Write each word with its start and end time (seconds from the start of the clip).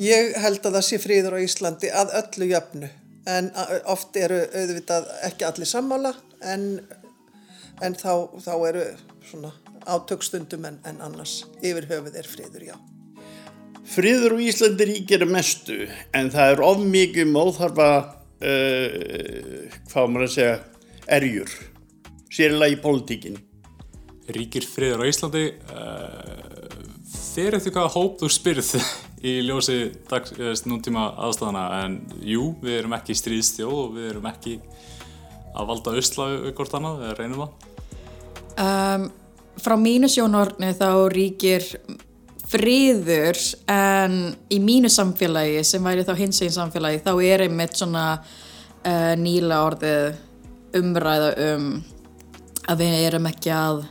Ég 0.00 0.32
held 0.40 0.64
að 0.64 0.78
það 0.78 0.84
sé 0.86 0.98
fríður 1.02 1.36
á 1.36 1.44
Íslandi 1.44 1.90
að 1.92 2.14
öllu 2.22 2.46
jöfnu 2.48 2.88
en 3.28 3.50
oft 3.92 4.16
eru 4.16 4.40
auðvitað 4.50 5.10
ekki 5.28 5.46
allir 5.46 5.68
sammála 5.68 6.14
en, 6.48 6.64
en 7.84 7.98
þá, 7.98 8.32
þá 8.40 8.54
eru 8.70 8.86
svona 9.28 9.52
átökstundum 9.86 10.64
en, 10.64 10.80
en 10.88 11.02
annars 11.04 11.42
yfir 11.60 11.86
höfuð 11.90 12.16
er 12.18 12.28
fríður, 12.30 12.64
já. 12.72 12.74
Fríður 13.92 14.38
á 14.38 14.44
Íslandi 14.46 14.88
ríkir 14.88 15.26
mestu 15.28 15.84
en 16.16 16.32
það 16.32 16.54
er 16.54 16.64
of 16.64 16.82
mikið 16.86 17.30
móðharfa, 17.34 17.90
uh, 18.40 19.78
hvað 19.90 20.12
maður 20.14 20.28
að 20.28 20.34
segja, 20.36 20.58
erjur, 21.18 21.56
sérlega 22.32 22.76
í 22.76 22.80
pólitíkinni. 22.82 23.42
Ríkir 24.32 24.64
fríður 24.64 25.04
á 25.04 25.10
Íslandi, 25.10 25.44
uh, 25.74 26.51
þeir 27.32 27.56
eftir 27.56 27.74
hvaða 27.74 27.92
hóp 27.94 28.20
þú 28.20 28.30
spyrð 28.32 28.70
í 29.30 29.38
ljósi 29.46 29.78
dags, 30.10 30.64
núntíma 30.68 31.08
aðstæðana 31.26 31.64
en 31.84 31.98
jú, 32.26 32.52
við 32.62 32.80
erum 32.82 32.96
ekki 32.98 33.16
stríðstjóð 33.16 33.74
og 33.78 33.96
við 33.96 34.08
erum 34.12 34.30
ekki 34.32 34.58
að 35.52 35.68
valda 35.68 35.96
usla 36.00 36.28
hvort 36.56 36.78
annað, 36.78 37.04
eða 37.06 37.18
reynum 37.18 37.44
það? 37.44 37.68
Um, 38.62 39.06
frá 39.62 39.76
mínu 39.80 40.08
sjónorni 40.12 40.72
þá 40.76 40.88
ríkir 41.12 41.66
friður 42.52 43.38
en 43.70 44.18
í 44.52 44.58
mínu 44.60 44.90
samfélagi 44.92 45.62
sem 45.64 45.84
væri 45.84 46.04
þá 46.04 46.12
hins 46.18 46.42
eginn 46.42 46.56
samfélagi 46.58 47.00
þá 47.04 47.12
er 47.24 47.46
einmitt 47.46 47.78
svona 47.78 48.06
uh, 48.18 49.14
nýla 49.16 49.62
orðið 49.68 50.76
umræða 50.82 51.32
um 51.48 51.72
að 52.70 52.84
við 52.84 52.98
erum 53.06 53.28
ekki 53.28 53.52
að 53.54 53.82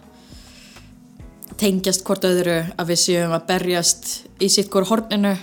tengjast 1.60 2.04
hvort 2.08 2.26
öðru 2.28 2.60
að 2.80 2.92
við 2.92 3.00
séum 3.04 3.36
að 3.36 3.48
berjast 3.50 4.12
í 4.42 4.50
sitt 4.52 4.72
hvort 4.72 4.90
horninu 4.90 5.34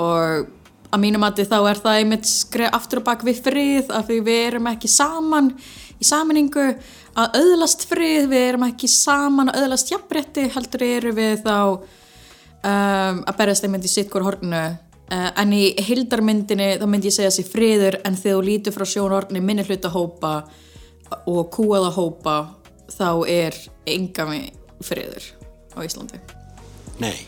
og 0.00 0.46
að 0.94 1.02
mínum 1.02 1.24
að 1.26 1.42
þá 1.50 1.56
er 1.58 1.80
það 1.82 1.98
einmitt 2.00 2.28
skreið 2.28 2.76
aftur 2.76 3.00
og 3.00 3.08
bakk 3.08 3.24
við 3.26 3.40
frið 3.44 3.90
að 3.94 4.12
við 4.14 4.30
erum 4.34 4.70
ekki 4.70 4.90
saman 4.90 5.50
í 5.98 6.06
saminningu 6.06 6.68
að 7.18 7.36
öðlast 7.40 7.84
frið, 7.88 8.28
við 8.30 8.48
erum 8.48 8.66
ekki 8.68 8.90
saman 8.90 9.50
að 9.52 9.64
öðlast 9.64 9.92
jafnbretti 9.92 10.48
heldur 10.54 10.86
eru 10.86 11.14
við 11.16 11.44
þá 11.44 11.58
um, 11.74 13.20
að 13.22 13.36
berjast 13.38 13.66
einmitt 13.66 13.86
í 13.86 13.92
sitt 13.92 14.10
hvort 14.12 14.28
horninu. 14.28 14.64
Uh, 15.04 15.30
en 15.36 15.52
í 15.52 15.64
hildarmyndinni 15.84 16.74
þá 16.80 16.86
myndi 16.88 17.10
ég 17.10 17.16
segja 17.18 17.32
sér 17.34 17.48
friður 17.50 17.98
en 18.08 18.16
þegar 18.16 18.38
þú 18.38 18.44
lítur 18.46 18.74
frá 18.74 18.86
sjónhorni 18.88 19.42
minni 19.44 19.66
hluta 19.66 19.92
hópa 19.92 20.34
og 21.28 21.42
kúaða 21.52 21.90
hópa 21.94 22.36
þá 22.88 23.08
er 23.28 23.58
enga 23.90 24.24
friður 24.84 25.26
á 25.74 25.78
Íslandi? 25.84 26.20
Nei, 27.02 27.26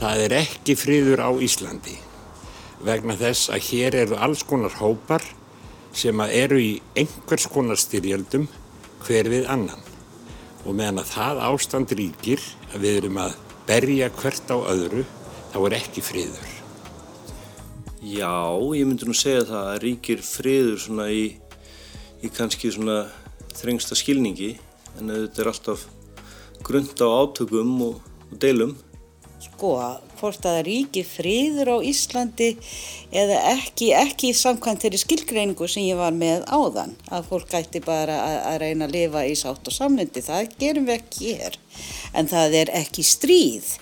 það 0.00 0.26
er 0.26 0.36
ekki 0.40 0.76
friður 0.78 1.24
á 1.26 1.30
Íslandi 1.44 1.98
vegna 2.84 3.16
þess 3.16 3.48
að 3.52 3.66
hér 3.70 3.96
eru 4.02 4.18
alls 4.20 4.44
konar 4.46 4.74
hópar 4.80 5.24
sem 5.94 6.20
eru 6.26 6.58
í 6.60 6.70
einhvers 6.98 7.46
konar 7.52 7.80
styrjöldum 7.80 8.48
hver 9.04 9.30
við 9.32 9.48
annan 9.52 9.80
og 10.64 10.74
meðan 10.76 11.02
að 11.02 11.12
það 11.12 11.42
ástand 11.48 11.94
ríkir 11.96 12.42
að 12.72 12.84
við 12.84 12.98
erum 13.02 13.20
að 13.24 13.36
berja 13.68 14.10
hvert 14.18 14.52
á 14.52 14.56
öðru 14.58 15.04
þá 15.52 15.58
er 15.68 15.76
ekki 15.78 16.04
friður. 16.04 16.52
Já, 18.04 18.32
ég 18.76 18.88
myndi 18.88 19.08
nú 19.08 19.16
segja 19.16 19.46
það 19.48 19.68
að 19.70 19.80
ríkir 19.84 20.24
friður 20.24 20.80
svona 20.82 21.08
í, 21.12 21.24
í 22.20 22.30
kannski 22.32 22.72
svona 22.74 23.04
þrengsta 23.54 23.96
skilningi 23.96 24.54
en 24.98 25.12
þetta 25.12 25.42
er 25.42 25.52
alltaf 25.52 25.86
grund 26.64 26.96
á 27.00 27.08
átökum 27.08 27.76
og, 27.84 28.02
og 28.30 28.36
deilum. 28.40 28.74
Sko, 29.44 29.74
hvort 30.18 30.46
að 30.46 30.56
það 30.56 30.62
ríki 30.66 31.02
friður 31.04 31.70
á 31.76 31.78
Íslandi 31.84 32.54
eða 33.12 33.40
ekki, 33.50 33.90
ekki 33.98 34.30
samkvæmt 34.36 34.84
þeirri 34.86 35.00
skilgreiningu 35.02 35.68
sem 35.68 35.84
ég 35.84 35.98
var 36.00 36.14
með 36.16 36.46
áðan, 36.48 36.94
að 37.12 37.28
fólk 37.28 37.52
gæti 37.52 37.82
bara 37.84 38.16
að, 38.22 38.36
að 38.50 38.58
reyna 38.62 38.88
að 38.88 38.94
lifa 38.96 39.24
í 39.28 39.34
sátt 39.36 39.68
og 39.68 39.76
samlundi, 39.76 40.24
það 40.24 40.54
gerum 40.60 40.88
við 40.88 40.96
ekki 40.96 41.34
hér, 41.34 41.58
en 42.16 42.30
það 42.30 42.58
er 42.62 42.72
ekki 42.80 43.04
stríð. 43.04 43.74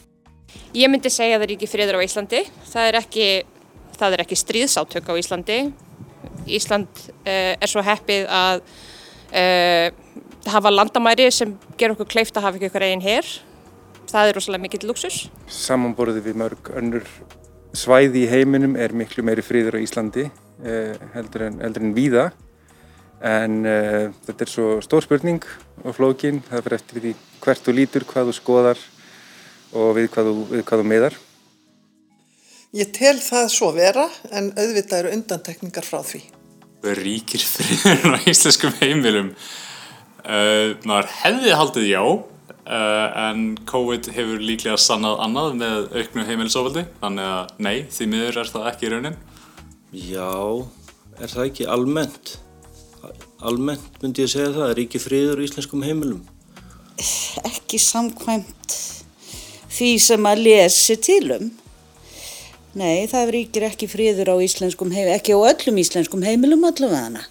Ég 0.76 0.90
myndi 0.90 1.12
segja 1.12 1.38
að 1.38 1.44
það 1.44 1.50
ríki 1.52 1.70
friður 1.70 2.00
á 2.00 2.04
Íslandi, 2.08 2.42
það 2.72 2.90
er 2.90 3.00
ekki, 3.02 3.30
það 4.00 4.16
er 4.16 4.24
ekki 4.24 4.40
stríðsátök 4.42 5.12
á 5.12 5.14
Íslandi. 5.20 5.60
Ísland 6.50 7.04
uh, 7.22 7.54
er 7.54 7.70
svo 7.70 7.82
heppið 7.86 8.26
að 8.32 8.64
uh, 9.30 9.88
hafa 10.50 10.72
landamæri 10.72 11.30
sem 11.30 11.54
ger 11.78 11.94
okkur 11.94 12.08
kleift 12.10 12.36
að 12.36 12.48
hafa 12.48 12.58
ekki 12.58 12.70
okkur 12.72 12.86
einn 12.88 13.04
hér. 13.04 13.28
Það 14.10 14.28
er 14.28 14.38
rosalega 14.38 14.62
mikill 14.64 14.88
luxus. 14.90 15.18
Samanborðið 15.46 16.28
við 16.28 16.40
mörg 16.42 16.72
önnur 16.76 17.06
svæði 17.76 18.26
í 18.26 18.30
heiminum 18.30 18.76
er 18.76 18.92
miklu 18.96 19.24
meiri 19.24 19.44
fríður 19.44 19.78
á 19.80 19.84
Íslandi 19.84 20.26
eh, 20.28 20.96
heldur, 21.14 21.46
en, 21.48 21.60
heldur 21.64 21.86
en 21.86 21.94
víða 21.96 22.26
en 23.22 23.62
eh, 23.68 24.10
þetta 24.26 24.44
er 24.44 24.50
svo 24.50 24.68
stór 24.84 25.06
spurning 25.06 25.44
og 25.84 25.96
flókin. 25.96 26.42
Það 26.48 26.64
fyrir 26.66 26.78
eftir 26.78 27.00
því 27.00 27.14
hvert 27.44 27.66
þú 27.66 27.76
lítur, 27.78 28.06
hvað 28.08 28.30
þú 28.30 28.36
skoðar 28.38 28.82
og 29.72 29.94
við 29.96 30.10
hvað 30.12 30.28
þú, 30.28 30.34
við 30.50 30.64
hvað 30.68 30.82
þú 30.82 30.88
meðar. 30.90 31.18
Ég 32.72 32.92
tel 32.96 33.18
það 33.20 33.50
svo 33.52 33.68
vera 33.76 34.06
en 34.32 34.50
auðvitað 34.56 35.02
eru 35.02 35.16
undantekningar 35.18 35.86
frá 35.86 36.00
því. 36.08 36.22
Ríkir 36.82 37.44
friður 37.46 38.16
á 38.16 38.18
íslenskum 38.26 38.72
heimilum. 38.80 39.34
Uh, 40.22 40.78
maður 40.86 41.08
hefði 41.18 41.54
haldið 41.58 41.86
já 41.88 42.02
uh, 42.06 43.06
en 43.18 43.56
COVID 43.66 44.06
hefur 44.14 44.44
líklega 44.44 44.76
sannað 44.78 45.18
annað 45.24 45.56
með 45.58 45.96
auknu 45.96 46.26
heimilisofaldi 46.28 46.84
þannig 47.00 47.26
að 47.26 47.56
nei, 47.66 47.76
því 47.90 48.06
miður 48.12 48.38
er 48.44 48.52
það 48.52 48.68
ekki 48.70 48.86
í 48.86 48.92
raunin 48.92 49.16
Já, 49.92 50.28
er 51.18 51.32
það 51.34 51.48
ekki 51.48 51.66
almennt? 51.74 52.36
Almennt 53.42 53.98
myndi 53.98 54.22
ég 54.22 54.30
segja 54.30 54.52
það, 54.54 54.70
er 54.70 54.82
ekki 54.84 55.02
friður 55.02 55.42
í 55.42 55.48
íslenskum 55.48 55.82
heimilum? 55.82 56.22
Ekki 57.42 57.82
samkvæmt 57.82 58.78
því 59.72 59.92
sem 60.06 60.30
að 60.30 60.46
lesi 60.46 61.00
tilum 61.02 61.50
Nei, 62.78 63.04
það 63.10 63.34
ríkir 63.40 63.66
ekki 63.72 63.90
friður 63.90 64.32
á 64.32 64.36
íslenskum 64.38 64.94
heimilum, 64.94 65.18
ekki 65.18 65.34
á 65.34 65.40
öllum 65.50 65.82
íslenskum 65.82 66.22
heimilum 66.24 66.70
allavega 66.70 67.08
hana 67.10 67.26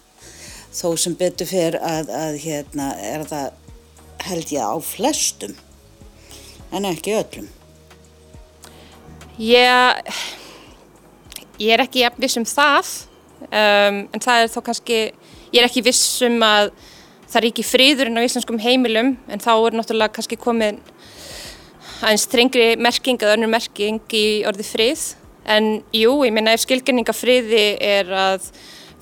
þó 0.72 0.94
sem 0.96 1.16
betur 1.18 1.48
fyrir 1.48 1.78
að, 1.84 2.10
að 2.16 2.38
hérna 2.42 2.92
er 3.00 3.26
það 3.28 3.50
held 4.22 4.52
ég 4.54 4.64
á 4.64 4.76
flestum 4.84 5.56
en 6.72 6.86
ekki 6.88 7.16
öllum. 7.18 7.48
Ég, 9.42 10.14
ég 11.60 11.74
er 11.74 11.82
ekki 11.84 12.06
viss 12.20 12.38
um 12.40 12.46
það 12.48 12.90
um, 13.48 14.00
en 14.12 14.22
það 14.22 14.44
er 14.44 14.50
þó 14.52 14.60
kannski, 14.68 14.98
ég 15.52 15.60
er 15.60 15.68
ekki 15.68 15.84
viss 15.84 16.22
um 16.26 16.38
að 16.46 16.72
það 17.26 17.38
er 17.40 17.48
ekki 17.48 17.64
fríðurinn 17.66 18.20
á 18.20 18.26
íslenskum 18.26 18.60
heimilum 18.60 19.14
en 19.32 19.42
þá 19.42 19.52
er 19.54 19.76
náttúrulega 19.76 20.16
kannski 20.18 20.38
komið 20.40 20.80
aðeins 22.02 22.26
strengri 22.26 22.72
merking 22.80 23.20
eða 23.22 23.36
önnur 23.36 23.52
merking 23.52 24.16
í 24.18 24.42
orði 24.48 24.66
fríð 24.66 25.04
en 25.48 25.80
jú, 25.94 26.20
ég 26.26 26.34
minna 26.34 26.54
ef 26.54 26.64
skilgjörninga 26.64 27.14
fríði 27.16 27.64
er 27.82 28.10
að 28.14 28.50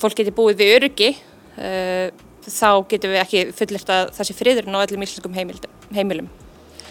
fólk 0.01 0.21
geti 0.21 0.33
búið 0.35 0.63
við 0.63 0.75
öryggi 0.79 1.11
þá 1.57 2.71
getum 2.89 3.13
við 3.13 3.21
ekki 3.21 3.43
fullirt 3.57 3.93
að 3.93 4.13
það 4.17 4.29
sé 4.29 4.37
friðurinn 4.39 4.79
á 4.79 4.85
öllum 4.85 5.05
íslenskum 5.05 5.37
heimilum. 5.95 6.31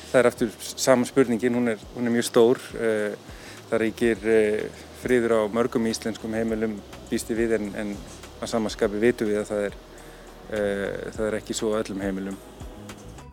Það 0.09 0.19
er 0.19 0.29
aftur 0.29 0.53
saman 0.59 1.09
spurningin, 1.09 1.57
hún 1.57 1.73
er, 1.75 1.81
hún 1.95 2.09
er 2.09 2.15
mjög 2.15 2.27
stór. 2.29 2.61
Eh, 2.79 3.35
það 3.69 3.83
reykir 3.83 4.29
eh, 4.29 4.85
friður 5.03 5.37
á 5.37 5.41
mörgum 5.53 5.85
íslenskum 5.89 6.33
heimilum 6.33 6.79
býsti 7.09 7.37
við 7.37 7.57
en, 7.59 7.73
en 7.77 7.95
að 8.39 8.53
samanskapi 8.53 9.01
vitu 9.01 9.27
við 9.29 9.43
að 9.43 9.49
það 9.51 9.65
er, 9.67 9.75
það 10.49 11.25
er 11.27 11.35
ekki 11.39 11.55
svo 11.57 11.73
öllum 11.77 12.01
heimilum. 12.01 12.37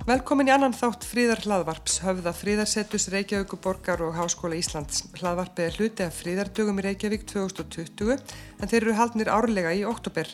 Velkomin 0.06 0.46
í 0.46 0.52
annan 0.54 0.74
þátt 0.76 1.02
fríðar 1.02 1.40
hlaðvarps, 1.42 1.96
höfða 2.04 2.30
fríðarsetus 2.36 3.08
Reykjavík 3.10 3.56
borgar 3.58 4.04
og 4.06 4.12
Háskóla 4.14 4.54
Íslands. 4.54 5.00
Hlaðvarpið 5.18 5.64
er 5.64 5.78
hluti 5.80 6.04
af 6.04 6.20
fríðardögum 6.20 6.78
í 6.78 6.84
Reykjavík 6.86 7.24
2020 7.32 8.12
en 8.14 8.70
þeir 8.70 8.78
eru 8.84 8.94
haldnir 9.00 9.32
árlega 9.34 9.72
í 9.74 9.82
oktober. 9.88 10.30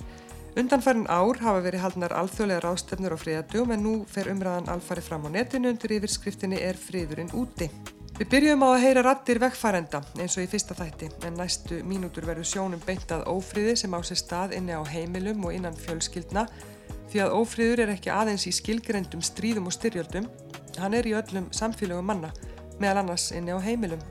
Undanfærin 0.53 1.07
ár 1.09 1.39
hafa 1.41 1.63
verið 1.65 1.81
haldnar 1.81 2.13
alþjóðlega 2.13 2.61
rástefnur 2.61 3.15
á 3.17 3.19
fríðardögum 3.23 3.71
en 3.73 3.81
nú 3.87 3.93
fer 4.05 4.29
umræðan 4.29 4.69
alfari 4.69 5.01
fram 5.01 5.25
á 5.25 5.33
netinu 5.33 5.71
undir 5.73 5.95
yfirskriftinni 5.97 6.59
er 6.61 6.77
fríðurinn 6.77 7.33
úti. 7.33 7.71
Við 8.19 8.29
byrjum 8.35 8.65
á 8.67 8.69
að 8.69 8.83
heyra 8.83 9.05
rattir 9.07 9.41
vegfærenda 9.41 10.03
eins 10.21 10.37
og 10.37 10.45
í 10.45 10.51
fyrsta 10.53 10.77
þætti 10.77 11.09
en 11.25 11.39
næstu 11.41 11.79
mínútur 11.89 12.29
verður 12.29 12.51
sjónum 12.51 12.83
beintað 12.85 13.25
ófríði 13.33 13.79
sem 13.81 13.97
á 13.97 14.01
sér 14.05 14.21
stað 14.21 14.53
inni 14.59 14.77
á 14.77 14.85
heimilum 14.85 15.41
og 15.49 15.57
innan 15.57 15.79
fjölskyldna 15.87 16.45
því 17.09 17.25
að 17.25 17.37
ófríður 17.39 17.85
er 17.87 17.95
ekki 17.95 18.13
aðeins 18.13 18.45
í 18.45 18.53
skilgrendum 18.53 19.25
stríðum 19.25 19.73
og 19.73 19.77
styrjöldum, 19.79 20.29
hann 20.77 20.97
er 20.97 21.09
í 21.09 21.17
öllum 21.17 21.49
samfélögum 21.57 22.13
manna, 22.13 22.29
meðal 22.77 23.07
annars 23.07 23.31
inni 23.33 23.57
á 23.57 23.61
heimilum. 23.61 24.05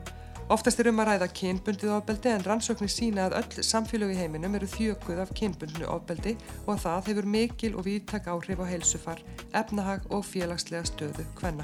Oftast 0.51 0.81
er 0.83 0.89
um 0.89 0.97
að 0.99 1.07
ræða 1.07 1.27
kynbundið 1.31 1.91
ofbeldi 1.95 2.27
en 2.27 2.41
rannsóknir 2.43 2.91
sína 2.91 3.29
að 3.29 3.37
öll 3.37 3.63
samfélög 3.63 4.09
í 4.11 4.17
heiminum 4.19 4.57
eru 4.57 4.67
þjökuð 4.67 5.21
af 5.23 5.29
kynbundinu 5.37 5.85
ofbeldi 5.87 6.33
og 6.65 6.73
að 6.73 6.81
það 6.83 7.05
hefur 7.07 7.27
mikil 7.35 7.69
og 7.79 7.85
víðtak 7.85 8.25
áhrif 8.27 8.59
á 8.59 8.67
heilsufar, 8.67 9.21
efnahag 9.55 10.09
og 10.11 10.25
félagslega 10.27 10.89
stöðu 10.89 11.23
hvenna. 11.39 11.63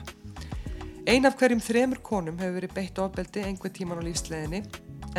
Ein 1.04 1.28
af 1.28 1.36
hverjum 1.36 1.60
þremur 1.66 2.00
konum 2.00 2.40
hefur 2.40 2.62
verið 2.62 2.76
beitt 2.78 3.02
ofbeldi 3.04 3.44
einhver 3.44 3.74
tíman 3.76 4.00
á 4.00 4.08
lífsleginni 4.08 4.62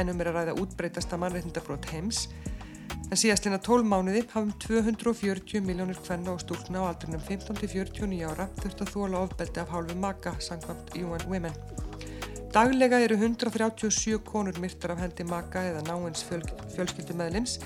en 0.01 0.13
um 0.15 0.23
er 0.25 0.31
að 0.31 0.39
ræða 0.39 0.55
útbreytasta 0.63 1.19
mannreitndabrót 1.21 1.91
heims 1.93 2.23
en 3.11 3.21
síðast 3.21 3.45
lína 3.45 3.61
12 3.61 3.85
mánuði 3.85 4.23
hafum 4.33 4.55
240 4.65 5.61
miljónir 5.69 6.01
hvenna 6.09 6.33
og 6.33 6.41
stúlna 6.41 6.89
á 6.89 6.89
aldrinum 6.95 7.21
15-49 7.29 8.33
ára 8.33 8.49
þurft 8.63 8.87
að 8.87 8.95
þóla 8.97 9.23
ofbeldi 9.29 9.61
af 9.61 9.77
hálfu 9.77 9.99
maka 10.01 10.39
sangvamt 10.41 10.97
UN 10.97 11.29
Women. 11.29 11.78
Daglega 12.49 12.97
eru 13.05 13.19
137 13.21 14.23
konur 14.25 14.57
myrtar 14.61 14.95
af 14.95 15.03
hendi 15.03 15.25
maka 15.29 15.61
eða 15.69 15.83
náins 15.85 16.23
fjöl, 16.25 16.41
fjölskyldu 16.73 17.17
meðlims 17.19 17.59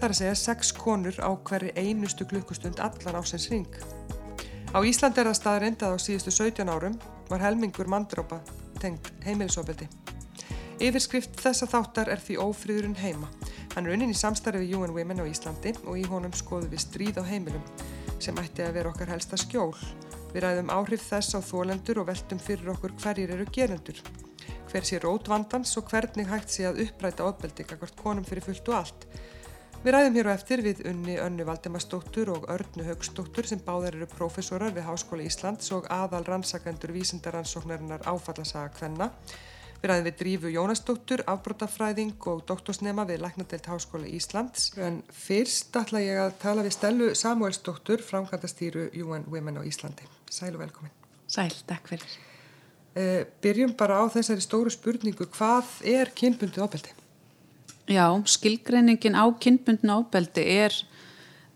þar 0.00 0.10
að 0.10 0.18
segja 0.18 0.38
6 0.40 0.72
konur 0.74 1.18
á 1.22 1.30
hverju 1.46 1.70
einustu 1.78 2.26
klukkustund 2.26 2.82
allan 2.82 3.20
ásins 3.20 3.46
ring. 3.52 3.68
Á 4.74 4.82
Íslandi 4.82 5.22
er 5.22 5.30
það 5.30 5.38
staðrind 5.38 5.84
að 5.86 5.94
á 5.94 5.98
síðustu 6.02 6.34
17 6.34 6.72
árum 6.72 6.98
var 7.28 7.44
helmingur 7.44 7.86
mandrópa 7.86 8.40
tengd 8.82 9.12
heimilisofbeldi. 9.22 9.86
Yfirskrift 10.82 11.38
þessa 11.38 11.68
þáttar 11.70 12.10
er 12.10 12.18
því 12.18 12.40
ófríðurinn 12.42 12.98
heima. 12.98 13.30
Hann 13.76 13.86
er 13.86 13.94
unnin 13.94 14.10
í 14.10 14.18
samstarfi 14.18 14.64
við 14.64 14.80
UN 14.80 14.96
Women 14.96 15.22
á 15.22 15.30
Íslandi 15.30 15.76
og 15.86 16.00
í 16.00 16.02
honum 16.10 16.34
skoðu 16.34 16.72
við 16.72 16.82
stríð 16.88 17.22
á 17.22 17.24
heimilum 17.28 17.62
sem 18.18 18.34
ætti 18.42 18.66
að 18.66 18.80
vera 18.80 18.90
okkar 18.90 19.14
helsta 19.14 19.38
skjól. 19.38 19.76
Við 20.32 20.44
ræðum 20.46 20.70
áhrif 20.72 21.02
þess 21.04 21.36
á 21.36 21.40
þólendur 21.44 22.00
og 22.00 22.08
veltum 22.08 22.38
fyrir 22.40 22.72
okkur 22.72 22.94
hverjir 23.02 23.34
eru 23.34 23.44
gerendur. 23.52 23.98
Hver 24.72 24.86
sé 24.88 25.00
rót 25.02 25.28
vandans 25.28 25.76
og 25.76 25.90
hvernig 25.92 26.30
hægt 26.30 26.54
sé 26.54 26.64
að 26.64 26.80
uppræta 26.86 27.26
ofbeldi 27.28 27.66
kakvart 27.68 27.98
konum 27.98 28.24
fyrir 28.24 28.46
fullt 28.46 28.70
og 28.72 28.78
allt. 28.78 29.06
Við 29.82 29.96
ræðum 29.96 30.16
hér 30.16 30.30
á 30.30 30.36
eftir 30.38 30.60
við 30.64 30.80
unni 30.86 31.18
Önnu 31.18 31.44
Valdimarsdóttur 31.44 32.28
og 32.32 32.44
Örnu 32.54 32.84
Haugsdóttur 32.86 33.48
sem 33.50 33.60
báðar 33.66 33.96
eru 33.98 34.06
prófessorar 34.12 34.72
við 34.72 34.86
Háskóla 34.86 35.26
Íslands 35.26 35.72
og 35.76 35.88
aðal 35.90 36.22
rannsakendur 36.28 36.94
vísindaransóknarinnar 36.94 38.06
áfallasaga 38.06 38.70
Kvenna. 38.76 39.10
Við 39.82 39.90
ræðum 39.90 40.04
við 40.06 40.18
Drífu 40.20 40.50
Jónasdóttur, 40.54 41.20
afbrótafræðing 41.26 42.26
og 42.30 42.44
doktorsnema 42.46 43.02
við 43.08 43.24
Læknadelt 43.24 43.64
Háskóla 43.66 44.06
Íslands. 44.06 44.68
En 44.78 45.00
fyrst 45.10 45.74
ætla 45.74 45.98
ég 45.98 46.20
að 46.22 46.36
tala 46.38 46.62
við 46.62 46.76
Stellu 46.76 47.08
Samuelsdóttur, 47.18 48.04
framkvæmdastýru 48.06 48.84
UN 49.02 49.26
Women 49.26 49.58
á 49.58 49.66
Íslandi. 49.66 50.06
Sæl 50.30 50.52
og 50.54 50.62
velkomin. 50.62 50.94
Sæl, 51.26 51.50
takk 51.66 51.90
fyrir. 51.90 52.14
Uh, 52.94 53.26
byrjum 53.42 53.74
bara 53.74 53.98
á 53.98 54.06
þessari 54.14 54.46
stóru 54.46 54.70
spurningu, 54.70 55.26
hvað 55.34 55.74
er 55.82 56.14
kynbundið 56.14 56.62
ofbeldi? 56.62 56.94
Já, 57.90 58.06
skilgreiningin 58.22 59.18
á 59.18 59.26
kynbundna 59.34 59.98
ofbeldi 59.98 60.46
er 60.62 60.78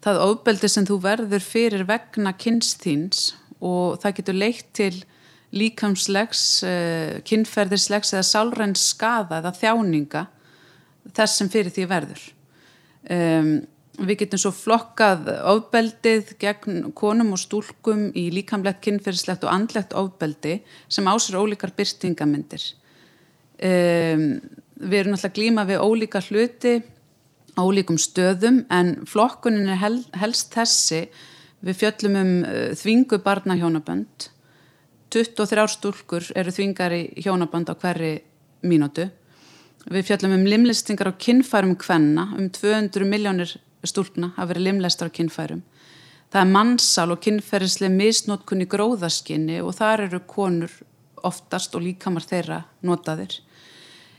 það 0.02 0.24
ofbeldi 0.32 0.74
sem 0.74 0.88
þú 0.88 0.98
verður 1.06 1.46
fyrir 1.46 1.86
vegna 1.86 2.34
kynnsþýns 2.34 3.36
og 3.62 4.00
það 4.02 4.18
getur 4.18 4.42
leitt 4.42 4.72
til 4.74 4.96
líkamslegs, 5.54 6.42
uh, 6.66 7.18
kynferðislegs 7.26 8.14
eða 8.14 8.26
sálræns 8.26 8.88
skada 8.94 9.40
eða 9.40 9.54
þjáninga 9.60 10.26
þess 11.14 11.40
sem 11.40 11.50
fyrir 11.52 11.72
því 11.74 11.86
verður. 11.90 12.22
Um, 13.06 13.50
við 13.96 14.18
getum 14.24 14.40
svo 14.42 14.52
flokkað 14.52 15.30
ofbeldið 15.48 16.34
gegn 16.42 16.90
konum 16.96 17.32
og 17.36 17.40
stúlkum 17.40 18.10
í 18.18 18.26
líkamlegt, 18.34 18.82
kynferðislegt 18.84 19.46
og 19.46 19.54
andlegt 19.54 19.94
ofbeldi 19.96 20.58
sem 20.88 21.08
ásur 21.08 21.38
ólíkar 21.40 21.72
byrstingamindir. 21.76 22.66
Um, 23.56 24.28
við 24.76 25.00
erum 25.00 25.16
alltaf 25.16 25.32
glíma 25.36 25.64
við 25.68 25.80
ólíka 25.80 26.20
hluti 26.26 26.76
ólíkum 27.56 27.96
stöðum 27.96 28.64
en 28.72 29.06
flokkunin 29.08 29.70
er 29.72 29.80
hel, 29.80 30.02
helst 30.20 30.52
þessi 30.52 31.06
við 31.64 31.78
fjöllum 31.80 32.18
um 32.20 32.32
uh, 32.44 32.72
þvingu 32.76 33.22
barna 33.24 33.56
hjónabönd 33.56 34.28
23 35.14 35.68
stúlkur 35.70 36.26
eru 36.34 36.52
þvingar 36.52 36.94
í 36.96 37.02
hjónabönd 37.22 37.70
á 37.70 37.74
hverri 37.78 38.18
mínútu. 38.66 39.10
Við 39.86 40.08
fjöllum 40.08 40.34
um 40.40 40.48
limlistingar 40.50 41.12
á 41.12 41.14
kinnfærum 41.14 41.76
kvenna. 41.78 42.32
Um 42.38 42.50
200 42.50 43.06
miljónir 43.06 43.56
stúlkna 43.86 44.32
hafa 44.34 44.50
verið 44.54 44.70
limlestar 44.70 45.08
á 45.08 45.16
kinnfærum 45.16 45.62
það 46.32 46.42
er 46.42 46.52
mannsal 46.52 47.12
og 47.14 47.22
kinnferðislega 47.24 47.94
misnótkunni 47.94 48.66
gróðaskinni 48.70 49.60
og 49.62 49.74
þar 49.78 50.06
eru 50.08 50.22
konur 50.28 50.72
oftast 51.26 51.74
og 51.74 51.84
líkamar 51.86 52.26
þeirra 52.26 52.60
notaðir. 52.86 53.38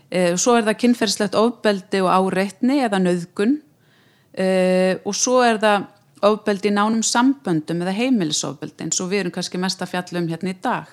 Uh, 0.07 0.33
svo 0.39 0.55
er 0.55 0.65
það 0.67 0.79
kynferðslegt 0.83 1.37
ofbeldi 1.37 2.01
og 2.03 2.09
áreitni 2.09 2.79
eða 2.85 3.01
nöðgun 3.03 3.57
uh, 3.59 4.93
og 5.03 5.15
svo 5.15 5.41
er 5.43 5.59
það 5.61 5.87
ofbeldi 6.25 6.71
nánum 6.73 7.03
samböndum 7.05 7.83
eða 7.83 7.95
heimilisofbeldi 7.97 8.87
eins 8.87 9.01
og 9.03 9.11
við 9.11 9.23
erum 9.25 9.35
kannski 9.35 9.61
mest 9.61 9.83
að 9.83 9.93
fjalla 9.93 10.21
um 10.21 10.29
hérna 10.31 10.53
í 10.53 10.57
dag. 10.63 10.89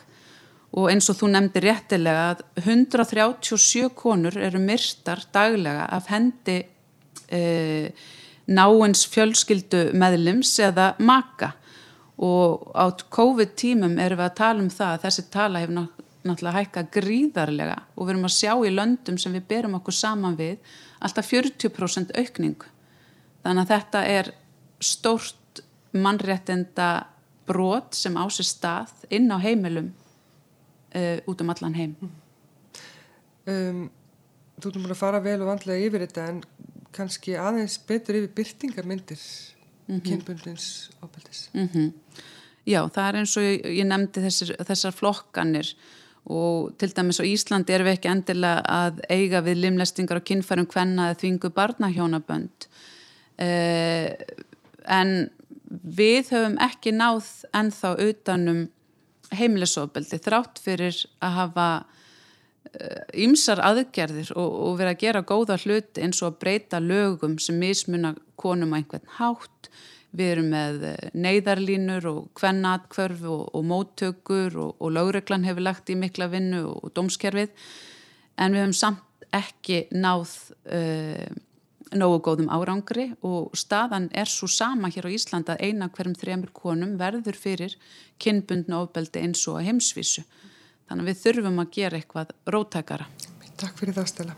Og 0.74 0.90
eins 0.90 1.08
og 1.10 1.18
þú 1.20 1.30
nefndi 1.30 1.62
réttilega 1.62 2.28
að 2.32 2.44
137 2.64 3.90
konur 3.94 4.36
eru 4.36 4.60
myrtar 4.60 5.22
daglega 5.32 5.88
af 5.94 6.10
hendi 6.10 6.58
uh, 6.64 8.06
náins 8.50 9.04
fjölskyldu 9.08 9.92
meðlims 9.96 10.56
eða 10.60 10.92
maka. 10.98 11.54
Og 12.18 12.70
á 12.74 12.90
COVID 12.90 13.54
tímum 13.58 13.98
erum 13.98 14.20
við 14.20 14.28
að 14.28 14.40
tala 14.40 14.62
um 14.62 14.70
það 14.70 14.96
að 14.96 15.06
þessi 15.06 15.30
tala 15.30 15.62
hefur 15.62 15.78
náttúrulega 15.78 16.04
náttúrulega 16.24 16.60
hækka 16.62 16.84
gríðarlega 16.94 17.76
og 17.94 18.06
við 18.06 18.14
erum 18.14 18.28
að 18.28 18.36
sjá 18.38 18.52
í 18.64 18.72
löndum 18.72 19.18
sem 19.20 19.34
við 19.36 19.44
berum 19.50 19.76
okkur 19.78 19.96
saman 19.96 20.38
við 20.38 20.56
alltaf 21.04 21.28
40% 21.28 22.14
aukning 22.16 22.64
þannig 23.44 23.64
að 23.64 23.72
þetta 23.74 24.04
er 24.08 24.30
stórt 24.80 25.62
mannréttinda 25.92 27.06
brot 27.46 27.94
sem 27.94 28.16
á 28.16 28.24
sér 28.32 28.48
stað 28.48 28.92
inn 29.10 29.30
á 29.30 29.38
heimilum 29.38 29.92
uh, 30.94 31.18
út 31.28 31.40
um 31.40 31.52
allan 31.52 31.76
heim 31.78 31.96
um, 33.46 33.90
Þú 34.54 34.70
erum 34.70 34.84
búin 34.84 34.94
að 34.94 35.00
fara 35.00 35.18
vel 35.18 35.40
og 35.42 35.48
vandlega 35.50 35.86
yfir 35.88 36.04
þetta 36.06 36.28
en 36.30 36.36
kannski 36.94 37.34
aðeins 37.34 37.74
betur 37.88 38.20
yfir 38.20 38.30
byrtingarmyndir 38.38 39.18
mm 39.18 39.96
-hmm. 39.96 40.04
kynbundins 40.06 40.90
ábældis 41.02 41.50
mm 41.52 41.68
-hmm. 41.68 41.92
Já, 42.66 42.88
það 42.88 43.08
er 43.08 43.16
eins 43.16 43.36
og 43.36 43.42
ég, 43.42 43.60
ég 43.64 43.86
nefndi 43.86 44.20
þessar, 44.20 44.64
þessar 44.64 44.92
flokkanir 44.92 45.74
og 46.24 46.72
til 46.78 46.94
dæmis 46.96 47.20
á 47.20 47.24
Íslandi 47.24 47.74
erum 47.74 47.86
við 47.86 47.92
ekki 47.98 48.08
endilega 48.08 48.62
að 48.64 49.00
eiga 49.10 49.42
við 49.44 49.60
limlestingar 49.60 50.16
og 50.16 50.24
kynfærum 50.24 50.66
hvenna 50.66 51.10
eða 51.10 51.20
þvingu 51.20 51.50
barnahjónabönd 51.50 52.68
eh, 53.38 54.16
en 54.84 55.30
við 55.70 56.30
höfum 56.34 56.58
ekki 56.62 56.92
náð 56.94 57.26
ennþá 57.56 57.94
utanum 58.04 58.64
heimilisofbeldi 59.34 60.20
þrátt 60.22 60.60
fyrir 60.62 60.98
að 61.24 61.36
hafa 61.38 61.68
ymsar 63.14 63.60
aðgerðir 63.62 64.32
og, 64.34 64.54
og 64.66 64.78
vera 64.80 64.94
að 64.94 65.02
gera 65.04 65.24
góða 65.26 65.58
hluti 65.62 66.02
eins 66.04 66.22
og 66.22 66.32
að 66.32 66.38
breyta 66.44 66.80
lögum 66.82 67.36
sem 67.42 67.58
mismuna 67.60 68.14
konum 68.40 68.74
á 68.74 68.78
einhvern 68.78 69.10
hátt. 69.18 69.70
Við 70.14 70.30
erum 70.30 70.52
með 70.52 70.84
neyðarlínur 71.18 72.04
og 72.06 72.28
kvennatkvörf 72.38 73.24
og, 73.26 73.48
og 73.50 73.64
móttökur 73.66 74.58
og, 74.62 74.76
og 74.78 74.94
lögreglan 74.94 75.46
hefur 75.46 75.66
lagt 75.66 75.90
í 75.90 75.98
mikla 75.98 76.28
vinnu 76.30 76.62
og, 76.70 76.92
dómskerfið. 76.94 77.50
En 78.38 78.54
við 78.54 78.64
hefum 78.64 78.76
samt 78.78 79.26
ekki 79.34 79.84
náð 79.90 80.30
uh, 80.70 81.26
nógu 81.98 82.20
góðum 82.26 82.50
árangri 82.52 83.10
og 83.24 83.54
staðan 83.56 84.08
er 84.12 84.30
svo 84.30 84.48
sama 84.50 84.90
hér 84.92 85.08
á 85.08 85.14
Íslanda 85.14 85.56
að 85.56 85.68
eina 85.68 85.88
hverjum 85.88 86.16
þremur 86.18 86.52
konum 86.56 86.96
verður 87.00 87.38
fyrir 87.38 87.76
kynbundna 88.22 88.82
ofbeldi 88.84 89.22
eins 89.22 89.44
og 89.50 89.62
heimsvísu. 89.64 90.24
Þannig 90.88 91.04
að 91.04 91.10
við 91.10 91.22
þurfum 91.22 91.62
að 91.62 91.70
gera 91.78 92.00
eitthvað 92.00 92.34
rótækara. 92.54 93.06
Takk 93.60 93.78
fyrir 93.78 93.96
það 93.96 94.10
Stella. 94.10 94.34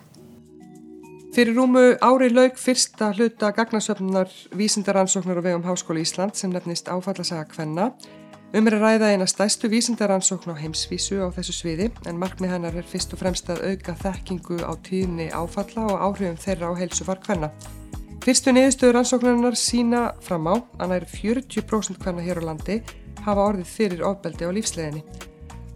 Fyrir 1.37 1.57
rúmu 1.59 1.83
ári 2.01 2.31
laug 2.33 2.55
fyrsta 2.57 3.11
hluta 3.13 3.51
gagnasöfnunar 3.53 4.31
vísindaransóknar 4.57 5.43
og 5.43 5.45
vegum 5.45 5.67
Háskóla 5.67 6.01
Ísland 6.01 6.39
sem 6.39 6.53
nefnist 6.53 6.89
áfallasaga 6.89 7.45
Kvenna. 7.51 7.91
Um 8.57 8.65
er 8.71 8.79
að 8.79 8.85
ræða 8.87 9.09
eina 9.13 9.25
stæstu 9.29 9.69
vísindaransókn 9.69 10.49
á 10.49 10.57
heimsvísu 10.57 11.19
á 11.21 11.29
þessu 11.29 11.53
sviði 11.53 11.91
en 12.09 12.17
markmið 12.17 12.55
hennar 12.55 12.79
er 12.81 12.87
fyrst 12.89 13.13
og 13.13 13.21
fremst 13.21 13.51
að 13.53 13.61
auka 13.69 13.93
þekkingu 14.01 14.57
á 14.65 14.73
tíðni 14.87 15.27
áfalla 15.29 15.85
og 15.91 16.01
áhrifum 16.07 16.39
þeirra 16.41 16.71
á 16.73 16.79
heilsufar 16.79 17.21
Kvenna. 17.21 17.51
Fyrstu 18.25 18.57
niðurstöður 18.57 19.03
ansóknarinnar 19.03 19.61
sína 19.61 20.07
fram 20.25 20.49
á 20.49 20.57
að 20.81 20.95
næri 20.95 21.13
40% 21.13 22.01
Kvenna 22.01 22.25
hér 22.25 22.41
á 22.41 22.49
landi 22.49 22.81
hafa 23.29 23.45
orðið 23.45 23.69
fyrir 23.77 24.05
ofbeldi 24.09 24.49
á 24.49 24.57
lífsleginni. 24.57 25.05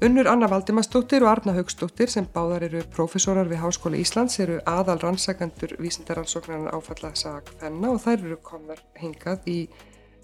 Unnur 0.01 0.33
Anna 0.33 0.49
Valdimarsdóttir 0.49 1.21
og 1.21 1.37
Arna 1.37 1.53
Haugsdóttir 1.61 2.09
sem 2.09 2.33
báðar 2.33 2.65
eru 2.71 2.81
profesorar 2.97 3.51
við 3.51 3.61
Háskóla 3.61 4.01
Íslands 4.01 4.41
eru 4.41 4.57
aðal 4.65 5.03
rannsakandur 5.05 5.77
vísindaransóknarnar 5.85 6.81
áfalla 6.81 7.13
sag 7.13 7.53
þennan 7.61 7.99
og 7.99 8.07
þær 8.07 8.23
eru 8.25 8.41
komnar 8.41 8.81
hingað 8.97 9.45
í 9.53 9.65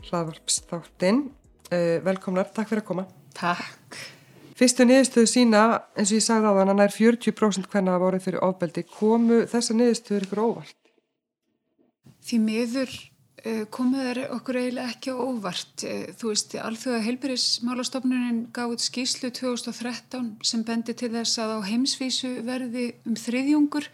hlaðvarpsþáttinn. 0.08 1.26
Uh, 1.66 1.98
velkomnar, 2.06 2.46
takk 2.54 2.68
fyrir 2.70 2.84
að 2.84 2.86
koma. 2.86 3.02
Takk. 3.34 3.96
Fyrstu 4.56 4.84
niðurstöðu 4.86 5.28
sína, 5.28 5.62
eins 5.98 6.12
og 6.12 6.20
ég 6.20 6.22
sagði 6.22 6.52
á 6.54 6.58
þann 6.60 6.70
að 6.72 6.78
nær 6.78 6.94
40% 6.94 7.66
hvernig 7.72 7.92
hafa 7.96 8.06
orðið 8.06 8.22
fyrir 8.28 8.44
ofbeldi, 8.46 8.84
komu 8.86 9.40
þessa 9.50 9.74
niðurstöður 9.74 10.28
ykkur 10.28 10.42
óvart? 10.44 10.78
Því 12.22 12.38
miður 12.44 12.94
eh, 13.42 13.66
komið 13.74 14.12
er 14.12 14.22
okkur 14.36 14.60
eiginlega 14.62 14.94
ekki 14.94 15.16
óvart. 15.18 15.84
Eh, 15.90 16.06
þú 16.14 16.30
veist, 16.30 16.56
alþjóða 16.70 17.02
heilbyrðismálastofnunin 17.08 18.40
gaf 18.54 18.76
út 18.76 18.86
skýslu 18.86 19.34
2013 19.34 20.32
sem 20.46 20.64
bendi 20.70 20.94
til 20.94 21.10
þess 21.18 21.42
að 21.42 21.58
á 21.58 21.58
heimsvísu 21.66 22.32
verði 22.46 22.88
um 23.02 23.18
þriðjungur 23.18 23.90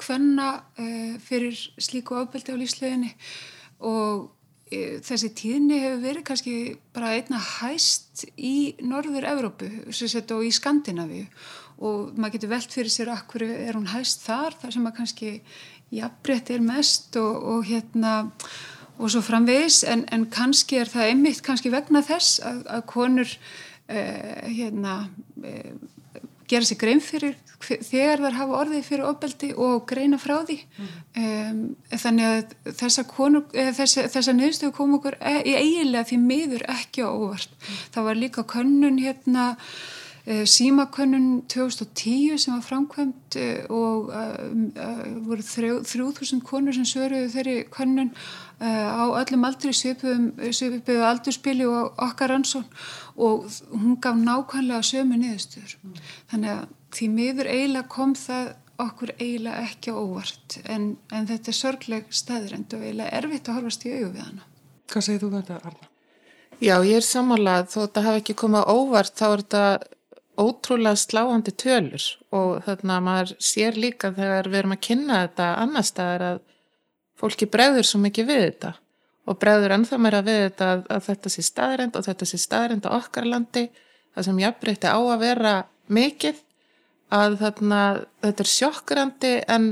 hvenna 0.00 0.50
uh, 0.80 1.16
fyrir 1.20 1.60
slíku 1.76 2.16
ábeldi 2.16 2.56
á 2.56 2.60
lífsleginni 2.64 3.12
og 3.84 4.30
þessi 4.70 5.32
tíðni 5.34 5.80
hefur 5.82 6.02
verið 6.04 6.26
kannski 6.28 6.54
bara 6.94 7.14
einna 7.18 7.40
hæst 7.42 8.24
í 8.38 8.76
norður 8.86 9.26
Evrópu 9.32 9.70
og 9.90 10.44
í 10.46 10.52
Skandinavíu. 10.54 11.26
Og 11.80 12.12
maður 12.14 12.36
getur 12.36 12.52
velt 12.52 12.74
fyrir 12.74 12.92
sér 12.92 13.10
akkur 13.14 13.46
er 13.48 13.74
hún 13.74 13.88
hæst 13.90 14.22
þar, 14.26 14.54
þar 14.60 14.74
sem 14.76 14.86
að 14.86 14.96
kannski 14.98 15.30
jafnbreytt 15.90 16.52
er 16.54 16.62
mest 16.62 17.16
og, 17.18 17.40
og 17.54 17.66
hérna 17.66 18.14
og 19.00 19.10
svo 19.10 19.22
framvegis. 19.24 19.82
En, 19.90 20.04
en 20.12 20.28
kannski 20.30 20.78
er 20.78 20.92
það 20.92 21.08
einmitt 21.08 21.42
kannski 21.42 21.72
vegna 21.72 22.04
þess 22.06 22.38
að, 22.44 22.62
að 22.76 22.86
konur 22.92 23.30
uh, 23.32 24.42
hérna 24.46 24.96
uh, 25.40 25.72
gera 26.50 26.68
sér 26.68 26.78
grein 26.78 27.02
fyrir 27.02 27.38
þegar 27.60 28.22
þær 28.24 28.36
hafa 28.38 28.58
orðið 28.62 28.86
fyrir 28.86 29.06
ofbeldi 29.08 29.50
og 29.60 29.84
greina 29.90 30.18
frá 30.20 30.38
því 30.48 30.56
mm. 30.64 30.90
um, 31.22 31.62
þannig 31.92 32.28
að 32.28 32.54
þessa, 32.80 33.04
þessa, 33.76 34.06
þessa 34.14 34.34
niðurstöðu 34.36 34.76
kom 34.76 34.96
okkur 34.98 35.18
e, 35.20 35.34
í 35.44 35.54
eiginlega 35.58 36.08
því 36.10 36.20
miður 36.24 36.66
ekki 36.72 37.04
á 37.04 37.10
óvart 37.10 37.52
mm. 37.52 37.80
það 37.96 38.08
var 38.08 38.22
líka 38.24 38.46
könnun 38.54 39.00
hérna 39.02 39.46
símakönnun 40.46 41.42
2010 41.48 42.38
sem 42.38 42.54
var 42.54 42.62
framkvæmt 42.62 43.36
eh, 43.36 43.64
og 43.70 44.10
uh, 44.14 45.26
voru 45.26 45.42
3000 45.42 46.42
konur 46.46 46.76
sem 46.76 46.86
söruðu 46.86 47.30
þeirri 47.32 47.56
könnun 47.72 48.12
uh, 48.60 48.88
á 48.94 49.04
öllum 49.22 49.46
aldri 49.48 49.72
svipuðu 49.74 51.02
aldurspili 51.08 51.66
og 51.66 51.98
okkar 51.98 52.36
ansón 52.36 52.66
og 53.16 53.50
hún 53.72 53.98
gaf 54.00 54.16
nákvæmlega 54.16 54.82
sömu 54.86 55.18
niðurstöður. 55.18 55.76
Mm. 55.82 56.00
Þannig 56.32 56.56
að 56.56 56.64
því 56.96 57.12
miður 57.16 57.52
eiginlega 57.54 57.88
kom 57.90 58.16
það 58.18 58.52
okkur 58.80 59.14
eiginlega 59.18 59.68
ekki 59.68 59.94
óvart 59.94 60.60
en, 60.64 60.90
en 61.12 61.28
þetta 61.28 61.52
er 61.52 61.58
sorgleg 61.58 62.10
staðrind 62.14 62.74
og 62.76 62.84
eiginlega 62.84 63.16
erfitt 63.18 63.48
að 63.48 63.60
horfast 63.60 63.86
í 63.86 63.94
auðu 63.96 64.12
við 64.14 64.26
hana. 64.28 64.50
Hvað 64.90 65.06
segir 65.06 65.24
þú 65.24 65.30
um 65.30 65.40
þetta 65.40 65.62
Arna? 65.64 65.90
Já, 66.60 66.74
ég 66.84 66.98
er 66.98 67.06
sammálað 67.06 67.70
þó 67.72 67.78
þetta 67.80 68.04
hafi 68.04 68.20
ekki 68.20 68.36
komið 68.42 68.68
óvart 68.68 69.16
þá 69.16 69.26
er 69.30 69.42
þetta 69.42 69.64
ótrúlega 70.40 70.98
sláandi 70.98 71.52
tölur 71.52 72.04
og 72.34 72.62
þannig 72.66 72.94
að 72.96 73.06
maður 73.08 73.32
sér 73.50 73.78
líka 73.78 74.12
þegar 74.16 74.48
við 74.48 74.60
erum 74.62 74.76
að 74.76 74.84
kynna 74.86 75.18
þetta 75.24 75.48
annar 75.64 75.86
staðar 75.86 76.26
að 76.28 76.40
fólki 77.20 77.48
bregður 77.50 77.88
svo 77.88 78.00
mikið 78.04 78.30
við 78.30 78.44
þetta 78.46 78.72
og 79.28 79.38
bregður 79.40 79.76
ennþá 79.76 79.98
meira 80.00 80.22
við 80.26 80.40
þetta 80.46 80.70
að, 80.74 80.84
að 80.90 81.02
þetta 81.10 81.32
sé 81.34 81.44
staðrind 81.46 81.98
og 81.98 82.06
þetta 82.08 82.28
sé 82.30 82.40
staðrind 82.40 82.88
á 82.88 82.90
okkar 82.96 83.28
landi 83.28 83.66
það 84.14 84.26
sem 84.26 84.40
jafnbreytti 84.44 84.90
á 84.90 84.98
að 84.98 85.20
vera 85.24 85.54
mikið 85.90 86.40
að 87.10 87.36
þarna, 87.40 87.82
þetta 88.22 88.44
er 88.44 88.50
sjokkrandi 88.54 89.32
en 89.50 89.70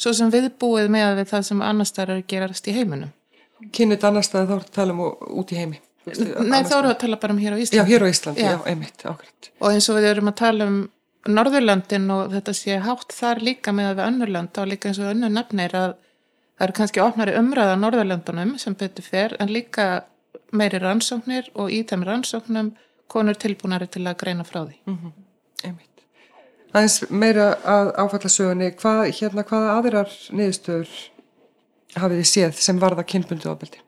svo 0.00 0.12
sem 0.16 0.32
viðbúið 0.32 0.90
með 0.92 1.20
við 1.20 1.30
það 1.32 1.46
sem 1.48 1.62
annar 1.64 1.88
staðar 1.88 2.14
er 2.16 2.22
að 2.22 2.30
gerast 2.32 2.68
í 2.68 2.76
heiminum. 2.76 3.12
Kynnið 3.74 4.06
annar 4.08 4.26
staðar 4.26 4.50
þá 4.50 4.54
er 4.54 4.64
að 4.64 4.74
tala 4.76 4.96
um 4.96 5.04
út 5.40 5.54
í 5.54 5.58
heimi? 5.58 5.80
Nei, 6.04 6.60
þá 6.64 6.74
erum 6.76 6.88
við 6.88 6.94
að 6.94 7.00
tala 7.00 7.18
bara 7.22 7.34
um 7.34 7.40
hér 7.40 7.56
á 7.56 7.58
Íslandi. 7.58 7.80
Já, 7.80 7.88
hér 7.88 8.04
á 8.04 8.08
Íslandi, 8.10 8.44
já, 8.44 8.50
já 8.52 8.58
einmitt, 8.70 9.04
ákveðt. 9.04 9.50
Og 9.60 9.68
eins 9.70 9.88
og 9.88 9.98
við 9.98 10.08
erum 10.10 10.30
að 10.30 10.36
tala 10.40 10.66
um 10.68 10.78
Norðurlandin 11.24 12.10
og 12.12 12.34
þetta 12.34 12.54
sé 12.56 12.80
hátt 12.84 13.14
þar 13.16 13.40
líka 13.40 13.72
með 13.72 13.90
að 13.90 13.94
við 13.96 14.08
önnurland 14.08 14.58
og 14.60 14.68
líka 14.68 14.90
eins 14.90 15.00
og 15.00 15.12
önnur 15.14 15.32
nefnir 15.32 15.76
að 15.78 15.94
það 15.94 16.66
eru 16.66 16.76
kannski 16.78 17.02
ofnari 17.04 17.36
umræða 17.38 17.78
Norðurlandunum 17.80 18.58
sem 18.60 18.76
betur 18.76 19.06
fer 19.06 19.36
en 19.40 19.52
líka 19.52 19.86
meiri 20.52 20.80
rannsóknir 20.82 21.48
og 21.54 21.72
í 21.72 21.80
þeim 21.88 22.04
rannsóknum 22.04 22.74
konur 23.10 23.40
tilbúinari 23.40 23.88
til 23.88 24.04
að 24.04 24.18
greina 24.20 24.44
frá 24.44 24.60
því. 24.66 24.76
Mm 24.86 24.98
-hmm. 24.98 25.12
Einmitt. 25.64 26.04
Aðeins 26.74 27.10
meira 27.10 27.54
að 27.64 27.92
áfallasögunni, 28.02 28.70
hvað, 28.76 29.00
hérna, 29.18 29.42
hvaða 29.42 29.74
aðrar 29.78 30.10
niðurstöður 30.30 30.90
hafið 31.94 32.18
þið 32.18 32.30
séð 32.30 32.52
sem 32.52 32.80
varða 32.82 33.04
kynbundu 33.06 33.50
ábeldi? 33.50 33.78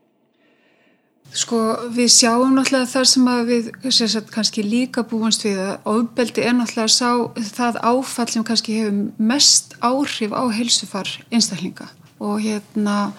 Sko 1.37 1.59
við 1.93 2.09
sjáum 2.15 2.55
náttúrulega 2.57 2.89
þar 2.89 3.09
sem 3.11 3.27
að 3.29 3.51
við 3.51 3.67
sagt, 3.93 4.31
kannski 4.33 4.63
líka 4.65 5.05
búinst 5.09 5.45
við 5.45 5.59
að 5.61 5.91
ofbeldi 5.93 6.45
er 6.47 6.57
náttúrulega 6.57 6.95
sá 6.95 7.11
það 7.59 7.81
áfall 7.83 8.29
sem 8.33 8.47
kannski 8.47 8.79
hefur 8.79 9.27
mest 9.33 9.77
áhrif 9.85 10.33
á 10.33 10.43
heilsufar 10.55 11.11
einstaklinga. 11.29 11.91
Og 12.25 12.41
hérna 12.41 13.13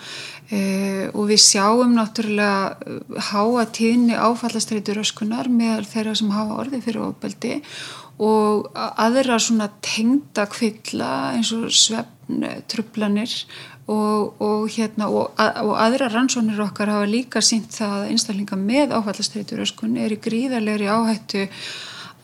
e, 0.50 1.12
og 1.14 1.30
við 1.30 1.44
sjáum 1.44 1.94
náttúrulega 2.00 2.80
e, 2.82 2.98
háa 3.30 3.68
tíðni 3.78 4.18
áfallastreitur 4.18 5.04
öskunar 5.04 5.52
með 5.54 5.86
þeirra 5.92 6.18
sem 6.18 6.34
hafa 6.34 6.58
orðið 6.64 6.88
fyrir 6.88 7.06
ofbeldi 7.12 7.56
og 8.18 8.72
aðra 8.74 9.38
svona 9.38 9.70
tengda 9.86 10.48
kvilla 10.50 11.12
eins 11.36 11.54
og 11.54 11.70
svefn 11.70 12.48
trublanir 12.72 13.34
og, 13.88 14.42
og, 14.44 14.68
hérna, 14.76 15.08
og, 15.08 15.32
og 15.40 15.76
aðra 15.80 16.10
rannsónir 16.12 16.60
okkar 16.66 16.92
hafa 16.92 17.08
líka 17.08 17.42
sínt 17.44 17.72
það 17.76 17.94
að 18.02 18.08
einstaklinga 18.12 18.60
með 18.60 18.96
áfallastreituröskun 18.98 19.96
er 20.04 20.16
í 20.16 20.22
gríðarlegri 20.24 20.90
áhættu 20.92 21.46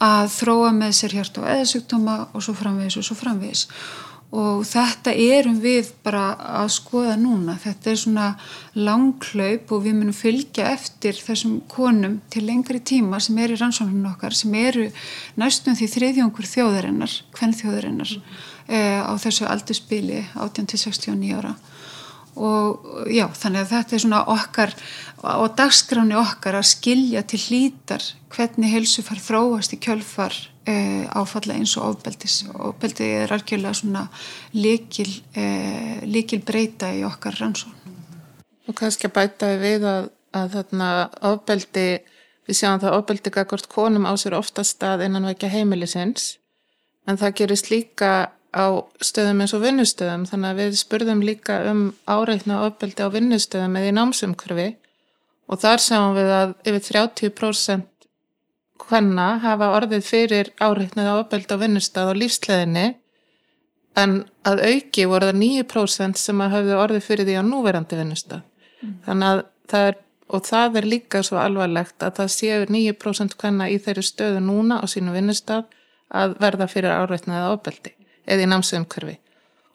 að 0.03 0.32
þróa 0.36 0.74
með 0.75 0.98
sér 0.98 1.20
hjart 1.20 1.38
og 1.39 1.48
eðasugdóma 1.48 2.17
og 2.34 2.43
svo 2.43 2.55
framvegis 2.60 3.00
og 3.00 3.08
svo 3.08 3.15
framvegis. 3.15 3.67
Og 4.34 4.63
þetta 4.65 5.12
erum 5.13 5.60
við 5.62 5.91
bara 6.03 6.32
að 6.58 6.72
skoða 6.74 7.13
núna, 7.22 7.53
þetta 7.62 7.91
er 7.91 8.00
svona 8.01 8.29
langklaup 8.74 9.75
og 9.75 9.84
við 9.86 10.00
munum 10.00 10.15
fylgja 10.17 10.72
eftir 10.74 11.13
þessum 11.13 11.60
konum 11.70 12.17
til 12.34 12.48
lengri 12.48 12.82
tíma 12.82 13.22
sem 13.22 13.38
er 13.38 13.53
í 13.53 13.60
rannsónunum 13.62 14.10
okkar 14.15 14.34
sem 14.36 14.55
eru 14.58 14.89
næstum 15.39 15.77
því 15.77 15.91
þriðjóngur 15.93 16.50
þjóðarinnar, 16.50 17.20
hvern 17.38 17.55
þjóðarinnar 17.62 18.17
mm 18.17 18.24
e, 18.24 18.52
á 18.70 19.13
þessu 19.20 19.48
aldurspili 19.50 20.24
18-69 20.36 21.38
ára. 21.38 21.53
Og 22.34 23.05
já, 23.13 23.27
þannig 23.29 23.62
að 23.62 23.74
þetta 23.75 23.96
er 23.96 24.01
svona 24.01 24.22
okkar 24.34 24.72
á 25.22 25.46
dagskráni 25.53 26.15
okkar 26.17 26.58
að 26.58 26.72
skilja 26.72 27.22
til 27.29 27.41
hlítar 27.43 28.08
hvernig 28.34 28.74
helsufar 28.74 29.22
þróast 29.22 29.75
í 29.75 29.79
kjölfar 29.84 30.34
e, 30.65 31.05
áfalla 31.13 31.60
eins 31.60 31.75
og 31.77 31.91
ofbeldis. 31.91 32.39
Ofbeldi 32.50 33.12
er 33.20 33.36
algjörlega 33.38 33.77
svona 33.77 34.08
líkil, 34.58 35.12
e, 35.38 35.46
líkil 36.10 36.41
breyta 36.41 36.89
í 36.89 37.05
okkar 37.05 37.38
rannsón 37.38 37.77
og 38.67 38.75
kannski 38.77 39.10
að 39.10 39.15
bæta 39.17 39.50
við 39.62 39.88
að, 39.88 40.10
að 40.36 40.55
þarna 40.58 40.89
ofbeldi 41.32 41.88
við 42.48 42.60
sjáum 42.60 42.82
það 42.84 42.98
ofbeldi 43.00 43.34
gagvart 43.34 43.70
konum 43.72 44.08
á 44.08 44.13
sér 44.20 44.38
ofta 44.38 44.65
stað 44.67 45.05
innan 45.08 45.27
vekja 45.32 45.51
heimilisins 45.53 46.38
en 47.08 47.20
það 47.20 47.38
gerist 47.41 47.72
líka 47.72 48.13
á 48.53 48.65
stöðum 49.01 49.43
eins 49.43 49.53
og 49.57 49.63
vinnustöðum 49.63 50.25
þannig 50.29 50.50
að 50.51 50.60
við 50.62 50.77
spurðum 50.79 51.24
líka 51.25 51.60
um 51.72 51.83
áreitna 52.05 52.62
ofbeldi 52.67 53.05
á 53.05 53.10
vinnustöðum 53.13 53.77
eða 53.79 53.89
í 53.89 53.95
námsumkörfi 53.98 54.67
og 55.50 55.62
þar 55.63 55.83
sáum 55.83 56.13
við 56.17 56.33
að 56.38 56.53
yfir 56.69 56.86
30% 56.89 57.89
hvenna 58.83 59.27
hafa 59.43 59.72
orðið 59.77 60.05
fyrir 60.05 60.51
áreitnaða 60.62 61.17
ofbeldi 61.22 61.57
á 61.57 61.62
vinnustöð 61.63 62.13
og 62.13 62.19
lífsleðinni 62.22 62.88
en 64.00 64.15
að 64.48 64.63
auki 64.69 65.05
voru 65.10 65.29
það 65.29 65.41
9% 65.41 66.22
sem 66.22 66.41
að 66.41 66.55
hafðu 66.57 66.79
orðið 66.81 67.05
fyrir 67.07 67.29
því 67.29 67.38
á 67.38 67.43
núverandi 67.45 68.00
vinnustöð 68.00 68.41
mm. 68.41 68.95
þannig 69.05 69.29
að 69.29 69.43
það 69.74 69.88
er 69.89 70.01
og 70.33 70.45
það 70.48 70.79
er 70.79 70.88
líka 70.89 71.22
svo 71.25 71.38
alvarlegt 71.41 72.03
að 72.05 72.22
það 72.22 72.31
séu 72.33 72.62
9% 72.72 73.36
hvenna 73.39 73.67
í 73.69 73.77
þeirri 73.81 74.05
stöðu 74.07 74.39
núna 74.41 74.79
á 74.81 74.86
sínu 74.89 75.13
vinnustöð 75.13 75.67
að 76.13 76.38
verða 76.41 76.69
fyrir 76.72 76.95
áreitnaða 76.95 77.51
ofbeldi 77.53 77.93
eða 78.25 78.45
í 78.45 78.49
námsumkörfi. 78.51 79.15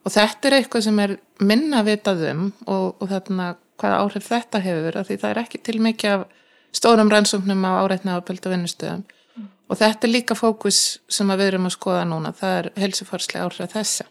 Og 0.06 0.14
þetta 0.14 0.48
er 0.48 0.58
eitthvað 0.58 0.84
sem 0.86 1.00
er 1.02 1.16
minna 1.44 1.82
vitað 1.86 2.24
um 2.32 2.44
og, 2.66 2.96
og 2.98 3.08
þarna 3.10 3.54
hvaða 3.78 4.02
áhrif 4.02 4.28
þetta 4.28 4.60
hefur 4.64 5.00
því 5.06 5.18
það 5.22 5.30
er 5.30 5.40
ekki 5.44 5.62
til 5.66 5.78
mikið 5.84 6.14
af 6.16 6.26
stórum 6.74 7.10
rannsóknum 7.12 7.66
á 7.66 7.72
áreitna 7.84 8.18
á 8.18 8.26
böldu 8.26 8.52
vinnustöðum 8.52 9.04
mm. 9.04 9.48
og 9.68 9.80
þetta 9.80 10.08
er 10.08 10.14
líka 10.14 10.36
fókus 10.38 10.80
sem 11.08 11.30
við 11.34 11.46
erum 11.52 11.68
að 11.68 11.76
skoða 11.76 12.06
núna, 12.08 12.32
það 12.36 12.56
er 12.60 12.70
helsufarslega 12.84 13.46
áhrif 13.46 13.74
þessa. 13.74 14.08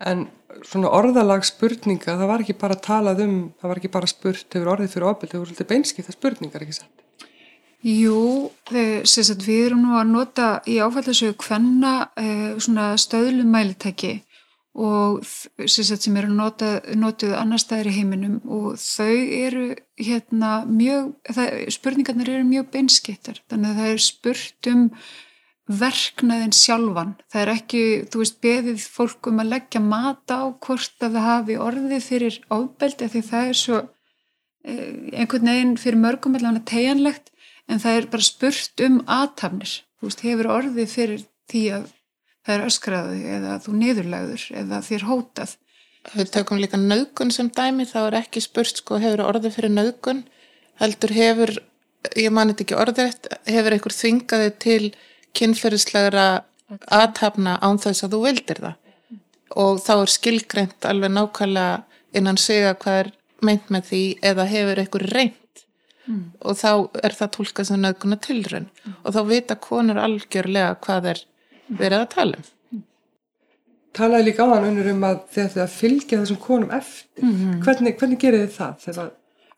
En 0.00 0.28
svona 0.64 0.92
orðalag 0.96 1.44
spurninga, 1.44 2.16
það 2.16 2.30
var 2.30 2.44
ekki 2.44 2.56
bara 2.60 2.78
talað 2.80 3.24
um, 3.26 3.40
það 3.60 3.72
var 3.72 3.80
ekki 3.82 3.92
bara 3.96 4.10
spurt 4.10 4.56
hefur 4.56 4.72
orðið 4.76 4.94
fyrir 4.94 5.10
ofbeldi, 5.10 5.34
það 5.34 5.42
voru 5.42 5.52
svolítið 5.52 5.72
beinskipta 5.72 6.16
spurningar, 6.16 6.64
ekki 6.64 6.78
sett? 6.78 7.05
Jú, 7.86 8.50
sagt, 9.06 9.44
við 9.46 9.68
erum 9.68 9.84
nú 9.84 9.92
að 9.94 10.08
nota 10.10 10.46
í 10.66 10.80
áfællasögu 10.82 11.36
hvenna 11.44 12.08
eh, 12.18 12.56
stöðlum 12.98 13.52
mælitæki 13.54 14.16
og 14.74 15.22
sagt, 15.22 16.02
sem 16.02 16.16
eru 16.18 16.32
nota, 16.34 16.80
notuð 16.98 17.36
annar 17.38 17.62
staðir 17.62 17.92
í 17.92 17.94
heiminum 18.00 18.40
og 18.42 18.74
þau 18.82 19.14
eru 19.38 19.68
hérna 20.02 20.64
mjög, 20.66 21.12
það, 21.30 21.54
spurningarnir 21.76 22.32
eru 22.34 22.48
mjög 22.48 22.72
beinskittar, 22.74 23.38
þannig 23.46 23.70
að 23.70 23.78
það 23.78 23.92
er 23.92 24.02
spurt 24.08 24.70
um 24.72 24.82
verknaðin 25.66 26.56
sjálfan, 26.58 27.14
það 27.30 27.44
er 27.44 27.52
ekki, 27.54 27.84
þú 28.10 28.24
veist, 28.24 28.40
beðið 28.42 28.88
fólk 28.98 29.30
um 29.30 29.40
að 29.44 29.52
leggja 29.54 29.84
mata 29.86 30.42
á 30.42 30.44
hvort 30.50 31.06
að 31.06 31.20
það 31.20 31.30
hafi 31.30 31.60
orðið 31.68 32.04
fyrir 32.10 32.42
ábeldi, 32.50 33.12
því 33.14 33.24
það 33.30 33.54
er 33.54 33.62
svo 33.62 33.80
eh, 33.80 34.92
einhvern 35.22 35.54
veginn 35.54 35.78
fyrir 35.80 36.02
mörgum 36.02 36.34
allavega 36.34 36.66
tegjanlegt 36.74 37.32
en 37.70 37.82
það 37.82 37.98
er 37.98 38.08
bara 38.12 38.26
spurt 38.26 38.82
um 38.86 38.98
aðtafnir. 39.10 39.74
Þú 39.96 40.08
veist, 40.08 40.24
hefur 40.26 40.50
orðið 40.54 40.90
fyrir 40.92 41.22
því 41.50 41.62
að 41.76 41.86
það 42.46 42.56
er 42.56 42.66
öskraði 42.66 43.22
eða 43.36 43.54
þú 43.64 43.76
niðurlegður 43.80 44.44
eða 44.62 44.82
þér 44.86 45.06
hótað. 45.10 45.54
Við 46.14 46.32
tökum 46.36 46.60
líka 46.62 46.78
nöðgun 46.78 47.32
sem 47.34 47.48
dæmi, 47.50 47.86
þá 47.88 47.98
er 48.04 48.18
ekki 48.20 48.42
spurt 48.44 48.78
sko 48.78 49.00
hefur 49.02 49.24
orðið 49.26 49.56
fyrir 49.56 49.72
nöðgun, 49.74 50.22
heldur 50.78 51.14
hefur, 51.16 51.52
ég 52.14 52.30
mani 52.30 52.54
þetta 52.54 52.66
ekki 52.66 52.78
orðið, 52.82 53.16
hefur 53.50 53.76
einhver 53.76 53.96
þvingaði 53.96 54.52
til 54.62 54.82
kynferðislegra 55.36 56.26
aðtapna 56.94 57.56
án 57.62 57.80
þess 57.82 58.06
að 58.06 58.14
þú 58.14 58.22
vildir 58.28 58.62
það. 58.62 58.76
Og 59.56 59.82
þá 59.82 59.92
er 59.96 60.12
skilgreint 60.12 60.86
alveg 60.86 61.12
nákvæmlega 61.14 61.82
innan 62.18 62.38
segja 62.38 62.76
hvað 62.78 63.00
er 63.02 63.12
meint 63.46 63.68
með 63.72 63.90
því 63.90 64.04
eða 64.30 64.46
hefur 64.50 64.82
einhver 64.82 65.06
reynd 65.10 65.42
mm. 66.06 66.24
og 66.40 66.58
þá 66.58 66.70
er 67.02 67.16
það 67.18 67.32
tólkað 67.36 67.68
sem 67.70 67.80
nöðguna 67.82 68.18
tilrun 68.26 68.68
mm. 68.70 68.98
og 69.02 69.16
þá 69.16 69.20
vita 69.30 69.56
konur 69.68 70.00
algjörlega 70.02 70.76
hvað 70.86 71.10
er 71.12 71.24
verið 71.66 72.02
að 72.02 72.12
tala 72.14 72.40
um. 72.40 72.52
Talaði 73.96 74.28
líka 74.28 74.44
á 74.44 74.52
hann 74.52 74.66
unnur 74.70 74.90
um 74.92 75.04
að 75.08 75.20
þegar 75.32 75.70
fylgja 75.72 76.18
þessum 76.20 76.40
konum 76.42 76.72
eftir, 76.76 77.22
mm 77.24 77.36
-hmm. 77.36 77.62
hvernig, 77.64 77.96
hvernig 77.96 78.20
gerir 78.20 78.44
þið 78.44 78.56
það? 78.58 78.74
Þegar... 78.84 79.12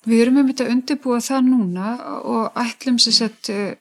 Við 0.07 0.21
erum 0.23 0.37
um 0.39 0.49
þetta 0.49 0.65
að 0.65 0.73
undirbúa 0.75 1.19
það 1.27 1.49
núna 1.49 1.87
og 2.23 2.61
ætlum 2.63 2.99
sér 3.03 3.17
sett 3.17 3.51
uh, 3.51 3.73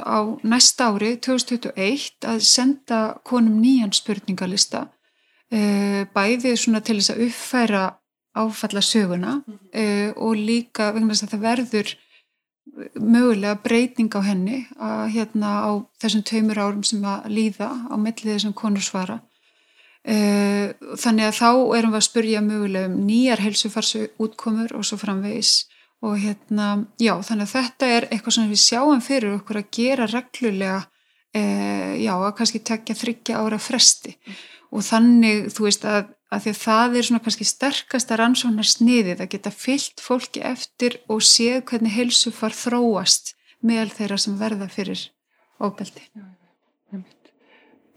á 0.00 0.18
næsta 0.42 0.88
ári, 0.88 1.10
2021, 1.20 2.24
að 2.24 2.40
senda 2.40 3.00
konum 3.22 3.60
nýjan 3.60 3.92
spurningalista, 3.92 4.86
uh, 5.52 6.02
bæði 6.16 6.56
svona 6.56 6.80
til 6.80 6.96
þess 7.02 7.12
að 7.12 7.24
uppfæra 7.28 7.84
áfalla 8.38 8.80
söguna 8.80 9.32
mm 9.34 9.44
-hmm. 9.46 9.68
uh, 9.82 10.10
og 10.16 10.36
líka 10.36 10.92
vegna 10.92 11.12
þess 11.12 11.22
að 11.22 11.32
það 11.34 11.46
verður 11.50 11.96
mögulega 12.98 13.58
breyting 13.62 14.12
á 14.14 14.20
henni 14.22 14.60
að 14.78 15.04
hérna 15.14 15.54
á 15.66 15.70
þessum 16.02 16.24
tveimur 16.26 16.60
árum 16.60 16.84
sem 16.86 17.04
að 17.04 17.30
líða 17.32 17.70
á 17.90 17.94
mellið 17.98 18.34
þessum 18.34 18.54
konur 18.58 18.84
svara 18.84 19.18
uh, 19.18 20.66
þannig 20.98 21.28
að 21.28 21.38
þá 21.40 21.50
erum 21.78 21.94
við 21.94 22.00
að 22.00 22.06
spurja 22.08 22.44
mögulega 22.44 22.90
um 22.90 23.00
nýjar 23.08 23.42
helsufarsu 23.44 24.04
útkomur 24.22 24.76
og 24.78 24.86
svo 24.86 25.00
framvegis 25.00 25.56
og 26.06 26.14
hérna, 26.22 26.84
já, 27.02 27.16
þannig 27.26 27.48
að 27.48 27.54
þetta 27.56 27.88
er 27.96 28.04
eitthvað 28.12 28.36
sem 28.36 28.52
við 28.52 28.62
sjáum 28.62 29.00
fyrir 29.02 29.34
okkur 29.40 29.58
að 29.58 29.72
gera 29.74 30.06
reglulega 30.06 30.82
uh, 30.84 31.94
já, 31.98 32.12
að 32.14 32.36
kannski 32.38 32.62
tekja 32.62 32.98
þryggja 32.98 33.42
ára 33.42 33.58
fresti 33.62 34.14
mm. 34.14 34.38
og 34.70 34.86
þannig, 34.86 35.48
þú 35.54 35.66
veist 35.66 35.88
að 35.88 36.14
að 36.28 36.44
því 36.44 36.52
að 36.52 36.60
það 36.62 36.96
er 36.98 37.06
svona 37.08 37.24
kannski 37.24 37.46
sterkasta 37.48 38.18
rannsóknar 38.20 38.68
sniðið 38.68 39.22
að 39.24 39.30
geta 39.34 39.52
fyllt 39.54 40.02
fólki 40.04 40.42
eftir 40.44 40.98
og 41.08 41.22
séð 41.24 41.62
hvernig 41.70 41.94
helsu 41.96 42.32
far 42.34 42.56
þróast 42.56 43.34
meðal 43.64 43.90
þeirra 43.94 44.18
sem 44.20 44.36
verða 44.40 44.68
fyrir 44.70 45.06
ofbeldi. 45.58 46.04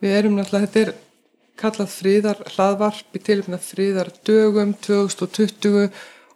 Við 0.01 0.15
erum 0.17 0.37
náttúrulega, 0.39 0.67
þetta 0.67 0.81
er 0.81 0.93
kallað 1.61 1.91
fríðar 1.93 2.39
hlaðvarp 2.55 3.17
í 3.17 3.21
tilfina 3.21 3.59
fríðar 3.61 4.09
dögum 4.25 4.73
2020 4.81 5.91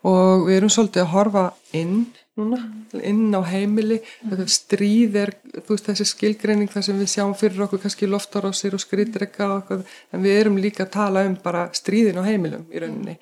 og 0.05 0.45
við 0.45 0.59
erum 0.59 0.73
svolítið 0.73 1.05
að 1.05 1.13
horfa 1.15 1.45
inn 1.73 1.97
núna, 2.39 2.59
inn 3.01 3.31
á 3.35 3.41
heimili. 3.47 4.01
Þetta 4.23 4.47
stríð 4.51 5.17
er, 5.21 5.33
þú 5.55 5.75
veist 5.75 5.89
þessi 5.91 6.07
skilgreining 6.11 6.71
þar 6.73 6.87
sem 6.89 6.99
við 6.99 7.11
sjáum 7.13 7.33
fyrir 7.39 7.65
okkur 7.65 7.83
kannski 7.85 8.09
loftarósir 8.09 8.75
og 8.77 8.83
skrittreka 8.83 9.47
og 9.47 9.57
eitthvað. 9.61 9.97
En 10.11 10.25
við 10.25 10.39
erum 10.41 10.61
líka 10.61 10.85
að 10.85 10.93
tala 10.97 11.25
um 11.29 11.39
bara 11.43 11.67
stríðin 11.75 12.21
á 12.21 12.27
heimilum 12.27 12.67
í 12.71 12.83
rauninni. 12.83 13.17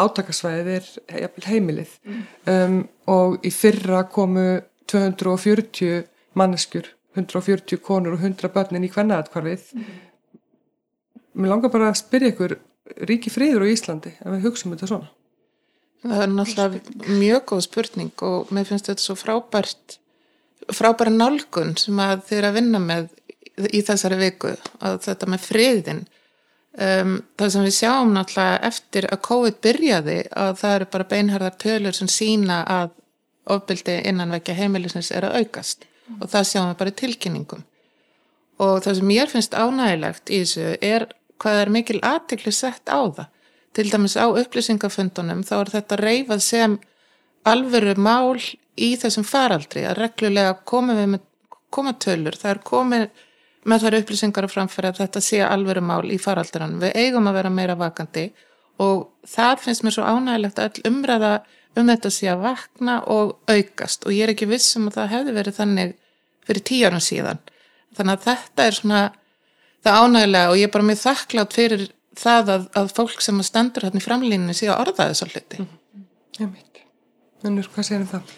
Átakasvæðið 0.00 0.70
er 0.74 1.28
heimilið. 1.46 1.92
Um, 2.50 2.80
og 3.10 3.38
í 3.46 3.52
fyrra 3.54 4.02
komu 4.10 4.48
240 4.90 6.04
manneskjur 6.34 6.90
140 7.14 7.78
konur 7.82 8.16
og 8.16 8.24
100 8.26 8.50
börnin 8.54 8.86
í 8.86 8.90
hvernaðatkvarfið 8.92 9.70
Mér 11.34 11.50
langar 11.50 11.72
bara 11.72 11.90
að 11.90 12.00
spyrja 12.02 12.30
ykkur 12.34 12.56
ríki 13.08 13.32
friður 13.32 13.64
á 13.66 13.72
Íslandi 13.72 14.12
ef 14.18 14.28
við 14.28 14.44
hugsaum 14.48 14.74
þetta 14.74 14.90
svona 14.90 15.10
Það 16.04 16.22
er 16.22 16.32
náttúrulega 16.32 17.12
mjög 17.18 17.44
góð 17.50 17.62
spurning 17.64 18.24
og 18.26 18.50
mér 18.52 18.66
finnst 18.68 18.90
þetta 18.90 19.04
svo 19.04 19.16
frábært 19.16 19.98
frábæra 20.72 21.12
nálgun 21.12 21.74
sem 21.80 22.00
að 22.00 22.26
þið 22.28 22.38
er 22.38 22.48
að 22.48 22.58
vinna 22.58 22.80
með 22.80 23.08
í 23.72 23.80
þessari 23.86 24.18
viku 24.20 24.52
að 24.84 24.98
þetta 25.04 25.28
með 25.30 25.46
friðin 25.48 26.02
um, 26.04 27.16
það 27.38 27.52
sem 27.54 27.66
við 27.66 27.76
sjáum 27.78 28.12
náttúrulega 28.14 28.60
eftir 28.68 29.08
að 29.08 29.22
COVID 29.28 29.58
byrjaði 29.64 30.18
að 30.44 30.52
það 30.60 30.76
eru 30.78 30.90
bara 30.94 31.08
beinharðar 31.12 31.58
tölur 31.64 31.96
sem 31.96 32.10
sína 32.10 32.60
að 32.68 32.94
ofbildi 33.54 33.98
innanvekja 34.08 34.56
heimilisins 34.56 35.10
er 35.12 35.28
að 35.28 35.42
aukast. 35.42 35.84
Mm. 36.04 36.18
og 36.20 36.28
það 36.28 36.48
sjáum 36.48 36.66
við 36.68 36.80
bara 36.80 36.90
í 36.90 36.96
tilkynningum. 37.00 37.62
Og 38.64 38.74
það 38.84 38.98
sem 38.98 39.12
ég 39.14 39.30
finnst 39.32 39.54
ánægilegt 39.56 40.30
í 40.30 40.40
þessu 40.42 40.66
er 40.84 41.06
hvað 41.40 41.60
er 41.62 41.72
mikil 41.72 42.00
aðtikli 42.04 42.52
sett 42.52 42.92
á 42.92 43.00
það 43.08 43.30
til 43.74 43.90
dæmis 43.90 44.16
á 44.16 44.26
upplýsingafundunum 44.30 45.42
þá 45.46 45.54
er 45.60 45.72
þetta 45.78 46.00
reyfað 46.00 46.42
sem 46.46 46.76
alveru 47.44 47.94
mál 48.00 48.38
í 48.74 48.94
þessum 48.98 49.26
faraldri 49.26 49.84
að 49.86 49.98
reglulega 50.00 50.56
koma 50.66 50.96
við 50.98 51.14
með 51.14 51.24
komatölur, 51.74 52.36
það 52.38 52.52
er 52.54 52.60
komið 52.70 53.06
með 53.64 53.84
þar 53.84 53.96
upplýsingar 54.00 54.46
að 54.46 54.54
framfæra 54.54 54.92
að 54.92 55.00
þetta 55.02 55.22
sé 55.24 55.40
alveru 55.44 55.82
mál 55.84 56.04
í 56.12 56.18
faraldrann. 56.20 56.78
Við 56.82 56.96
eigum 57.00 57.28
að 57.30 57.38
vera 57.38 57.52
meira 57.52 57.76
vakandi 57.80 58.28
og 58.82 59.06
það 59.28 59.64
finnst 59.64 59.84
mér 59.86 59.96
svo 59.96 60.04
ánægilegt 60.04 60.60
að 60.60 60.70
all 60.70 60.92
umræða 60.92 61.32
um 61.74 61.90
þetta 61.90 62.12
sé 62.12 62.30
að 62.30 62.44
vakna 62.44 63.00
og 63.10 63.34
aukast 63.50 64.06
og 64.06 64.14
ég 64.14 64.26
er 64.26 64.34
ekki 64.34 64.50
vissum 64.50 64.88
að 64.90 64.98
það 64.98 65.12
hefði 65.14 65.36
verið 65.38 65.58
þannig 65.58 65.94
fyrir 66.44 66.86
árum 66.86 67.02
síðan. 67.02 67.42
Þannig 67.96 68.14
að 68.14 68.26
þetta 68.28 68.66
er 68.68 68.78
svona 68.78 69.02
það 69.84 70.00
ánægilega 70.02 70.50
og 70.52 70.60
ég 70.60 70.68
er 70.68 70.74
bara 70.74 70.88
mjög 70.90 71.02
þakklátt 71.04 71.56
fyrir 71.56 71.86
það 72.18 72.54
að, 72.54 72.70
að 72.80 72.94
fólk 72.96 73.24
sem 73.24 73.42
stendur 73.46 73.86
hérna 73.86 74.00
í 74.00 74.04
framlýninu 74.04 74.56
sé 74.56 74.70
að 74.70 74.80
orða 74.86 75.10
þess 75.10 75.26
að 75.26 75.34
hluti. 75.34 75.66
Ég 76.40 76.48
veit. 76.50 76.82
Unnur, 77.44 77.68
hvað 77.74 77.88
séum 77.90 78.08
það? 78.08 78.34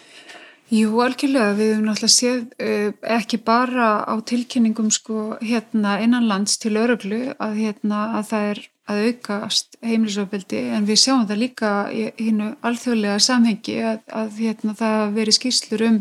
Jú, 0.67 0.97
algjörlega. 0.99 1.53
Við 1.55 1.69
hefum 1.71 1.85
náttúrulega 1.87 2.11
séð 2.11 2.41
uh, 2.59 2.89
ekki 3.17 3.39
bara 3.47 3.91
á 4.03 4.15
tilkynningum 4.27 4.89
sko 4.91 5.37
hérna 5.39 5.95
innanlands 6.03 6.57
til 6.59 6.75
öruglu 6.75 7.21
að 7.39 7.61
hérna 7.61 8.01
að 8.19 8.27
það 8.33 8.49
er 8.49 8.61
að 8.87 8.99
aukast 9.07 9.77
heimilisofbildi 9.83 10.59
en 10.75 10.85
við 10.87 11.01
sjáum 11.01 11.25
það 11.27 11.41
líka 11.43 11.71
í 11.91 12.05
hinnu 12.19 12.53
alþjóðlega 12.67 13.23
samhengi 13.23 13.79
að, 13.83 13.97
að 14.07 14.37
hérna 14.43 14.75
það 14.79 15.01
veri 15.17 15.35
skýrslur 15.35 15.83
um 15.87 15.97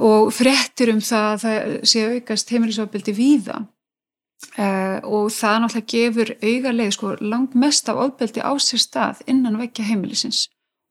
og 0.00 0.30
frettir 0.32 0.92
um 0.94 1.02
það 1.04 1.26
að 1.32 1.42
það 1.44 1.74
sé 1.92 2.06
aukast 2.14 2.54
heimilisofbildi 2.54 3.16
víða 3.16 3.60
Uh, 4.56 4.98
og 5.04 5.28
það 5.34 5.58
náttúrulega 5.62 5.90
gefur 5.92 6.30
augarleið 6.40 6.94
sko 6.96 7.10
langt 7.20 7.52
mest 7.60 7.90
af 7.92 7.98
ofbeldi 8.00 8.40
á 8.40 8.52
sér 8.56 8.80
stað 8.80 9.20
innan 9.28 9.58
vekja 9.60 9.84
heimilisins. 9.90 10.46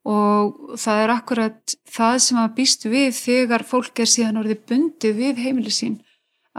Og 0.07 0.77
það 0.79 1.01
er 1.03 1.13
akkurat 1.13 1.75
það 1.89 2.17
sem 2.23 2.39
að 2.39 2.53
býst 2.59 2.85
við 2.87 3.09
þegar 3.17 3.65
fólk 3.67 3.99
er 3.99 4.09
síðan 4.09 4.39
orðið 4.43 4.61
bundið 4.69 5.17
við 5.17 5.41
heimilisín 5.43 5.97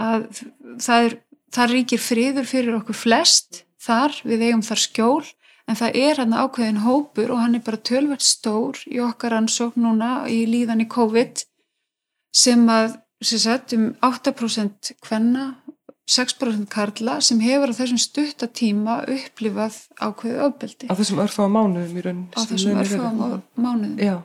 að 0.01 0.27
það 0.83 1.07
er, 1.07 1.17
það 1.55 1.75
ríkir 1.75 2.03
friður 2.03 2.49
fyrir 2.51 2.79
okkur 2.81 2.99
flest 2.99 3.63
þar, 3.81 4.17
við 4.27 4.49
eigum 4.49 4.65
þar 4.67 4.83
skjól 4.85 5.25
en 5.71 5.79
það 5.79 5.99
er 6.03 6.21
hann 6.21 6.37
ákveðin 6.37 6.83
hópur 6.85 7.33
og 7.33 7.43
hann 7.43 7.55
er 7.59 7.65
bara 7.65 7.81
tölvert 7.91 8.27
stór 8.27 8.83
í 8.91 8.99
okkar 9.03 9.39
ansók 9.39 9.79
núna 9.79 10.27
í 10.31 10.43
líðan 10.51 10.85
í 10.85 10.89
COVID 10.91 11.45
sem 12.35 12.67
að 12.71 12.99
sem 13.21 13.39
sagt, 13.39 13.75
um 13.77 13.91
8% 14.01 14.95
hvenna 15.05 15.51
6% 16.11 16.67
karla 16.73 17.21
sem 17.23 17.41
hefur 17.45 17.71
á 17.71 17.75
þessum 17.77 18.01
stuttatíma 18.03 18.97
upplifað 19.15 19.79
ákveðið 20.01 20.45
ofbeldi. 20.49 20.91
Á 20.91 20.95
þessum 20.99 21.23
örfáða 21.23 21.53
mánuðum 21.55 21.97
í 22.01 22.05
rauninni? 22.07 22.29
Á 22.35 22.41
þessum 22.51 22.81
örfáða 22.83 23.41
mánuðum. 23.55 23.97
Já, 24.03 24.17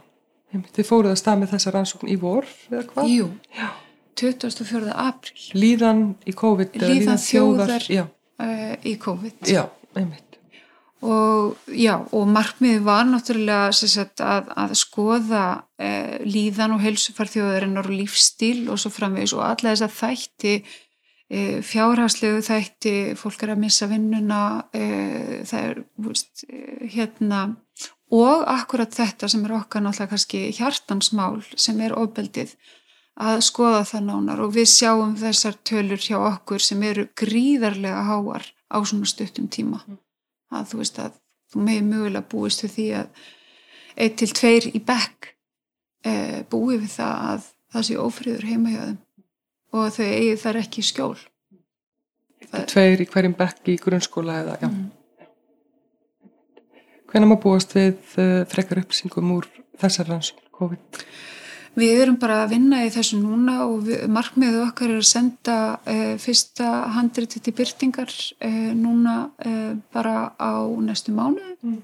þið 0.75 0.89
fóruð 0.89 1.13
að 1.13 1.21
stað 1.21 1.41
með 1.41 1.55
þessa 1.55 1.75
rannsókn 1.75 2.11
í 2.11 2.19
vor, 2.21 2.49
eða 2.71 2.85
hvað? 2.89 3.11
Jú, 3.13 3.31
já. 3.53 3.67
24. 4.15 4.93
april. 4.95 5.47
Líðan 5.59 6.05
í 6.23 6.35
COVID? 6.35 6.77
Líðan, 6.79 6.93
líðan 6.95 7.21
þjóðar 7.25 7.89
uh, 7.91 8.77
í 8.81 8.95
COVID. 9.01 9.51
Já, 9.51 9.65
einmitt. 9.93 10.23
Og 11.05 11.59
já, 11.75 11.99
og 12.15 12.29
markmiði 12.31 12.79
var 12.85 13.03
náttúrulega 13.05 13.69
sagt, 13.75 14.23
að, 14.23 14.47
að 14.57 14.73
skoða 14.79 15.43
uh, 15.59 16.15
líðan 16.25 16.77
og 16.77 16.81
helsufarþjóðarinnar 16.85 17.91
og 17.91 17.99
lífstíl 17.99 18.71
og 18.71 18.79
svo 18.81 18.93
framvegis 18.95 19.35
og 19.35 19.43
alla 19.45 19.75
þess 19.75 19.85
að 19.85 19.97
þætti 19.99 20.55
fjárhagslegu 21.65 22.41
þætti, 22.45 22.95
fólk 23.17 23.43
er 23.43 23.55
að 23.55 23.61
missa 23.63 23.87
vinnuna, 23.89 24.41
e, 24.73 25.41
það 25.47 25.69
er 25.69 25.79
veist, 26.05 26.43
e, 26.45 26.89
hérna 26.93 27.55
og 28.13 28.43
akkurat 28.45 28.93
þetta 28.93 29.29
sem 29.31 29.45
er 29.45 29.55
okkar 29.57 29.81
náttúrulega 29.81 30.13
kannski 30.13 30.41
hjartansmál 30.53 31.41
sem 31.57 31.79
er 31.81 31.95
ofbeldið 31.97 32.53
að 33.15 33.41
skoða 33.47 33.85
það 33.87 34.05
nánar 34.09 34.41
og 34.43 34.53
við 34.53 34.67
sjáum 34.69 35.15
þessar 35.17 35.57
tölur 35.63 36.01
hjá 36.03 36.17
okkur 36.19 36.61
sem 36.61 36.83
eru 36.83 37.07
gríðarlega 37.17 38.03
háar 38.05 38.45
á 38.69 38.77
svona 38.83 39.07
stuttum 39.07 39.47
tíma. 39.47 39.81
Mm. 39.87 39.99
Að 40.51 40.67
þú 40.69 40.81
veist 40.81 40.99
að 40.99 41.17
þú 41.51 41.63
megið 41.65 41.89
mögulega 41.89 42.29
búist 42.29 42.65
við 42.65 42.75
því 42.75 42.87
að 42.99 43.25
eitt 43.95 44.17
til 44.19 44.31
tveir 44.35 44.69
í 44.75 44.81
bekk 44.83 45.31
e, 46.05 46.43
búi 46.51 46.77
við 46.77 46.91
það 46.99 47.15
að 47.31 47.49
það 47.73 47.87
sé 47.87 47.97
ófriður 47.99 48.47
heima 48.49 48.73
hjá 48.75 48.81
þeim 48.83 49.01
og 49.75 49.93
þau 49.95 50.05
eigi 50.07 50.35
þar 50.41 50.61
ekki 50.63 50.83
skjól. 50.85 51.15
Tveir 52.71 53.01
í 53.03 53.09
hverjum 53.09 53.35
bekk 53.35 53.73
í 53.73 53.79
grunnskóla 53.81 54.39
eða, 54.43 54.57
já. 54.61 54.69
Mm. 54.69 54.85
Hvernig 57.11 57.31
má 57.31 57.37
búast 57.39 57.71
við 57.75 57.95
uh, 58.19 58.43
frekar 58.51 58.81
upplýsingum 58.81 59.31
úr 59.37 59.47
þessar 59.79 60.09
rannsókn 60.11 60.51
COVID? 60.55 60.99
Við 61.75 62.01
erum 62.05 62.15
bara 62.19 62.41
að 62.45 62.53
vinna 62.53 62.81
í 62.85 62.91
þessu 62.91 63.19
núna 63.19 63.57
og 63.65 63.81
við, 63.87 64.05
markmiðu 64.11 64.61
okkar 64.65 64.93
er 64.93 65.01
að 65.01 65.09
senda 65.09 65.55
uh, 65.75 66.15
fyrsta 66.21 66.71
handriti 66.95 67.41
til 67.43 67.55
byrtingar 67.55 68.11
uh, 68.11 68.71
núna 68.75 69.15
bara 69.95 70.31
á 70.39 70.63
næstu 70.83 71.15
mánu 71.15 71.55
mm. 71.55 71.79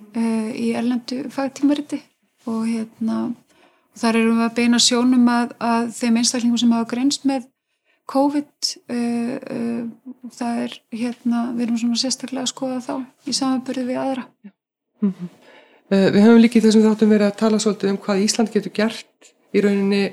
í 0.56 0.71
erlendu 0.75 1.23
fagtímariti 1.32 2.01
og 2.47 2.65
hérna 2.67 3.23
þar 3.97 4.19
erum 4.19 4.39
við 4.39 4.47
að 4.47 4.58
beina 4.60 4.80
sjónum 4.84 5.32
að, 5.32 5.56
að 5.60 5.91
þeim 5.97 6.21
einstaklingum 6.21 6.62
sem 6.62 6.75
hafa 6.75 6.91
greinst 6.93 7.27
með 7.27 7.47
COVID 8.12 8.71
uh, 8.91 9.36
uh, 9.56 10.17
það 10.36 10.62
er 10.65 10.78
hérna, 11.04 11.45
við 11.56 11.65
erum 11.67 11.80
svona 11.82 12.02
sérstaklega 12.02 12.45
að 12.45 12.52
skoða 12.52 12.80
þá 12.84 12.93
í 13.28 13.36
samanbyrði 13.38 13.88
við 13.88 14.02
aðra 14.02 14.28
mm 15.02 15.12
-hmm. 15.12 15.32
uh, 15.93 16.08
Við 16.12 16.21
höfum 16.26 16.43
líkið 16.45 16.67
þessum 16.67 16.86
þáttum 16.88 17.13
verið 17.15 17.28
að 17.30 17.39
tala 17.43 17.60
svolítið 17.63 17.93
um 17.93 18.02
hvað 18.06 18.24
Ísland 18.26 18.54
getur 18.54 18.76
gert 18.76 19.34
í 19.52 19.63
rauninni 19.63 20.04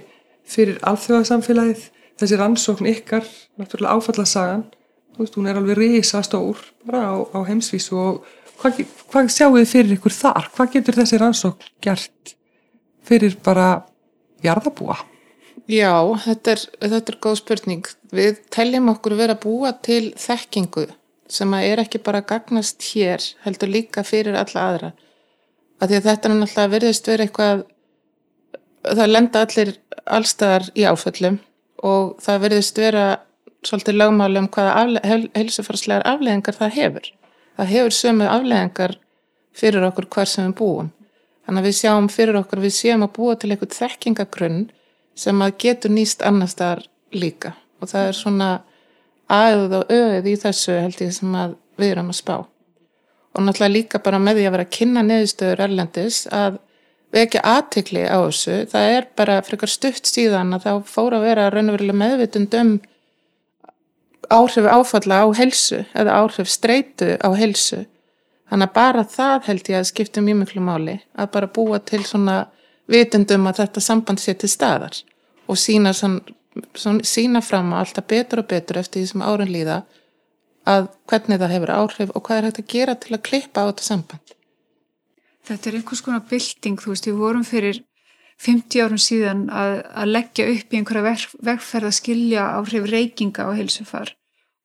fyrir 0.48 0.80
alþjóðarsamfélagið 0.88 1.88
þessi 2.18 2.38
rannsókn 2.38 2.90
ykkar, 2.90 3.26
náttúrulega 3.58 3.94
áfallasagan 3.94 4.64
veist, 5.18 5.36
hún 5.36 5.48
er 5.50 5.58
alveg 5.58 5.78
risa 5.78 6.22
stór 6.22 6.58
bara 6.86 7.02
á, 7.10 7.16
á 7.34 7.38
heimsvísu 7.46 7.98
og 7.98 8.24
hvað, 8.60 8.82
hvað 9.10 9.30
sjáu 9.34 9.52
þið 9.58 9.70
fyrir 9.72 9.94
ykkur 9.98 10.14
þar? 10.14 10.50
Hvað 10.54 10.72
getur 10.76 10.98
þessi 10.98 11.20
rannsókn 11.20 11.70
gert 11.84 12.34
fyrir 13.06 13.38
bara 13.44 13.84
jarðabúa? 14.44 14.98
Já, 15.66 15.94
þetta 16.24 16.54
er, 16.54 16.62
þetta 16.84 17.12
er 17.12 17.18
góð 17.24 17.36
spurning. 17.40 17.88
Við 18.14 18.38
teljum 18.54 18.90
okkur 18.92 19.16
að 19.16 19.22
vera 19.22 19.36
að 19.36 19.42
búa 19.44 19.72
til 19.84 20.12
þekkingu 20.18 20.86
sem 21.28 21.52
að 21.52 21.66
er 21.68 21.82
ekki 21.82 22.00
bara 22.04 22.24
gagnast 22.24 22.84
hér, 22.92 23.24
heldur 23.44 23.68
líka 23.68 24.04
fyrir 24.06 24.38
alla 24.38 24.64
aðra. 24.64 24.92
Að 25.78 25.98
að 25.98 26.06
þetta 26.08 26.28
er 26.28 26.34
náttúrulega 26.34 26.72
verðist 26.72 27.08
verið 27.10 27.26
eitthvað, 27.26 27.64
það 28.88 29.12
lenda 29.12 29.42
allir 29.44 29.74
allstaðar 30.06 30.70
í 30.74 30.86
áföllum 30.88 31.38
og 31.84 32.14
það 32.24 32.40
verðist 32.46 32.80
vera 32.80 33.04
svolítið 33.66 33.98
lögmáli 33.98 34.40
um 34.40 34.48
hvaða 34.54 34.74
afle, 34.80 35.02
helsufarslegar 35.36 36.06
afleðingar 36.08 36.56
það 36.56 36.74
hefur. 36.78 37.10
Það 37.58 37.72
hefur 37.74 37.96
sömu 37.98 38.30
afleðingar 38.30 38.96
fyrir 39.58 39.86
okkur 39.90 40.08
hvar 40.14 40.30
sem 40.30 40.48
við 40.48 40.56
búum. 40.62 40.90
Þannig 41.46 41.62
að 41.62 41.68
við 41.68 41.78
sjáum 41.78 42.08
fyrir 42.12 42.38
okkur, 42.38 42.60
við 42.62 42.74
séum 42.76 43.04
að 43.06 43.14
búa 43.16 43.36
til 43.36 43.50
eitthvað 43.52 43.76
þekkingagrunn 43.78 44.60
sem 45.18 45.42
að 45.44 45.56
getur 45.64 45.94
nýst 45.94 46.22
annar 46.26 46.50
staðar 46.50 46.84
líka. 47.14 47.54
Og 47.82 47.90
það 47.90 48.10
er 48.10 48.18
svona 48.18 48.50
aðuð 49.28 49.74
og 49.80 49.92
auðið 49.92 50.30
í 50.30 50.36
þessu 50.44 50.78
held 50.78 51.02
ég 51.04 51.12
sem 51.16 51.34
að 51.36 51.58
við 51.78 51.92
erum 51.94 52.12
að 52.12 52.20
spá. 52.20 52.36
Og 52.38 53.44
náttúrulega 53.44 53.74
líka 53.74 54.02
bara 54.02 54.20
með 54.22 54.40
því 54.40 54.46
að 54.48 54.54
vera 54.56 54.66
að 54.66 54.76
kynna 54.78 55.04
neðustöður 55.06 55.64
erlendis 55.66 56.20
að 56.34 56.60
vekja 57.14 57.42
aðtikli 57.46 58.04
á 58.08 58.18
þessu. 58.24 58.60
Það 58.72 58.92
er 58.94 59.08
bara 59.18 59.40
frekar 59.46 59.72
stutt 59.72 60.08
síðan 60.08 60.54
að 60.56 60.68
þá 60.68 60.72
fóra 60.90 61.20
að 61.20 61.28
vera 61.28 61.50
raunverulega 61.52 62.00
meðvitund 62.02 62.56
um 62.58 62.78
áhrif 64.28 64.66
áfalla 64.66 65.22
á 65.24 65.26
helsu 65.36 65.84
eða 65.96 66.16
áhrif 66.20 66.48
streitu 66.50 67.16
á 67.16 67.28
helsu 67.32 67.84
þannig 68.48 68.68
að 68.68 68.74
bara 68.76 69.04
það 69.08 69.48
held 69.48 69.70
ég 69.72 69.80
að 69.80 69.88
skipta 69.88 70.24
mjög 70.24 70.40
miklu 70.42 70.64
máli 70.64 70.96
að 71.16 71.30
bara 71.36 71.50
búa 71.52 71.80
til 71.80 72.02
svona 72.04 72.38
vitundum 72.88 73.46
að 73.50 73.62
þetta 73.62 73.84
samband 73.84 74.22
sé 74.22 74.34
til 74.34 74.50
staðar 74.50 74.96
og 75.48 75.60
sína, 75.60 75.92
sann, 75.96 76.20
sann, 76.76 77.00
sína 77.04 77.42
fram 77.44 77.72
að 77.72 77.84
alltaf 77.84 78.08
betur 78.10 78.42
og 78.42 78.50
betur 78.50 78.80
eftir 78.80 79.02
því 79.02 79.10
sem 79.12 79.24
árun 79.24 79.52
líða 79.52 79.82
að 80.68 80.88
hvernig 81.08 81.40
það 81.40 81.54
hefur 81.54 81.74
áhrif 81.74 82.14
og 82.14 82.24
hvað 82.24 82.38
er 82.38 82.48
hægt 82.48 82.62
að 82.62 82.72
gera 82.74 82.96
til 83.00 83.14
að 83.16 83.24
klippa 83.28 83.64
á 83.64 83.68
þetta 83.70 83.86
samband. 83.86 84.34
Þetta 85.48 85.70
er 85.70 85.78
einhvers 85.78 86.02
konar 86.04 86.24
bylting, 86.28 86.76
þú 86.76 86.92
veist, 86.92 87.08
við 87.08 87.20
vorum 87.22 87.44
fyrir 87.48 87.80
50 88.44 88.84
árum 88.84 89.00
síðan 89.02 89.46
að, 89.50 89.74
að 89.96 90.12
leggja 90.12 90.46
upp 90.52 90.72
í 90.74 90.78
einhverja 90.78 91.14
vegferð 91.48 91.88
að 91.88 91.96
skilja 91.96 92.44
áhrif 92.58 92.86
reykinga 92.92 93.48
á 93.48 93.56
heilsufar 93.56 94.12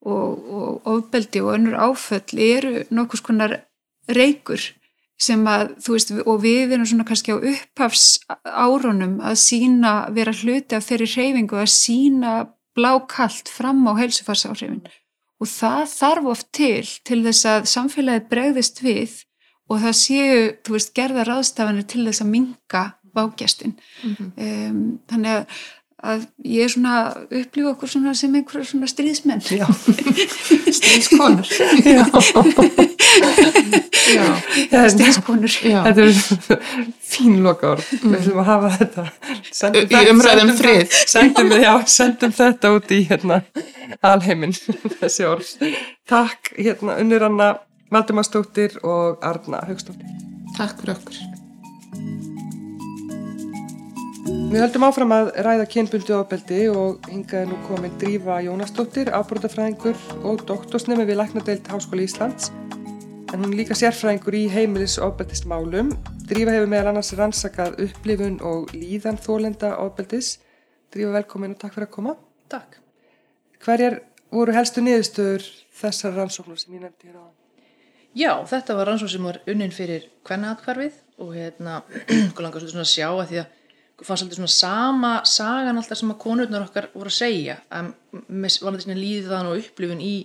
og, 0.04 0.44
og 0.54 0.90
ofbeldi 0.92 1.42
og 1.42 1.56
önnur 1.56 1.80
áföll 1.80 2.44
eru 2.44 2.84
nokkus 2.94 3.24
konar 3.26 3.62
reykur 4.12 4.74
sem 5.22 5.44
að, 5.48 5.76
þú 5.84 5.96
veist, 5.96 6.12
og 6.26 6.42
við 6.44 6.74
erum 6.76 6.88
svona 6.90 7.06
kannski 7.08 7.36
á 7.36 7.38
upphafs 7.38 8.08
árunum 8.44 9.20
að 9.24 9.38
sína, 9.44 9.94
vera 10.16 10.34
hluti 10.34 10.76
af 10.76 10.88
þeirri 10.88 11.10
reyfingu 11.14 11.60
að 11.60 11.72
sína 11.74 12.34
blákallt 12.74 13.52
fram 13.54 13.86
á 13.86 13.94
heilsufarsáhrifin 14.02 14.82
og 15.44 15.50
það 15.50 15.84
þarf 15.92 16.32
oft 16.34 16.50
til 16.56 16.88
til 17.06 17.22
þess 17.26 17.46
að 17.52 17.70
samfélagið 17.74 18.28
bregðist 18.32 18.82
við 18.84 19.22
og 19.72 19.80
það 19.84 19.96
séu, 20.00 20.42
þú 20.66 20.76
veist, 20.76 20.94
gerða 20.98 21.28
ráðstafanir 21.30 21.88
til 21.90 22.04
þess 22.08 22.24
að 22.24 22.34
minga 22.34 22.84
vágjastin 23.14 23.76
mm 24.04 24.16
-hmm. 24.16 24.30
um, 24.70 25.00
þannig 25.10 25.32
að 25.32 25.46
að 26.04 26.26
ég 26.44 26.66
er 26.66 26.72
svona 26.74 26.96
upplifa 27.24 27.72
okkur 27.74 27.92
svona 27.94 28.14
sem 28.18 28.34
einhverja 28.36 28.70
svona 28.72 28.90
stríðsmenn. 28.92 29.44
Stríðskonur. 30.80 31.48
Já, 31.84 32.04
já. 34.12 34.82
stríðskonur. 34.94 35.56
Þetta 35.64 36.08
er 36.08 36.12
fín 37.14 37.40
loka 37.46 37.74
orð 37.76 37.92
mm. 38.00 38.10
við 38.10 38.20
ætlum 38.20 38.42
að 38.44 38.50
hafa 38.52 38.74
þetta. 38.80 39.08
Sendum 39.52 39.94
í 39.94 40.04
umræðum 40.14 40.54
frið. 40.60 40.98
sendum, 41.16 41.56
já, 41.64 41.74
sendum 41.98 42.36
þetta 42.36 42.74
út 42.78 42.92
í 42.94 43.04
hérna, 43.12 43.40
alheiminn 44.02 44.58
þessi 45.00 45.30
orð. 45.30 45.56
Takk 46.10 46.54
hérna 46.60 47.00
unnur 47.04 47.30
Anna 47.30 47.54
Valdimarsdóttir 47.94 48.80
og 48.84 49.24
Arna 49.24 49.64
Haugstóttir 49.70 50.24
takk 50.58 50.78
fyrir 50.82 50.96
okkur 50.98 52.33
Við 54.54 54.62
höldum 54.62 54.84
áfram 54.86 55.14
að 55.16 55.30
ræða 55.42 55.64
kynbundu 55.66 56.14
ábeldi 56.14 56.58
og 56.70 57.08
hingaði 57.10 57.48
nú 57.50 57.56
komin 57.66 57.94
Drífa 57.98 58.36
Jónasdóttir, 58.46 59.10
ábrótafræðingur 59.10 59.96
og 60.30 60.44
doktorsnemi 60.46 61.08
við 61.10 61.18
Læknadeild 61.18 61.72
Háskóli 61.74 62.04
Íslands. 62.06 62.52
En 63.34 63.42
hún 63.42 63.56
líka 63.58 63.74
sérfræðingur 63.74 64.38
í 64.38 64.44
heimilis 64.54 65.00
ábeldismálum. 65.02 65.90
Drífa 66.30 66.54
hefur 66.54 66.70
meðal 66.70 66.92
annars 66.92 67.10
rannsakað 67.18 67.80
upplifun 67.88 68.36
og 68.46 68.70
líðan 68.78 69.18
þólenda 69.18 69.72
ábeldis. 69.74 70.36
Drífa 70.94 71.16
velkomin 71.18 71.58
og 71.58 71.64
takk 71.64 71.74
fyrir 71.80 71.90
að 71.90 71.94
koma. 71.98 72.16
Takk. 72.54 72.78
Hverjar 73.66 73.98
voru 74.30 74.54
helstu 74.54 74.86
niðurstöður 74.86 75.50
þessar 75.82 76.14
rannsóknur 76.20 76.62
sem 76.62 76.78
ég 76.78 76.86
nefndi 76.86 77.10
hér 77.10 77.18
á? 77.18 77.28
Já, 78.14 78.32
þetta 78.54 78.78
var 78.78 78.92
rannsókn 78.92 79.16
sem 79.18 79.28
var 79.32 79.42
unnin 79.50 79.74
fyrir 79.74 80.06
kvennaðatkvarfið 80.30 81.02
og 81.26 81.36
hérna, 81.42 81.82
langar 82.38 82.62
svolítið 82.62 82.78
svona 82.78 82.86
að 82.86 82.94
sjá 82.94 83.10
að 83.10 83.28
því 83.34 83.44
að 83.48 83.60
fannst 84.08 84.24
svolítið 84.24 84.40
svona 84.40 84.54
sama 84.54 85.12
sagan 85.30 85.80
alltaf 85.80 86.00
sem 86.00 86.12
að 86.14 86.22
konurnar 86.24 86.66
okkar 86.68 86.90
voru 86.94 87.12
að 87.12 87.18
segja. 87.18 87.58
Að 87.74 87.94
var 88.64 88.78
þetta 88.78 88.98
líðan 88.98 89.50
og 89.52 89.60
upplifun 89.62 90.02
í, 90.04 90.16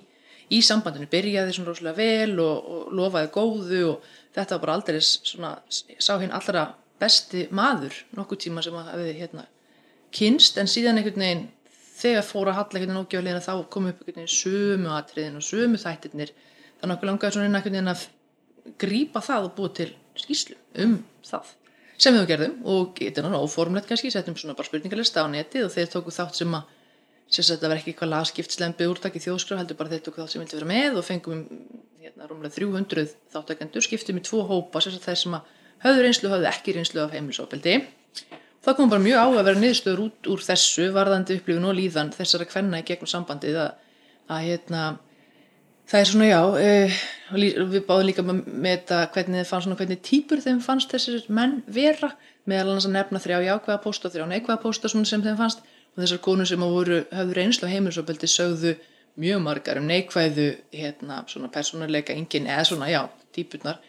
í 0.54 0.62
sambandinu, 0.64 1.08
byrjaði 1.10 1.54
svona 1.56 1.72
rosalega 1.72 1.98
vel 1.98 2.40
og, 2.44 2.72
og 2.72 2.96
lofaði 2.98 3.30
góðu 3.34 3.84
og 3.92 4.08
þetta 4.36 4.56
var 4.56 4.64
bara 4.64 4.78
aldrei 4.78 4.98
svona 5.02 5.52
sá 5.70 6.16
hinn 6.20 6.34
allra 6.34 6.68
besti 6.98 7.46
maður 7.54 7.94
nokkuð 8.18 8.42
tíma 8.46 8.64
sem 8.64 8.74
að 8.74 8.90
hafiði 8.92 9.14
hérna 9.20 9.46
kynst 10.14 10.58
en 10.58 10.70
síðan 10.70 10.98
einhvern 10.98 11.22
veginn 11.22 11.46
þegar 11.98 12.26
fóru 12.26 12.52
að 12.52 12.58
halla 12.58 12.78
einhvern 12.78 12.94
veginn 12.94 13.02
ógjáðlega 13.04 13.44
þá 13.44 13.52
kom 13.74 13.88
upp 13.90 14.02
einhvern 14.02 14.22
veginn 14.22 14.34
sömu 14.34 14.92
atriðin 14.96 15.38
og 15.38 15.46
sömu 15.46 15.80
þættirnir. 15.82 16.34
Þannig 16.78 16.92
að 16.92 16.96
okkur 16.96 17.10
langaði 17.10 17.36
svona 17.36 17.48
einhvern 17.48 17.76
veginn 17.76 17.92
að 17.94 18.04
grípa 18.82 19.22
það 19.24 19.48
og 19.48 19.56
búið 19.58 19.74
til 19.78 19.90
skýslu 20.18 20.58
um 20.84 20.98
það 21.26 21.54
sem 21.98 22.14
við 22.14 22.26
gerðum 22.30 22.56
og 22.64 22.98
þetta 22.98 23.20
er 23.20 23.26
náttúrulega 23.26 23.48
óformlegt 23.48 23.88
kannski, 23.90 24.10
setjum 24.14 24.36
svona 24.38 24.56
bara 24.58 24.70
spurningalista 24.70 25.24
á 25.24 25.26
netið 25.30 25.66
og 25.66 25.72
þeir 25.74 25.92
tóku 25.92 26.14
þátt 26.14 26.38
sem 26.38 26.54
að 26.58 26.74
þetta 27.28 27.68
var 27.68 27.80
ekki 27.80 27.92
eitthvað 27.92 28.12
lagskiptslempi 28.14 28.88
úrtak 28.88 29.18
í 29.18 29.22
þjóðskraf 29.24 29.62
heldur 29.62 29.78
bara 29.78 29.92
þeir 29.92 30.04
tóku 30.06 30.22
þátt 30.22 30.34
sem 30.34 30.42
vildi 30.44 30.58
vera 30.60 30.70
með 30.70 31.00
og 31.00 31.06
fengum 31.08 31.42
hérna 32.00 32.28
rúmlega 32.30 32.54
300 32.54 33.06
þáttakendur, 33.34 33.84
skiptum 33.84 34.20
í 34.20 34.24
tvo 34.24 34.44
hópa 34.48 34.80
sérstaklega 34.80 35.10
þeir 35.10 35.22
sem 35.24 35.36
að 35.36 35.56
höfðu 35.84 36.04
reynslu 36.06 36.28
og 36.28 36.36
höfðu 36.36 36.48
ekki 36.52 36.76
reynslu 36.76 37.02
af 37.02 37.16
heimilsofbeldi 37.16 37.74
það 38.64 38.78
kom 38.78 38.92
bara 38.92 39.04
mjög 39.04 39.18
á 39.18 39.26
að 39.28 39.44
vera 39.50 39.62
niðurstöður 39.62 40.04
út 40.06 40.30
úr 40.32 40.46
þessu 40.46 40.88
varðandi 40.94 41.36
upplifun 41.38 41.68
og 41.68 41.76
líðan 41.78 42.14
þessara 42.14 42.48
kvenna 42.48 42.80
í 42.80 42.86
gegnum 42.88 43.10
sambandið 43.10 43.60
að, 43.66 43.70
að 44.32 44.48
hérna 44.48 44.82
Það 45.88 46.02
er 46.02 46.08
svona 46.10 46.26
já, 46.28 46.40
uh, 46.44 46.96
við 47.32 47.84
báðum 47.88 48.06
líka 48.10 48.22
með 48.26 48.74
þetta 48.74 48.96
hvernig 49.14 49.40
þið 49.40 49.46
fannst 49.48 49.64
svona 49.64 49.76
hvernig 49.78 50.00
týpur 50.04 50.42
þeim 50.44 50.58
fannst 50.60 50.90
þessir 50.92 51.22
menn 51.32 51.62
vera. 51.64 52.10
Meðal 52.48 52.74
annars 52.74 52.88
að 52.88 52.96
nefna 52.98 53.20
þrjá 53.24 53.38
jákvæða 53.46 53.80
pósta 53.86 54.10
og 54.10 54.12
þrjá 54.12 54.26
neikvæða 54.28 54.60
pósta 54.66 54.90
sem 54.92 55.24
þeim 55.24 55.38
fannst. 55.40 55.62
Og 55.96 56.02
þessar 56.02 56.20
konur 56.26 56.48
sem 56.48 56.60
voru, 56.60 57.00
hafðu 57.08 57.38
reynslu 57.38 57.68
á 57.68 57.72
heimilsopildi 57.72 58.28
sögðu 58.28 58.74
mjög 59.18 59.40
margar 59.46 59.80
um 59.80 59.88
neikvæðu 59.88 60.48
hérna 60.76 61.22
svona 61.26 61.48
persónuleika 61.56 62.12
engin 62.12 62.46
eða 62.46 62.68
svona 62.68 62.90
já, 62.92 63.00
týpurnar 63.34 63.80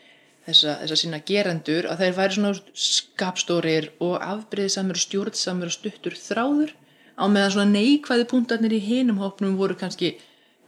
þessa, 0.48 0.80
þessa 0.86 1.00
sína 1.04 1.20
gerendur 1.28 1.90
að 1.92 2.06
þeir 2.06 2.18
væri 2.18 2.38
svona 2.38 2.54
skapstórir 2.88 3.92
og 4.00 4.16
afbreyðisamur 4.24 4.98
og 4.98 5.04
stjórnsamur 5.04 5.70
og 5.70 5.76
stuttur 5.76 6.16
þráður. 6.16 6.74
Á 7.20 7.28
meðan 7.28 7.54
svona 7.58 7.76
neikvæði 7.76 8.26
punktarnir 8.32 8.80
í 8.80 8.82
hinum 8.88 9.20
hópnum 9.20 9.60
voru 9.60 9.76
kannski 9.78 10.16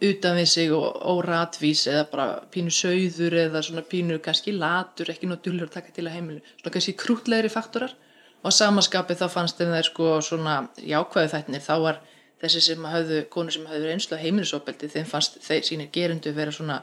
utan 0.02 0.38
við 0.38 0.48
sig 0.50 0.72
og 0.74 0.96
óratvís 1.12 1.84
eða 1.90 2.06
bara 2.10 2.26
pínu 2.52 2.72
sögður 2.74 3.36
eða 3.46 3.62
svona 3.62 3.84
pínu 3.86 4.18
kannski 4.24 4.54
latur, 4.56 5.10
ekki 5.12 5.28
dullur 5.30 5.68
að 5.68 5.76
taka 5.78 5.92
til 5.94 6.06
að 6.06 6.16
heimilu, 6.16 6.40
svona 6.60 6.74
kannski 6.74 6.96
krútlegri 6.98 7.50
faktorar. 7.52 7.94
Og 8.42 8.50
samaskapið 8.50 9.20
þá 9.22 9.28
fannst 9.30 9.60
þeim 9.60 9.70
þeir 9.76 9.86
sko 9.86 10.06
svona 10.20 10.54
jákvæðu 10.82 11.30
þættinir 11.30 11.62
þá 11.62 11.74
var 11.84 12.00
þessi 12.42 12.62
sem 12.66 12.86
hafðu, 12.90 13.20
konur 13.30 13.54
sem 13.54 13.66
hafðu 13.70 13.90
reynslu 13.90 14.18
á 14.18 14.22
heimilisofbeldi, 14.24 14.90
þeim 14.90 15.06
fannst 15.06 15.38
þeir 15.44 15.62
sínir 15.68 15.92
gerindu 15.94 16.32
vera 16.34 16.54
svona 16.54 16.80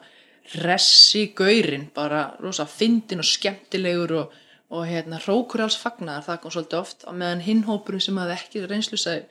ressi 0.64 1.26
gaurin, 1.36 1.90
bara 1.96 2.30
rosa 2.40 2.66
fyndin 2.66 3.20
og 3.20 3.28
skemmtilegur 3.28 4.16
og, 4.22 4.38
og 4.72 4.88
hérna 4.88 5.20
hrókur 5.20 5.66
alls 5.66 5.78
fagnar, 5.78 6.24
það 6.24 6.40
kom 6.42 6.56
svolítið 6.56 6.80
oft 6.80 7.04
á 7.04 7.12
meðan 7.12 7.44
hinhópurum 7.44 8.02
sem 8.02 8.18
hafði 8.22 8.38
ekki 8.38 8.64
reynslu 8.72 9.02
sagði, 9.02 9.28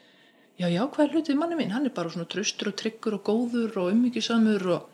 já 0.59 0.67
já 0.67 0.81
hvað 0.91 1.05
er 1.05 1.13
hlutið 1.15 1.39
manni 1.39 1.55
minn, 1.55 1.71
hann 1.71 1.87
er 1.87 1.93
bara 1.95 2.11
svona 2.11 2.27
tröstur 2.27 2.73
og 2.73 2.77
tryggur 2.79 3.15
og 3.15 3.23
góður 3.23 3.77
og 3.79 3.93
ummyggjusamur 3.93 4.65
og 4.75 4.87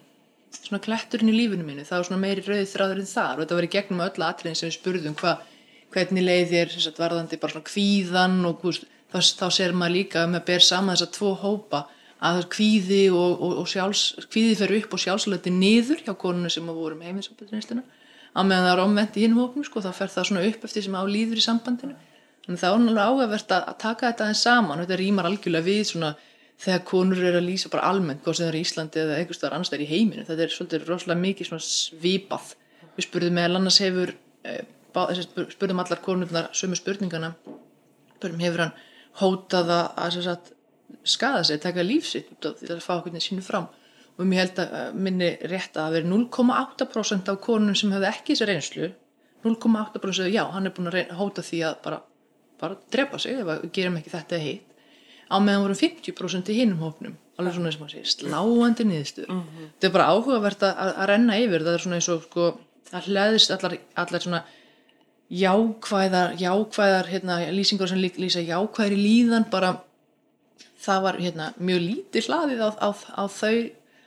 svona 0.56 0.82
kletturinn 0.84 1.32
í 1.32 1.36
lífinu 1.36 1.66
mínu, 1.66 1.86
það 1.88 1.98
var 1.98 2.08
svona 2.10 2.22
meiri 2.22 2.44
rauðið 2.46 2.72
þráðurinn 2.72 3.10
þar 3.10 3.34
og 3.34 3.44
þetta 3.44 3.58
var 3.58 3.68
í 3.68 3.72
gegnum 3.74 4.04
öll 4.06 4.26
atriðin 4.28 4.60
sem 4.60 4.70
við 4.70 4.78
spurðum 4.78 5.18
hvað 5.20 5.42
hvernig 5.96 6.26
leið 6.28 6.54
þér 6.54 6.76
sagt, 6.76 7.02
varðandi 7.02 7.42
bara 7.42 7.56
svona 7.56 7.70
kvíðan 7.72 8.38
og 8.50 8.64
veist, 8.64 8.88
þá, 9.12 9.20
þá 9.42 9.48
ser 9.58 9.76
maður 9.76 9.96
líka 9.98 10.22
að 10.22 10.32
maður 10.36 10.48
ber 10.52 10.66
saman 10.70 10.96
þessar 10.96 11.14
tvo 11.18 11.34
hópa 11.42 11.84
að 12.16 12.38
það 12.38 12.42
er 12.44 12.50
kvíði 12.56 13.04
og, 13.12 13.32
og, 13.36 13.60
og 13.62 13.70
sjálfs, 13.70 14.04
kvíði 14.32 14.58
fer 14.62 14.76
upp 14.80 14.96
og 14.96 15.02
sjálfsleiti 15.02 15.54
niður 15.54 16.04
hjá 16.06 16.14
konuna 16.20 16.52
sem 16.54 16.70
að 16.70 16.82
voru 16.82 17.00
með 17.00 17.10
heimilisopildinnistuna 17.10 17.84
að 18.36 18.50
meðan 18.50 18.68
það 18.68 18.74
er 18.74 18.84
omvend 18.84 19.18
í 19.18 19.26
hinn 19.26 19.38
hópum 19.40 19.66
sko, 19.66 19.84
þá 19.84 19.92
fer 19.96 20.14
það 20.14 20.30
svona 20.30 20.46
upp 20.50 20.68
eftir 20.68 20.86
sem 20.86 20.96
á 20.96 21.04
líður 21.08 21.42
í 21.42 21.46
sambandinu 21.46 21.98
þannig 22.46 22.62
það 22.62 22.72
er 22.72 22.82
náttúrulega 22.82 23.10
áhugavert 23.10 23.54
að, 23.56 23.68
að 23.72 23.78
taka 23.82 24.08
þetta 24.10 24.26
aðeins 24.26 24.46
saman. 24.46 24.82
Þetta 24.84 25.00
rýmar 25.02 25.30
algjörlega 25.30 25.66
við 25.66 25.82
svona 25.92 26.14
þegar 26.62 26.84
konur 26.88 27.20
eru 27.20 27.42
að 27.42 27.50
lýsa 27.50 27.72
bara 27.74 27.90
almennt 27.90 28.24
hvort 28.24 28.38
sem 28.38 28.46
það 28.46 28.54
er 28.54 28.58
í 28.58 28.64
Íslandi 28.64 29.02
eða 29.02 29.18
einhvers 29.20 29.40
staðar 29.42 29.58
annars 29.58 29.72
það 29.72 29.78
er 29.78 29.84
í 29.84 29.90
heiminu 29.90 30.26
þetta 30.28 30.46
er 30.46 30.54
svolítið 30.54 30.88
rosalega 30.90 31.24
mikið 31.26 31.54
svipað. 31.66 32.52
Við 32.96 33.08
spurðum 33.10 33.36
meðal 33.36 33.60
annars 33.60 33.80
hefur 33.84 34.14
eh, 34.48 34.62
spurðum 35.56 35.82
allar 35.84 36.04
konurnar 36.06 36.52
sömu 36.56 36.78
spurningana. 36.80 37.34
Spurðum 38.16 38.46
hefur 38.46 38.64
hann 38.66 38.76
hótaða 39.20 39.80
að 40.00 40.22
sagt, 40.24 40.54
skada 41.08 41.44
sig, 41.44 41.60
taka 41.64 41.84
lífsitt 41.84 42.32
út 42.32 42.50
af 42.50 42.62
því 42.62 42.72
að 42.76 42.84
fá 42.84 42.94
okkur 42.98 43.20
sínu 43.24 43.44
fram? 43.44 43.68
Og 44.16 44.28
mér 44.30 44.46
held 44.46 44.60
að 44.64 44.96
minni 44.96 45.34
rétt 45.52 45.76
að 45.80 45.98
veri 45.98 46.08
0,8% 46.08 47.32
af 47.34 47.40
konunum 47.44 47.76
sem 47.76 47.92
hefði 47.92 48.12
ekki 48.14 48.36
þessi 48.36 48.48
reynslu. 48.48 48.92
0,8% 49.44 50.32
já, 50.32 50.46
hann 50.54 50.70
er 50.70 50.74
búin 50.74 50.90
að 50.90 51.12
hóta 51.20 51.44
því 51.46 51.60
að 51.68 51.76
bara, 51.84 52.00
bara 52.62 52.78
drepa 52.92 53.20
sig 53.20 53.40
ef 53.40 53.48
við 53.50 53.72
gerum 53.76 54.00
ekki 54.00 54.14
þetta 54.14 54.42
heitt 54.42 54.76
á 55.30 55.36
meðan 55.42 55.66
voru 55.66 55.78
50% 55.80 56.52
í 56.54 56.60
hinnum 56.60 56.84
hópnum 56.86 57.16
alveg 57.40 57.58
svona 57.58 57.72
sem 57.74 57.86
að 57.86 57.96
segja 57.96 58.12
sláandi 58.14 58.86
niðurstur 58.86 59.30
mm 59.30 59.42
-hmm. 59.42 59.72
þetta 59.74 59.88
er 59.88 59.96
bara 59.96 60.12
áhugavert 60.14 60.64
að, 60.64 60.94
að 61.02 61.10
renna 61.12 61.40
yfir 61.40 61.66
það 61.66 61.74
er 61.74 61.84
svona 61.86 62.00
eins 62.00 62.10
og 62.14 62.24
sko 62.24 62.46
það 62.92 63.10
hlæðist 63.10 63.52
allar, 63.52 63.78
allar 63.96 64.22
svona 64.22 64.44
jákvæðar, 65.30 66.36
jákvæðar 66.38 67.10
hérna, 67.10 67.40
lýsingar 67.52 67.90
sem 67.90 67.98
lýsa 67.98 68.44
jákvæðir 68.46 68.94
í 68.94 69.02
líðan 69.02 69.50
bara 69.50 69.82
það 70.86 71.02
var 71.02 71.20
hérna, 71.20 71.54
mjög 71.58 71.82
lítið 71.82 72.28
hlaðið 72.30 72.62
á, 72.62 72.70
á, 72.78 72.90
á, 72.94 73.24
þau, 73.26 73.58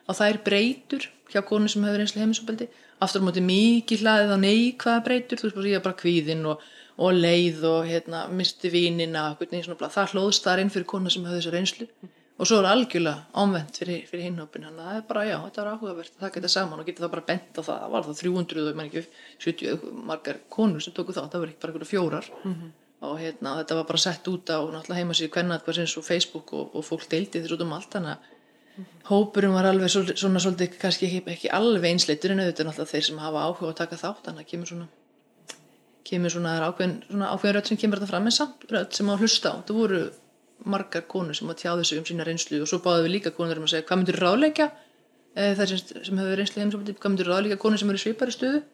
á 0.06 0.12
þær 0.14 0.38
breytur 0.46 1.08
hjá 1.32 1.42
konu 1.42 1.68
sem 1.68 1.84
hefur 1.84 2.04
einslega 2.04 2.24
heimisopeldi 2.24 2.68
aftur 3.02 3.22
á 3.22 3.26
móti 3.26 3.42
mikið 3.42 4.04
hlaðið 4.04 4.34
á 4.34 4.38
neikvæða 4.44 5.04
breytur 5.04 5.42
þú 5.42 5.50
veist 5.58 5.82
bara 5.84 5.98
kvíðinn 5.98 6.46
og, 6.46 6.62
og 6.98 7.14
leið 7.14 7.64
og 7.68 7.86
hérna, 7.86 8.26
misti 8.28 8.70
vínina 8.74 9.30
það 9.38 10.14
hlóðst 10.14 10.44
þar 10.44 10.64
inn 10.64 10.70
fyrir 10.74 10.86
konu 10.86 11.10
sem 11.10 11.24
hefur 11.24 11.38
þessu 11.38 11.54
reynslu 11.54 11.86
og 12.38 12.46
svo 12.46 12.58
er 12.60 12.68
algjörlega 12.70 13.26
ámvend 13.34 13.78
fyrir, 13.80 14.02
fyrir 14.06 14.28
hinhópin 14.28 14.66
þannig 14.68 14.82
að 14.82 14.88
það 14.88 14.98
er 14.98 15.06
bara, 15.08 15.22
já, 15.26 15.36
þetta 15.44 15.62
er 15.62 15.70
áhugavert 15.72 16.12
að 16.12 16.20
taka 16.22 16.38
þetta 16.38 16.50
saman 16.52 16.82
og 16.82 16.86
geta 16.86 17.02
það 17.04 17.14
bara 17.14 17.24
bent 17.30 17.58
á 17.58 17.60
það. 17.60 17.78
Það 17.78 17.94
var 17.94 18.04
það 18.06 18.20
300 18.20 18.60
og 18.62 18.82
ekki 18.84 19.02
70 19.46 19.88
margar 20.10 20.38
konur 20.54 20.84
sem 20.84 20.94
tóku 20.94 21.16
það, 21.16 21.30
það 21.32 21.42
var 21.42 21.52
ekki 21.52 21.62
bara 21.64 21.72
einhverju 21.72 21.90
fjórar. 21.90 22.28
Mm 22.44 22.54
-hmm. 22.54 22.70
og 23.08 23.18
hérna, 23.22 23.56
þetta 23.58 23.78
var 23.78 23.86
bara 23.90 24.04
sett 24.06 24.28
út 24.28 24.50
á 24.54 24.58
heimasíðu 24.98 25.30
kvennat 25.34 25.68
og 25.68 26.04
Facebook 26.04 26.52
og, 26.52 26.74
og 26.76 26.84
fólk 26.84 27.10
deildi 27.10 27.42
þess 27.42 27.56
út 27.56 27.62
um 27.66 27.72
allt. 27.72 27.90
Þannig 27.90 28.10
að 28.10 28.18
mm 28.18 28.84
-hmm. 28.84 29.08
hópurum 29.10 29.52
var 29.54 29.66
alveg 29.66 29.90
svona, 29.90 30.16
svona 30.16 30.38
svolítið 30.38 30.78
kannski 30.78 31.06
ekki, 31.06 31.30
ekki 31.30 31.48
alveg 31.50 31.90
einsleitur 31.90 32.30
en 32.30 32.40
auðvitað 32.40 32.90
þeir 32.92 33.04
sem 33.04 33.18
hafa 33.18 33.44
áhuga 33.46 33.70
að 33.70 33.80
taka 33.82 33.96
þátt. 33.96 34.24
Þannig 34.24 34.40
að 34.40 34.50
kemur 34.50 34.66
svona 34.66 34.88
kemur 36.08 36.32
svona 36.32 36.56
ákveðin, 36.64 36.96
svona 37.08 37.28
ákveðin 37.34 37.56
rödd 37.58 37.70
sem 37.70 37.80
kemur 37.80 38.00
þetta 38.00 38.10
fram 38.12 38.28
en 38.28 38.34
samt 38.34 38.66
rödd 38.72 38.96
sem 38.96 39.10
á 39.12 39.14
hlusta 39.14 39.52
á, 39.52 39.56
það 39.68 39.78
voru 39.82 40.00
margar 40.68 41.04
konur 41.10 41.36
sem 41.36 41.50
að 41.50 41.60
tjáðu 41.62 41.86
sig 41.86 42.00
um 42.00 42.06
sína 42.08 42.26
reynslu 42.26 42.62
og 42.62 42.70
svo 42.70 42.80
báðu 42.84 43.06
við 43.06 43.14
líka 43.16 43.34
konur 43.36 43.60
um 43.60 43.68
að 43.68 43.74
segja 43.74 43.86
hvað 43.88 44.00
myndur 44.00 44.18
ráðleika 44.24 44.66
e, 45.34 45.54
þar 45.58 45.70
sem, 45.70 45.84
sem 46.08 46.20
hefur 46.20 46.40
reynslu 46.40 46.62
heimsókn 46.62 46.98
hvað 46.98 47.12
myndur 47.12 47.30
ráðleika 47.32 47.60
konur 47.62 47.80
sem 47.80 47.92
eru 47.92 48.02
svipari 48.02 48.34
stöðu? 48.34 48.64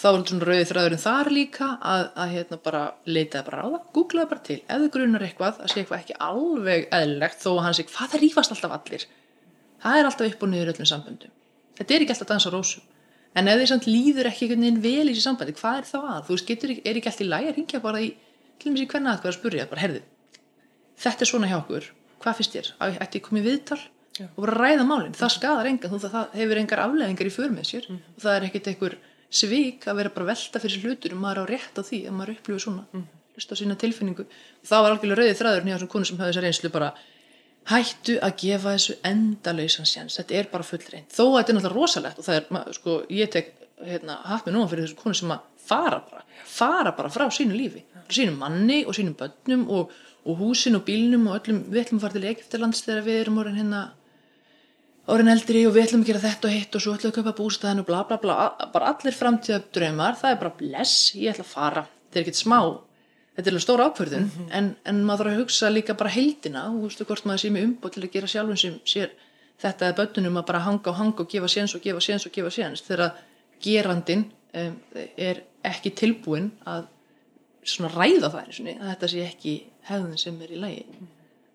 Þá 0.00 0.06
er 0.10 0.20
svona 0.30 0.46
rauðið 0.46 0.68
þræðurinn 0.70 1.02
þar 1.02 1.30
líka 1.34 1.66
að, 1.80 2.04
að 2.22 2.34
hérna 2.34 2.58
bara 2.64 2.82
leitaði 3.10 3.46
bara 3.48 3.64
á 3.64 3.66
það 3.66 3.88
googlaði 3.96 4.30
bara 4.30 4.44
til, 4.46 4.58
ef 4.60 4.84
þið 4.84 4.92
grunar 4.94 5.24
eitthvað 5.26 5.58
að 5.64 5.72
sé 5.72 5.80
eitthvað 5.80 6.04
ekki 6.04 6.16
alveg 6.28 6.86
eðlilegt 7.00 7.42
þó 7.42 7.50
að 7.50 7.64
hann 7.66 7.76
sé 7.76 7.86
hvað 7.88 8.14
það 8.14 8.22
rýfast 8.24 8.54
alltaf 8.54 8.76
allir? 8.76 9.06
Það 9.82 9.98
er 9.98 10.08
alltaf 10.08 10.30
upp 10.30 10.46
og 10.46 10.52
niður 10.52 10.72
öllum 10.72 10.88
samböndum. 10.88 11.34
Þetta 11.80 11.96
er 11.96 12.04
ekki 12.04 12.14
alltaf 12.14 12.30
dansa 12.30 12.54
rósum 12.54 12.86
en 13.38 13.50
ef 13.50 13.60
þið 13.60 13.70
samt 13.70 13.86
líður 13.90 14.30
ekki 14.30 14.46
einhvern 14.46 14.64
veginn 14.64 14.82
vel 14.84 15.06
í 15.06 15.12
þessi 15.12 15.26
sambandi 15.26 15.54
hvað 15.58 15.78
er 15.80 15.86
þá 15.90 15.98
að, 16.00 16.20
þú 16.26 16.34
veist, 16.34 16.48
getur, 16.48 16.72
er 16.78 16.98
ekki 16.98 17.10
alltaf 17.10 17.24
í 17.24 17.28
læg 17.28 17.46
að 17.50 17.56
ringja 17.58 17.82
bara 17.84 18.02
í, 18.02 18.10
til 18.58 18.70
og 18.70 18.74
með 18.74 18.82
sér 18.82 18.90
hvernig 18.94 19.12
að 19.12 19.20
hvað 19.22 19.30
að 19.30 19.36
spurja 19.38 19.68
bara, 19.70 19.84
herðu, 19.84 20.02
þetta 21.04 21.26
er 21.26 21.30
svona 21.30 21.50
hjá 21.50 21.56
okkur, 21.60 21.86
hvað 22.24 22.40
finnst 22.40 22.56
þér? 22.56 22.72
Ætti 23.04 23.22
komið 23.24 23.46
viðtal 23.50 23.80
Já. 24.18 24.26
og 24.26 24.42
bara 24.44 24.58
ræða 24.58 24.88
málinn, 24.88 25.14
það 25.16 25.34
skadar 25.36 25.70
enga, 25.70 25.92
þú 25.92 26.02
það 26.02 26.34
hefur 26.40 26.60
engar 26.60 26.82
afleðingar 26.84 27.30
í 27.30 27.32
för 27.32 27.54
með 27.54 27.70
sér 27.70 27.86
mm. 27.86 28.00
og 28.16 28.24
það 28.24 28.36
er 28.36 28.46
ekkert 28.48 28.70
einhver 28.72 28.96
svík 29.30 29.86
að 29.86 30.00
vera 30.00 30.12
bara 30.16 30.28
velta 30.32 30.60
fyrir 30.60 30.82
hlutur 30.84 31.14
og 31.14 31.22
maður 31.22 31.46
á 31.46 31.50
rétt 31.54 31.78
á 31.78 31.82
því 31.86 32.00
að 32.10 32.16
maður 32.18 32.34
upplifir 32.34 32.64
svona, 32.66 32.82
mm. 32.90 33.06
hlusta 33.38 33.56
á 33.56 33.60
sína 33.62 33.78
tilfinningu 33.78 34.26
það 34.66 34.84
var 34.84 34.96
algjörlega 34.96 35.22
rauðið 35.22 35.38
þræður 35.38 35.68
nýja 35.68 35.78
sem 35.80 35.92
konur 35.94 36.10
sem 36.10 36.20
hafði 36.20 36.34
þessa 36.34 36.44
reynslu 36.44 36.72
bara 36.74 36.90
hættu 37.70 38.18
að 38.20 38.36
gefa 38.42 38.74
þessu 38.74 38.98
endalöysan 39.06 39.88
sjans, 39.88 40.18
þetta 40.18 40.38
er 40.40 40.50
bara 40.52 40.66
full 40.66 40.82
reynd, 40.90 41.08
þó 41.14 41.24
að 41.28 41.38
þetta 41.38 41.52
er 41.52 41.58
náttúrulega 41.58 41.78
rosalegt 41.78 42.20
og 42.20 42.26
það 42.26 42.40
er, 42.40 42.76
sko, 42.76 42.98
ég 43.14 43.32
tek 43.32 43.54
hérna, 43.86 44.20
hatt 44.26 44.46
mér 44.46 44.56
núan 44.56 44.70
fyrir 44.70 44.88
þessu 44.88 45.00
konur 45.00 45.20
sem 45.20 45.34
að 45.34 45.48
fara 45.70 46.02
bara, 46.10 46.24
fara 46.44 46.94
bara 46.96 47.12
frá 47.12 47.28
sínu 47.32 47.56
lífi, 47.56 47.84
sínum 48.10 48.40
manni 48.42 48.82
og 48.84 48.96
sínum 48.98 49.16
bönnum 49.18 49.68
og 49.70 49.94
og 50.24 50.36
húsin 50.36 50.76
og 50.76 50.84
bílnum 50.84 51.28
og 51.30 51.40
öllum, 51.40 51.62
við 51.70 51.84
ætlum 51.84 52.00
að 52.00 52.04
fara 52.04 52.16
til 52.16 52.28
Egiptalands 52.28 52.84
þegar 52.84 53.06
við 53.06 53.20
erum 53.22 53.40
orðin 53.40 53.60
hérna 53.60 53.80
orðin 55.10 55.32
eldri 55.32 55.62
og 55.66 55.74
við 55.74 55.86
ætlum 55.86 56.04
að 56.04 56.10
gera 56.10 56.22
þetta 56.26 56.48
og 56.48 56.54
hitt 56.54 56.76
og 56.76 56.84
svo 56.84 56.94
ætlum 56.94 57.08
við 57.08 57.14
að 57.14 57.18
köpa 57.18 57.38
bústæðin 57.38 57.82
og 57.82 57.88
bla 57.88 58.02
bla 58.06 58.18
bla. 58.20 58.36
Bara 58.74 58.92
allir 58.92 59.16
framtíða 59.16 59.62
draumar, 59.74 60.18
það 60.20 60.34
er 60.34 60.40
bara 60.42 60.56
bless, 60.60 60.96
ég 61.16 61.32
ætla 61.32 61.46
að 61.46 61.54
fara, 61.54 61.84
er 62.12 62.22
ekkert 62.22 62.40
smá 62.42 62.58
þetta 63.40 63.50
er 63.50 63.56
alveg 63.56 63.64
stór 63.64 63.82
ákverðun 63.86 64.26
mm 64.26 64.30
-hmm. 64.36 64.52
en, 64.58 64.70
en 64.84 65.02
maður 65.04 65.30
þarf 65.30 65.32
að 65.32 65.40
hugsa 65.40 65.72
líka 65.72 65.96
bara 65.96 66.14
heildina. 66.14 66.68
Og 66.68 66.76
þú 66.76 66.86
veistu 66.86 67.08
hvort 67.08 67.26
maður 67.26 67.42
sé 67.42 67.50
með 67.50 67.66
umbót 67.70 67.96
til 67.96 68.04
að 68.04 68.12
gera 68.12 68.32
sjálfum 68.34 68.56
sem 68.60 68.78
sér 68.84 69.10
þetta 69.60 69.88
er 69.88 69.96
bönnunum 69.98 70.40
að 70.40 70.46
bara 70.48 70.64
hanga 70.64 70.90
og 70.90 70.96
hanga 70.96 71.24
og 71.24 71.30
gefa 71.30 71.48
séns 71.48 71.74
og 71.76 71.84
gefa 71.84 72.00
séns 72.04 72.26
og 72.26 72.32
gefa 72.32 72.52
séns 72.54 72.84
þegar 72.86 73.16
gerandin 73.60 74.24
um, 74.56 74.76
er 75.16 75.42
ekki 75.66 75.92
tilbúin 75.96 76.50
að 76.68 76.86
svona 77.62 77.92
ræða 77.92 78.30
það 78.32 78.52
að 78.70 78.86
þetta 78.88 79.10
sé 79.12 79.24
ekki 79.26 79.56
hefðun 79.90 80.20
sem 80.20 80.38
er 80.40 80.54
í 80.54 80.60
lægi 80.60 80.84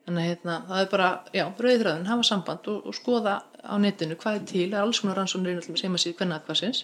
þannig 0.05 0.21
að 0.21 0.27
hérna, 0.29 0.55
það 0.69 0.81
er 0.83 0.89
bara, 0.91 1.07
já, 1.33 1.45
bröðiðröðun 1.57 2.09
hafa 2.11 2.27
samband 2.27 2.67
og, 2.69 2.83
og 2.85 2.93
skoða 2.95 3.39
á 3.65 3.73
netinu 3.81 4.17
hvað 4.21 4.37
er 4.37 4.43
til, 4.51 4.67
það 4.67 4.77
er 4.77 4.83
alls 4.83 5.01
konar 5.01 5.17
rannsónur 5.17 5.63
sem 5.65 5.97
að 5.97 6.03
síðu 6.03 6.17
hvernig 6.19 6.37
aðkvæðsins 6.37 6.83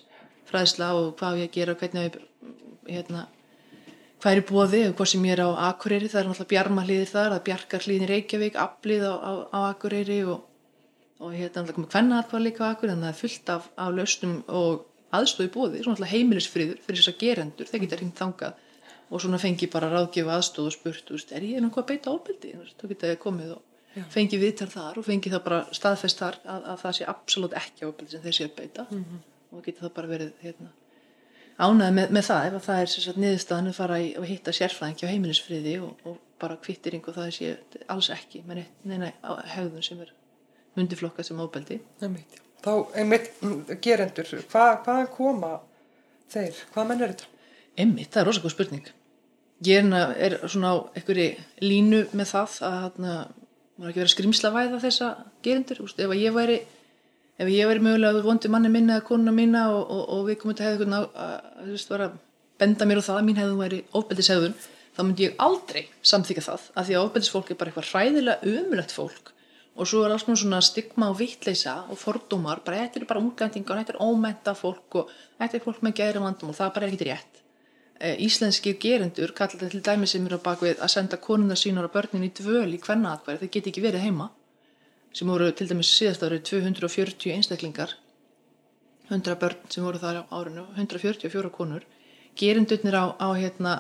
fræðsla 0.50 0.88
og 0.98 1.12
hvað 1.20 1.44
ég 1.44 1.54
gera 1.54 1.78
hvernig 1.78 2.08
ég 2.08 2.18
hérna, 2.90 3.28
hvað 4.22 4.32
er 4.32 4.42
í 4.42 4.46
bóði 4.52 4.82
og 4.90 4.96
hvað 5.00 5.10
sem 5.12 5.26
ég 5.28 5.36
er 5.36 5.44
á 5.44 5.50
Akureyri, 5.72 6.10
það 6.12 6.22
er 6.22 6.30
náttúrulega 6.30 6.52
bjarmalíðir 6.54 7.10
þar, 7.12 7.30
það 7.32 7.38
er 7.40 7.46
bjarkarlíðin 7.50 8.10
Reykjavík 8.12 8.58
aflíð 8.62 9.06
á, 9.10 9.14
á, 9.18 9.32
á 9.50 9.60
Akureyri 9.72 10.20
og, 10.30 10.44
og 11.20 11.34
hérna 11.34 11.66
náttúrulega 11.66 11.96
komið 11.96 12.18
aðkvæð 12.20 12.46
líka 12.46 12.66
á 12.66 12.72
Akureyri, 12.72 12.94
þannig 12.94 13.08
að 13.08 13.10
það 13.10 13.16
er 13.16 13.22
fullt 13.22 13.54
af, 13.56 13.70
af 13.86 13.96
lausnum 13.98 14.36
og 14.62 14.86
aðstóði 15.12 15.54
bóði, 15.56 15.82
svona 15.82 15.98
náttúrulega 15.98 16.14
heimilisfriður 16.14 16.84
fyrir 16.86 17.02
þess 17.02 17.14
að 17.14 17.20
gerendur, 17.26 17.72
þeir 17.72 17.84
geta 17.86 18.02
ringt 18.02 18.22
þangað 18.22 18.68
og 19.12 19.20
svona 19.20 19.42
fengi 19.42 19.68
bara 19.72 19.90
ráðgjöf 19.92 20.30
aðstóð 20.32 20.70
og 20.70 20.76
spurt, 20.78 21.34
er 21.36 21.44
ég 21.44 21.66
að 21.66 21.90
beita 21.90 22.14
ofbeldi 22.14 22.54
þá 22.80 22.86
geta 22.94 23.16
komið 23.20 23.58
og 23.58 23.68
Já. 23.92 24.06
fengi 24.08 24.38
viðtar 24.40 24.70
þar 24.72 25.00
og 25.02 25.04
fengi 25.04 25.32
það 25.32 25.42
bara 25.44 25.58
staðfest 25.76 26.22
þar 26.22 26.38
að, 26.46 26.68
að 26.72 26.78
það 26.84 26.94
sé 26.96 27.08
absolutt 27.12 27.56
ekki 27.60 27.88
ofbeldi 27.90 28.14
sem 28.14 28.22
þeir 28.24 28.38
sé 28.38 28.46
að 28.48 28.54
beita 28.60 28.86
mm 28.88 29.02
-hmm. 29.02 29.24
og 29.52 29.66
geta 29.66 29.84
það 29.84 29.94
bara 29.98 30.12
verið 30.12 30.32
hérna, 30.44 30.70
ánæði 31.62 31.95
með, 31.97 32.13
með 32.17 32.28
það 32.28 32.47
ef 32.47 32.67
það 32.67 32.82
er 32.82 32.91
sérstaklega 32.91 33.26
niðurstaðan 33.26 33.71
að 33.71 33.80
fara 33.80 34.00
í, 34.02 34.12
að 34.17 34.30
hitta 34.32 34.54
sérfræðingi 34.58 35.08
á 35.08 35.12
heimilisfriði 35.13 35.76
og, 35.86 36.06
og 36.10 36.19
bara 36.41 36.60
kvittiring 36.62 37.06
og 37.08 37.17
það 37.17 37.34
sé 37.38 37.52
alls 37.91 38.10
ekki 38.13 38.43
með 38.47 38.63
neina 38.89 39.12
hegðun 39.56 39.86
sem 39.86 40.00
er 40.02 40.13
myndiflokka 40.80 41.26
sem 41.28 41.41
ofbeldi 41.43 41.82
Þá 42.62 42.74
einmitt 43.02 43.32
gerendur, 43.82 44.28
hvað, 44.52 44.74
hvað 44.86 45.06
koma 45.15 45.56
Þeir, 46.32 46.60
hvað 46.71 46.88
menn 46.88 47.04
er 47.04 47.12
þetta? 47.12 47.30
Emmitt, 47.84 48.12
það 48.13 48.21
er 48.21 48.28
rosa 48.30 48.41
góð 48.43 48.54
spurning. 48.54 48.89
Ég 49.67 49.82
er, 49.82 49.88
hérna- 50.15 50.50
svona 50.50 50.69
á 50.71 50.76
einhverju 50.95 51.26
línu 51.62 52.02
með 52.15 52.30
það 52.32 52.54
að 52.67 52.78
þarna, 52.86 53.15
maður 53.76 53.91
ekki 53.91 54.02
vera 54.02 54.13
skrimslavæða 54.13 54.80
þessa 54.86 55.10
gerindur. 55.43 55.82
Úst, 55.84 56.00
ef 56.00 56.13
að 56.13 56.21
ég 56.21 56.36
væri, 56.36 56.58
ef 57.39 57.50
ég 57.50 57.70
væri 57.70 57.84
mögulega 57.84 58.26
vondi 58.26 58.52
manni 58.52 58.70
minna 58.70 59.00
eða 59.00 59.08
konuna 59.08 59.34
mína 59.36 59.63
og, 59.72 59.82
og, 59.86 60.04
og 60.15 60.28
við 60.30 60.39
komum 60.41 60.58
til 60.58 60.65
að 60.65 60.72
hefða 60.76 60.86
eitthvað 60.86 61.96
að, 61.96 62.02
að, 62.02 62.06
að 62.08 62.20
benda 62.62 62.88
mér 62.88 63.02
á 63.02 63.08
það 63.08 63.20
að 63.20 63.28
mín 63.28 63.41
hefðun 63.41 63.62
væri 63.62 63.84
ofbeldishegðun, 63.98 64.58
þá 64.96 65.02
myndi 65.04 65.28
ég 65.28 65.38
aldrei 65.41 65.84
samþykja 66.12 66.48
það 66.48 66.65
að 66.76 66.89
því 66.89 66.98
að 66.98 67.06
ofbeldisfólk 67.08 67.52
er 67.52 67.60
bara 67.62 67.72
eitthvað 67.72 67.91
hræðilega 67.91 68.56
umulegt 68.56 68.96
fólk 68.96 69.32
og 69.76 69.88
svo 69.88 70.04
er 70.06 70.13
alls 70.13 70.26
konar 70.28 70.39
svona 70.41 70.60
stigma 70.65 71.10
og 71.12 71.20
vittleisa 71.22 71.78
og 71.89 72.00
fordómar, 72.00 72.60
bara 72.65 72.84
þetta 72.84 73.00
er 73.00 73.08
bara 73.10 73.22
umgæntingar, 73.24 73.80
þetta 73.82 73.96
er 73.96 74.02
ómenta 74.04 74.54
fólk 74.58 74.98
og 75.00 75.13
þetta 75.39 75.58
er 75.58 75.63
fólk 75.63 75.80
með 75.86 75.96
gæri 76.02 76.24
vandum 76.24 76.52
og 76.52 76.58
það 76.58 76.74
bara 76.76 76.88
er 76.88 76.91
ekkit 76.91 77.08
rétt. 77.08 77.39
E, 78.02 78.12
íslenski 78.26 78.76
gerendur 78.82 79.32
kallar 79.38 79.56
þetta 79.56 79.72
til 79.72 79.84
dæmi 79.86 80.10
sem 80.12 80.28
eru 80.28 80.41
á 80.41 80.44
bakvið 80.44 80.84
að 80.84 80.91
senda 80.91 81.22
konuna 81.24 81.56
sínar 81.56 81.88
og 81.88 81.96
börnin 81.96 82.28
í 82.28 82.34
dvöl 82.36 82.67
í 82.76 82.82
kvennaðakværi, 82.84 83.41
þeir 83.46 83.54
geti 83.56 83.72
ekki 83.72 83.86
verið 83.88 84.06
heima 84.10 84.28
sem 85.13 85.28
voru 85.28 85.50
til 85.56 85.67
dæmis 85.69 85.91
síðast 85.91 86.24
árið 86.26 86.43
240 86.50 87.36
einstaklingar 87.36 87.95
100 89.12 89.36
börn 89.41 89.58
sem 89.69 89.84
voru 89.84 90.00
þar 90.00 90.21
á 90.24 90.24
árinu 90.32 90.65
144 90.78 91.52
konur. 91.52 91.84
Gerendurnir 92.39 92.95
á, 92.95 93.06
á 93.19 93.28
hérna 93.36 93.74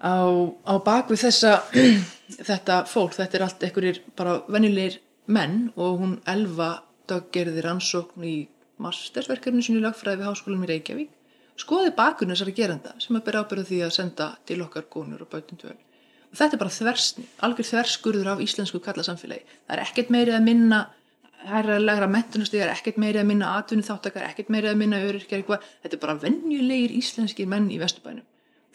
á, 0.00 0.16
á 0.64 0.74
bakvið 0.80 1.26
þessa 1.26 1.52
þetta 2.48 2.84
fólk, 2.88 3.18
þetta 3.18 3.36
er 3.36 3.44
allt 3.44 3.66
einhverjir 3.68 4.00
bara 4.16 4.38
venjulegir 4.48 5.00
menn 5.28 5.68
og 5.76 6.00
hún 6.00 6.16
Elva 6.26 6.72
daggerði 7.10 7.66
rannsókn 7.66 8.24
í 8.24 8.36
mastersverkefni 8.80 9.62
sinni 9.64 9.84
lagfræði 9.84 10.22
við 10.22 10.30
háskólanum 10.30 10.64
í 10.64 10.72
Reykjavík. 10.72 11.12
Skoði 11.60 11.92
bakgrunn 11.92 12.32
þessari 12.32 12.56
gerenda 12.56 12.96
sem 13.02 13.18
að 13.18 13.26
byrja 13.26 13.44
ábyrða 13.44 13.68
því 13.68 13.84
að 13.84 13.96
senda 13.98 14.32
til 14.48 14.62
okkar 14.64 14.88
konur 14.88 15.26
og 15.26 15.28
dvöl 15.28 15.76
og 15.76 15.89
þetta 16.36 16.56
er 16.56 16.62
bara 16.62 16.74
þversni, 16.74 17.26
algjör 17.46 17.68
þverskurður 17.70 18.32
af 18.34 18.42
íslensku 18.44 18.80
kallasamfélagi. 18.84 19.58
Það 19.66 19.76
er 19.76 19.84
ekkert 19.84 20.10
meiri 20.14 20.34
að 20.36 20.46
minna 20.46 20.80
herraðlegra 21.48 22.08
mentunastíðar, 22.10 22.72
ekkert 22.74 22.98
meiri 23.00 23.22
að 23.22 23.30
minna 23.30 23.54
atvinni 23.58 23.86
þáttakar, 23.86 24.26
ekkert 24.28 24.50
meiri 24.52 24.70
að 24.70 24.80
minna 24.82 25.00
öryrkjar 25.06 25.40
eitthvað. 25.40 25.68
Þetta 25.84 25.96
er 25.96 26.02
bara 26.02 26.18
venjulegir 26.24 26.96
íslenskir 27.00 27.48
menn 27.50 27.70
í 27.72 27.78
Vesturbænum. 27.80 28.26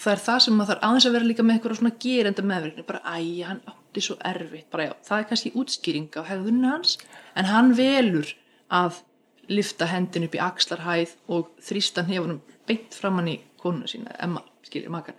Það 0.02 0.12
er 0.12 0.22
það 0.26 0.40
sem 0.44 0.58
maður 0.58 0.72
þarf 0.74 0.88
aðeins 0.88 1.06
að 1.08 1.14
vera 1.16 1.28
líka 1.30 1.44
með 1.46 1.56
eitthvað 1.56 1.78
svona 1.80 1.98
gerenda 2.04 2.44
meðverkni, 2.50 2.84
bara 2.88 3.14
æja, 3.16 3.52
hann 3.52 3.62
átti 3.72 4.02
svo 4.04 4.18
erfitt, 4.28 4.66
bara 4.74 4.88
já, 4.90 4.94
það 5.08 5.22
er 5.22 5.28
kannski 5.30 5.52
útskýring 5.62 6.18
á 6.20 6.22
hegðunni 6.28 6.68
hans, 6.68 6.98
en 7.40 7.48
hann 7.48 7.72
velur 7.78 8.34
að 8.76 9.00
lifta 9.48 9.88
hendin 9.88 10.28
upp 10.28 10.36
í 10.36 10.42
axlarhæð 10.44 11.16
og 11.32 11.54
þrýsta 11.64 12.04
hnefunum 12.10 12.42
beint 12.68 12.98
framann 12.98 13.32
í 13.32 13.38
konuna 13.62 13.88
sína, 13.88 14.18
Emma, 14.20 14.44
makan 14.92 15.16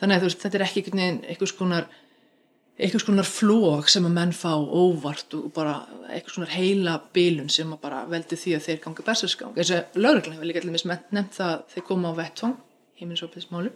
þannig 0.00 0.16
að 0.16 0.26
veist, 0.26 0.44
þetta 0.44 0.58
er 0.58 0.66
ekki 0.66 0.84
einhvers 0.96 1.56
konar 1.56 1.90
einhvers 2.80 3.04
konar 3.04 3.28
flók 3.28 3.90
sem 3.92 4.06
að 4.08 4.14
menn 4.16 4.32
fá 4.32 4.54
óvart 4.56 5.34
og 5.36 5.50
bara 5.56 5.82
einhvers 6.08 6.38
konar 6.38 6.54
heila 6.54 6.96
bilun 7.12 7.50
sem 7.52 7.68
að 7.74 7.82
bara 7.82 8.04
veldi 8.08 8.38
því 8.40 8.56
að 8.56 8.66
þeir 8.66 8.82
ganga 8.86 9.06
berserskang 9.06 9.58
eins 9.58 9.72
og 9.76 10.00
lauruglan 10.00 10.38
hefur 10.38 10.48
líka 10.48 10.62
allir 10.62 10.76
nefnt 10.88 11.36
það 11.36 11.52
að 11.52 11.64
þeir 11.74 11.86
koma 11.90 12.12
á 12.12 12.20
vettvang 12.22 12.56
heimilisofismálu 13.00 13.72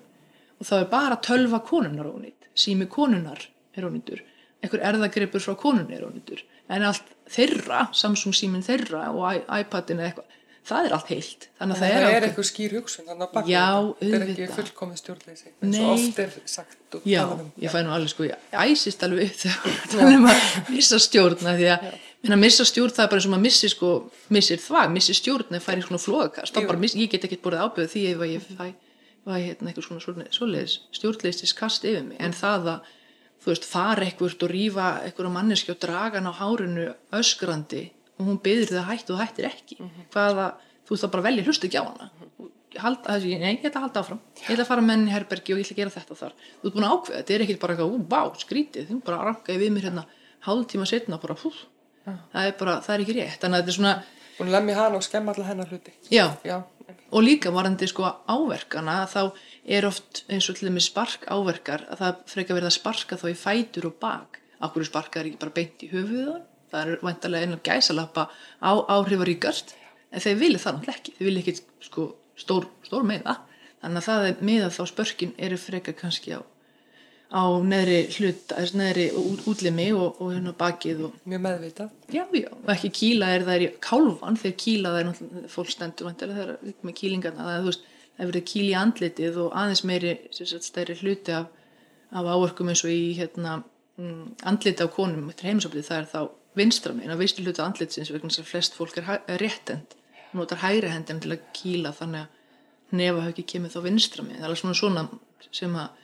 og 0.61 0.69
þá 0.69 0.75
er 0.79 0.89
bara 0.93 1.21
tölva 1.21 1.61
konunar 1.67 2.09
ónýtt, 2.09 2.49
sími 2.55 2.87
konunar 2.91 3.43
er 3.75 3.87
ónýttur, 3.89 4.23
einhver 4.63 4.85
erðagripur 4.89 5.43
frá 5.43 5.57
konunni 5.59 5.97
er 5.99 6.07
ónýttur, 6.07 6.45
en 6.71 6.87
allt 6.89 7.11
þeirra, 7.31 7.89
Samsung 7.93 8.37
símin 8.37 8.65
þeirra 8.65 9.09
og 9.13 9.43
iPadin 9.59 10.01
eða 10.01 10.13
eitthvað 10.13 10.41
það 10.65 10.87
er 10.89 10.95
allt 10.97 11.11
heilt. 11.13 11.47
Þannig 11.59 11.77
að 11.77 11.83
það, 11.83 11.93
það 11.95 12.07
er, 12.07 12.17
er 12.17 12.27
eitthvað 12.29 12.47
skýr 12.49 12.75
hugsun 12.79 13.09
þannig 13.09 13.37
að 13.41 13.51
já, 13.51 13.67
þetta. 14.01 14.19
Er 14.19 14.25
ekki 14.25 14.49
fullkomið 14.55 15.01
stjórnleysi 15.03 15.51
eins 15.51 15.79
og 15.81 15.91
oft 15.93 16.21
er 16.25 16.35
sagt 16.51 16.99
já, 17.05 17.21
um, 17.27 17.45
ég 17.61 17.75
fæ 17.75 17.79
nú 17.85 17.93
alveg 17.95 18.13
sko, 18.13 18.27
ég 18.29 18.57
æsist 18.65 19.05
alveg 19.05 19.29
upp 19.29 19.99
er 19.99 20.09
að 20.09 20.73
missa 20.73 21.01
stjórna 21.03 21.55
því 21.59 21.69
að 21.75 21.87
minna, 22.25 22.41
missa 22.41 22.65
stjórn 22.69 22.97
það 22.97 23.05
er 23.05 23.13
bara 23.13 23.21
eins 23.21 23.29
og 23.29 23.35
maður 23.35 23.45
missir 23.45 23.75
sko, 23.75 23.93
missir 24.33 24.63
þvag, 24.65 24.95
missir 24.97 25.19
stjórn 25.21 25.53
eða 25.53 25.65
færi 25.67 25.85
svona 25.85 26.01
flóðakast, 26.01 26.61
ég 26.97 27.13
get 27.13 27.29
ekki 27.29 27.41
búið 27.45 27.61
ábyrð 27.61 27.93
því 27.93 28.05
ef 28.15 28.25
ég 28.31 28.47
fæ, 28.49 28.67
fæ 29.27 29.35
hérna, 29.35 29.73
eitthvað 29.73 29.89
svona 29.91 30.29
svoleiðis 30.33 30.79
stjórnleystis 30.97 31.57
kast 31.59 31.85
yfir 31.85 32.07
mig, 32.07 32.21
en 32.25 32.37
það 32.37 32.71
að 32.77 32.93
þú 33.45 33.53
veist, 33.53 33.69
fara 33.69 34.07
eitthvað 34.07 34.39
og 34.47 34.55
rýfa 34.55 34.89
eitthvað 35.05 35.35
manneski 35.35 35.75
og 35.75 35.81
draga 35.83 36.17
hann 36.17 36.31
á 36.33 36.35
hárinu 36.41 36.87
öskrandi 37.13 37.83
og 38.19 38.29
hún 38.29 38.41
byður 38.45 38.71
þið 38.73 38.81
að 38.81 38.89
hættu 38.91 39.15
og 39.15 39.23
hættir 39.23 39.49
ekki. 39.51 39.79
Mm 39.81 39.89
-hmm. 39.91 40.09
hvaða, 40.15 40.47
þú 40.89 41.01
þá 41.01 41.07
bara 41.11 41.27
velja 41.29 41.45
hlustu 41.45 41.69
ekki 41.69 41.81
á 41.81 41.85
hana. 41.85 42.11
Halda, 42.75 43.15
þessi, 43.15 43.39
nei, 43.39 43.55
ég 43.55 43.69
ætla 43.69 43.81
að 43.81 43.85
halda 43.87 44.01
áfram. 44.01 44.21
Ég 44.41 44.51
ætla 44.51 44.65
að 44.65 44.71
fara 44.73 44.83
með 44.83 44.95
henni 44.97 45.11
í 45.11 45.15
herbergi 45.15 45.53
og 45.55 45.59
ég 45.59 45.65
ætla 45.65 45.75
að 45.75 45.81
gera 45.81 45.95
þetta 45.95 46.15
þar. 46.23 46.33
Þú 46.61 46.67
ert 46.67 46.75
búin 46.75 46.87
að 46.87 46.95
ákveða, 46.95 47.19
þetta 47.19 47.35
er 47.35 47.45
ekki 47.45 47.61
bara 47.63 47.73
eitthvað 47.75 47.93
ú, 47.95 47.99
bá, 48.15 48.21
skrítið, 48.39 48.89
þú 48.89 48.97
bara 49.05 49.25
rankaði 49.25 49.59
við 49.63 49.71
mér 49.73 49.87
hérna 49.87 50.05
hálf 50.47 50.67
tíma 50.67 50.87
setna, 50.87 51.19
bara 51.23 51.37
hú 51.39 51.53
það 52.05 52.49
er 52.49 52.55
bara, 52.59 52.77
það 52.85 52.95
er 52.95 53.05
ekki 53.05 53.17
rétt, 53.19 53.41
þannig 53.41 53.57
að 53.57 53.63
þetta 53.63 53.73
er 53.73 53.79
svona 53.79 53.95
að 54.45 54.55
lemja 54.55 54.79
hana 54.81 54.99
og 54.99 55.05
skemma 55.07 55.33
allar 55.33 55.51
hennar 55.51 55.71
hluti. 55.73 55.93
Já, 56.13 56.27
já 56.45 56.57
og 57.15 57.23
líka 57.23 57.53
varandi 57.55 57.87
sko 57.89 58.09
áverkana 58.29 59.05
þá 59.09 59.21
er 59.65 59.87
oft 59.89 60.25
eins 60.29 60.49
og 60.51 60.59
til 60.59 60.69
dæmis 60.69 60.91
spark 60.91 61.25
áverkar 61.31 61.87
að 61.89 62.03
það 62.03 62.19
freka 62.33 62.57
verða 62.57 62.73
að 62.73 62.77
sparka 62.77 63.19
þá 63.21 63.29
í 63.31 63.37
fætur 63.39 63.89
og 63.89 63.97
bak, 64.03 64.41
okkur 64.67 64.89
sparkar 64.89 65.29
ekki 65.29 65.41
bara 65.41 65.55
beint 65.55 65.85
í 65.87 65.91
höfuðan 65.93 66.43
það 66.75 66.93
er 66.93 67.07
vantarlega 67.09 67.49
einan 67.49 67.65
gæsalappa 67.65 68.29
á 68.61 68.73
áhrifaríkast 68.99 69.75
en 70.11 70.23
þeir 70.23 70.39
vilja 70.43 70.63
það 70.63 70.79
náttúrulega 70.79 70.99
ekki. 70.99 71.17
Þeir 71.19 71.29
vilja 71.31 71.45
ekki 71.45 71.57
sko, 71.89 72.07
stór, 72.39 72.71
stór 72.87 73.07
meða 73.07 73.39
þannig 73.85 74.01
að 74.01 74.09
það 74.09 74.27
er 74.29 74.43
meða 74.49 74.73
þá 74.73 74.83
spörkin 74.91 75.33
eru 75.47 75.57
freka 75.61 75.95
kannski 75.97 76.37
á, 76.39 76.41
á 77.35 77.43
neðri 77.65 77.99
hlut, 78.17 78.55
neðri 78.79 79.07
útlimi 79.51 79.89
og, 79.93 80.21
og 80.23 80.31
hérna 80.33 80.55
bakið 80.57 81.03
og, 81.09 81.19
mjög 81.29 81.43
meðvita 81.45 81.89
já, 82.15 82.23
já, 82.33 82.49
og 82.49 82.71
ekki 82.75 82.93
kýla 83.01 83.33
er 83.35 83.45
það 83.49 83.57
er 83.57 83.67
í 83.67 83.73
kálvan 83.85 84.41
þegar 84.41 84.57
kýla 84.65 84.95
það 84.95 85.01
er 85.01 85.11
náttúrulega 85.11 85.53
fólk 85.57 85.75
stendur 85.75 86.09
vantarlega 86.09 86.47
það 86.47 86.55
er 86.55 86.79
með 86.89 86.97
kýlingarna 87.03 87.49
það 87.49 87.59
er 87.59 87.67
þú 87.67 87.71
veist, 87.73 87.91
það 88.15 88.25
er 88.25 88.33
verið 88.33 88.49
kýli 88.53 88.71
í 88.71 88.79
andlitið 88.81 89.43
og 89.45 89.61
aðeins 89.61 89.85
meiri 89.91 90.15
stærri 90.41 90.99
hluti 91.03 91.37
af, 91.37 91.53
af 92.15 92.33
áörkum 92.33 92.73
eins 92.73 92.85
og 92.87 92.95
í 92.95 93.05
hérna, 93.19 93.59
mm, 94.01 94.25
andliti 94.49 94.87
á 94.87 94.89
konum 94.89 95.29
eftir 95.33 95.51
heimisoflið 95.51 95.91
það 95.91 96.01
er 96.01 96.11
þá 96.15 96.21
vinstra 96.59 96.95
megin, 96.95 97.13
að 97.15 97.23
vistu 97.25 97.45
hlutu 97.45 97.63
andlitsins 97.65 98.13
vegna 98.13 98.31
þess 98.31 98.45
að 98.45 98.51
flest 98.51 98.79
fólk 98.79 98.99
er, 99.01 99.11
er 99.27 99.43
réttend 99.43 99.97
og 100.31 100.41
notar 100.41 100.63
hægri 100.63 100.93
hendin 100.93 101.21
til 101.23 101.35
að 101.35 101.45
kýla 101.57 101.93
þannig 101.95 102.25
að 102.25 102.97
nefa 102.99 103.25
hafi 103.25 103.35
ekki 103.35 103.47
kemið 103.55 103.75
þá 103.75 103.81
vinstra 103.89 104.25
megin. 104.25 104.41
Það 104.41 104.47
er 104.47 104.51
alveg 104.53 104.63
svona 104.63 104.79
svona 104.81 105.05
sem 105.51 105.77
að 105.79 106.01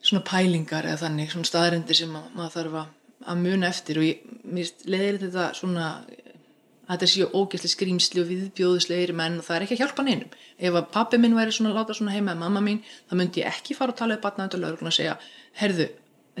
svona 0.00 0.24
pælingar 0.24 0.88
eða 0.88 1.02
þannig 1.04 1.34
svona 1.34 1.50
staðarendir 1.50 1.98
sem 1.98 2.16
að, 2.16 2.26
maður 2.36 2.56
þarf 2.56 2.80
að, 2.80 2.90
að 3.32 3.44
muna 3.44 3.68
eftir. 3.68 4.00
Og 4.00 4.08
ég, 4.08 4.26
mér 4.44 4.74
leðir 4.88 5.22
þetta 5.26 5.46
svona 5.58 5.86
að 6.90 6.96
þetta 6.96 7.08
séu 7.12 7.26
ógæsli 7.38 7.70
skrýmsli 7.70 8.22
og 8.22 8.30
viðbjóðislegir 8.30 9.12
menn 9.14 9.38
og 9.38 9.46
það 9.46 9.56
er 9.56 9.64
ekki 9.66 9.76
að 9.76 9.82
hjálpa 9.84 10.04
neinum. 10.06 10.32
Ef 10.58 10.78
að 10.78 10.88
pappi 10.96 11.20
minn 11.22 11.36
væri 11.38 11.54
svona 11.54 11.74
láta 11.76 11.94
svona 11.94 12.16
heima 12.16 12.32
eða 12.32 12.40
mamma 12.40 12.62
mín, 12.64 12.80
þá 13.06 13.14
myndi 13.20 13.44
ég 13.44 13.52
ekki 13.52 13.76
fara 13.78 13.94
og 13.94 14.00
tala 14.00 14.16
upp 14.16 14.24
batnaðið 14.24 14.56
og 14.58 14.64
lögur 14.64 14.90
og 14.90 14.96
segja, 14.96 15.12
herðu 15.60 15.86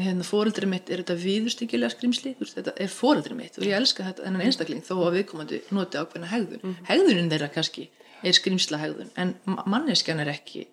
hérna 0.04 0.24
fóreldri 0.26 0.68
mitt 0.68 0.90
er 0.90 1.02
þetta 1.02 1.16
viðustykilega 1.20 1.92
skrimsli, 1.94 2.34
þetta 2.40 2.74
er 2.80 2.90
fóreldri 2.92 3.36
mitt 3.38 3.58
og 3.58 3.66
ég 3.66 3.76
elska 3.76 4.06
þetta 4.06 4.26
enn 4.28 4.42
einstakling 4.44 4.84
þó 4.86 4.94
að 5.06 5.16
viðkomandi 5.18 5.60
noti 5.74 6.00
ákveðna 6.00 6.30
hegðun. 6.30 6.62
Mm. 6.62 6.76
Hegðunin 6.88 7.30
þeirra 7.32 7.48
kannski 7.54 7.86
er 8.20 8.36
skrimsla 8.36 8.80
hegðun 8.80 9.12
en 9.20 9.34
manneskjan 9.46 10.22
er 10.24 10.32
ekki 10.32 10.66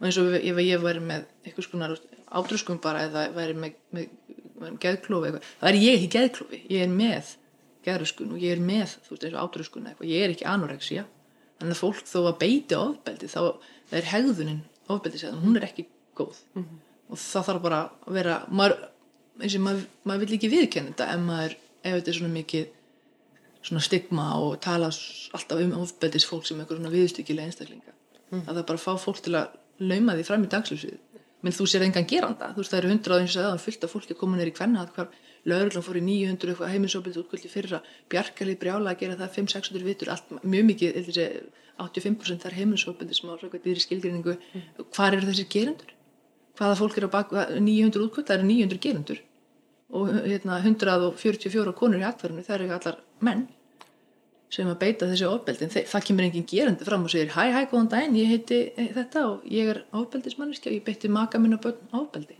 og 0.00 0.08
eins 0.08 0.18
og 0.20 0.34
ef 0.38 0.60
ég 0.64 0.82
væri 0.82 1.04
með 1.04 1.28
eitthvað 1.44 1.66
skonar 1.68 1.96
átrúskum 2.30 2.80
bara 2.82 3.06
eða 3.08 3.26
væri 3.36 3.56
með, 3.58 3.78
með, 3.94 4.10
með 4.60 4.76
geðklofi 4.84 5.30
eitthvað, 5.30 5.48
það 5.60 5.70
er 5.70 5.80
ég 5.80 5.96
ekki 5.98 6.10
geðklofi, 6.16 6.60
ég 6.70 6.84
er 6.84 6.92
með 6.94 7.32
geðruskun 7.86 8.34
og 8.36 8.44
ég 8.44 8.54
er 8.56 8.62
með 8.64 8.98
þú 9.06 9.14
veist 9.14 9.24
eins 9.26 9.34
og 9.34 9.40
átrúskun 9.46 9.88
eitthvað, 9.90 10.12
ég 10.12 10.26
er 10.26 10.34
ekki 10.34 10.48
anorexia 10.48 11.06
en 11.60 11.72
það 11.72 11.80
fólk 11.80 12.04
þó 12.08 12.20
að 12.22 12.38
beiti 12.44 12.76
ofbeldi 12.76 13.32
þá 13.32 13.40
er 13.96 14.12
hegðunin 14.12 14.62
ofbeldisegðun, 14.90 15.42
hún 15.44 15.58
er 15.60 15.66
ekki 15.68 15.88
góð. 16.18 16.40
Mm 16.54 16.64
-hmm 16.64 16.86
og 17.10 17.20
það 17.20 17.46
þarf 17.48 17.62
bara 17.64 17.80
að 18.06 18.18
vera 18.18 18.36
maður, 18.48 18.76
maður, 19.66 19.86
maður 20.06 20.24
vil 20.24 20.36
ekki 20.38 20.52
viðkenna 20.54 20.92
þetta 20.92 21.08
ef 21.14 21.24
maður, 21.26 21.56
ef 21.82 21.96
þetta 21.98 22.12
er 22.12 22.18
svona 22.18 22.34
mikið 22.36 22.68
svona 23.60 23.84
stigma 23.84 24.26
og 24.40 24.60
tala 24.64 24.88
alltaf 25.36 25.60
um 25.60 25.74
ofbeldis 25.82 26.26
fólk 26.28 26.46
sem 26.48 26.60
eitthvað 26.60 26.80
svona 26.80 26.94
viðstykkilega 26.94 27.50
einstaklinga 27.50 27.92
mm. 27.92 28.44
að 28.46 28.54
það 28.54 28.66
bara 28.70 28.84
fá 28.84 28.92
fólk 29.00 29.22
til 29.24 29.36
að 29.36 29.58
lauma 29.80 30.16
því 30.16 30.26
fram 30.28 30.46
í 30.46 30.52
dagsljósið 30.54 30.98
menn 31.40 31.56
þú 31.56 31.66
sér 31.68 31.86
engan 31.86 32.08
geranda, 32.08 32.50
þú 32.52 32.62
veist 32.62 32.72
það 32.72 32.80
eru 32.82 32.92
hundrað 32.92 33.22
eins 33.24 33.36
og 33.40 33.46
er 33.48 33.62
fullt 33.64 33.84
af 33.84 33.92
fólki 33.94 34.14
að 34.14 34.20
koma 34.20 34.40
neyri 34.40 34.52
hvenna 34.56 34.84
hvar 34.94 35.12
lauruglan 35.48 35.84
fór 35.84 35.96
í 35.96 36.02
900 36.04 36.52
eitthvað 36.52 36.72
heiminsóbildi 36.74 37.20
útkvöldi 37.22 37.48
fyrra, 37.48 37.80
bjargalið 38.12 38.58
brjála 38.60 38.92
að 38.92 39.00
gera 39.00 39.16
það 39.20 39.38
5-600 39.38 39.86
vitur, 39.86 40.10
allt 40.12 40.34
mjög 40.44 40.66
mikið 40.68 40.98
85% 41.80 42.44
þar 42.44 42.56
heiminsóbildi 42.58 43.16
sem 43.16 43.32
á 43.32 43.34
skilgrinningu, 43.40 44.36
mm. 44.36 44.84
hvað 44.92 45.16
eru 45.16 45.30
þessir 45.30 45.48
gerandur? 45.54 45.94
Hvaða 46.60 46.76
fólk 46.78 46.98
er 47.00 47.06
á 47.08 47.10
bak 47.16 47.32
900 47.32 48.04
útkvöld, 48.04 48.26
það 48.28 48.36
eru 48.38 48.48
900 48.52 48.82
gerundur 48.84 49.22
og 49.90 50.10
hérna, 50.28 50.60
144 50.62 51.72
konur 51.74 51.98
í 52.02 52.06
aktverðinu, 52.06 52.44
það 52.46 52.56
eru 52.60 52.68
allar 52.76 52.98
menn 53.26 53.46
sem 54.50 54.66
að 54.66 54.78
beita 54.82 55.06
þessi 55.06 55.26
ofbeldi 55.30 55.64
en 55.66 55.70
þe- 55.70 55.84
það 55.86 56.04
kemur 56.08 56.24
enginn 56.26 56.46
gerandi 56.50 56.86
fram 56.86 57.04
og 57.06 57.10
segir 57.12 57.28
hæ, 57.36 57.44
hæ, 57.54 57.60
góðan 57.70 57.88
daginn, 57.92 58.16
ég 58.18 58.30
heiti 58.32 58.58
eh, 58.76 58.88
þetta 58.96 59.22
og 59.30 59.44
ég 59.46 59.68
er 59.72 59.80
ofbeldismanniski 59.94 60.70
og 60.70 60.74
ég 60.76 60.84
beitti 60.88 61.10
maka 61.10 61.38
minn 61.38 61.54
og 61.54 61.62
börn 61.62 61.94
ofbeldi. 61.94 62.34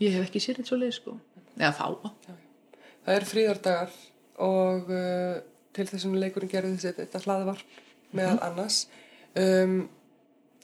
Ég 0.00 0.16
hef 0.16 0.26
ekki 0.30 0.40
sér 0.40 0.56
þetta 0.58 0.70
svo 0.72 0.78
leið 0.80 0.94
sko. 0.96 1.16
Eða 1.60 1.72
fá. 1.76 1.86
Það 3.04 3.16
eru 3.18 3.28
fríðardagar 3.28 3.92
og 4.48 4.88
uh, 4.96 5.36
til 5.76 5.86
þessum 5.92 6.16
leikurinn 6.20 6.50
gerði 6.52 6.76
þetta 6.80 7.20
hlaðvarp 7.26 7.62
meðal 8.16 8.38
Mhm. 8.38 8.44
annars. 8.48 8.80
Um, 9.36 9.76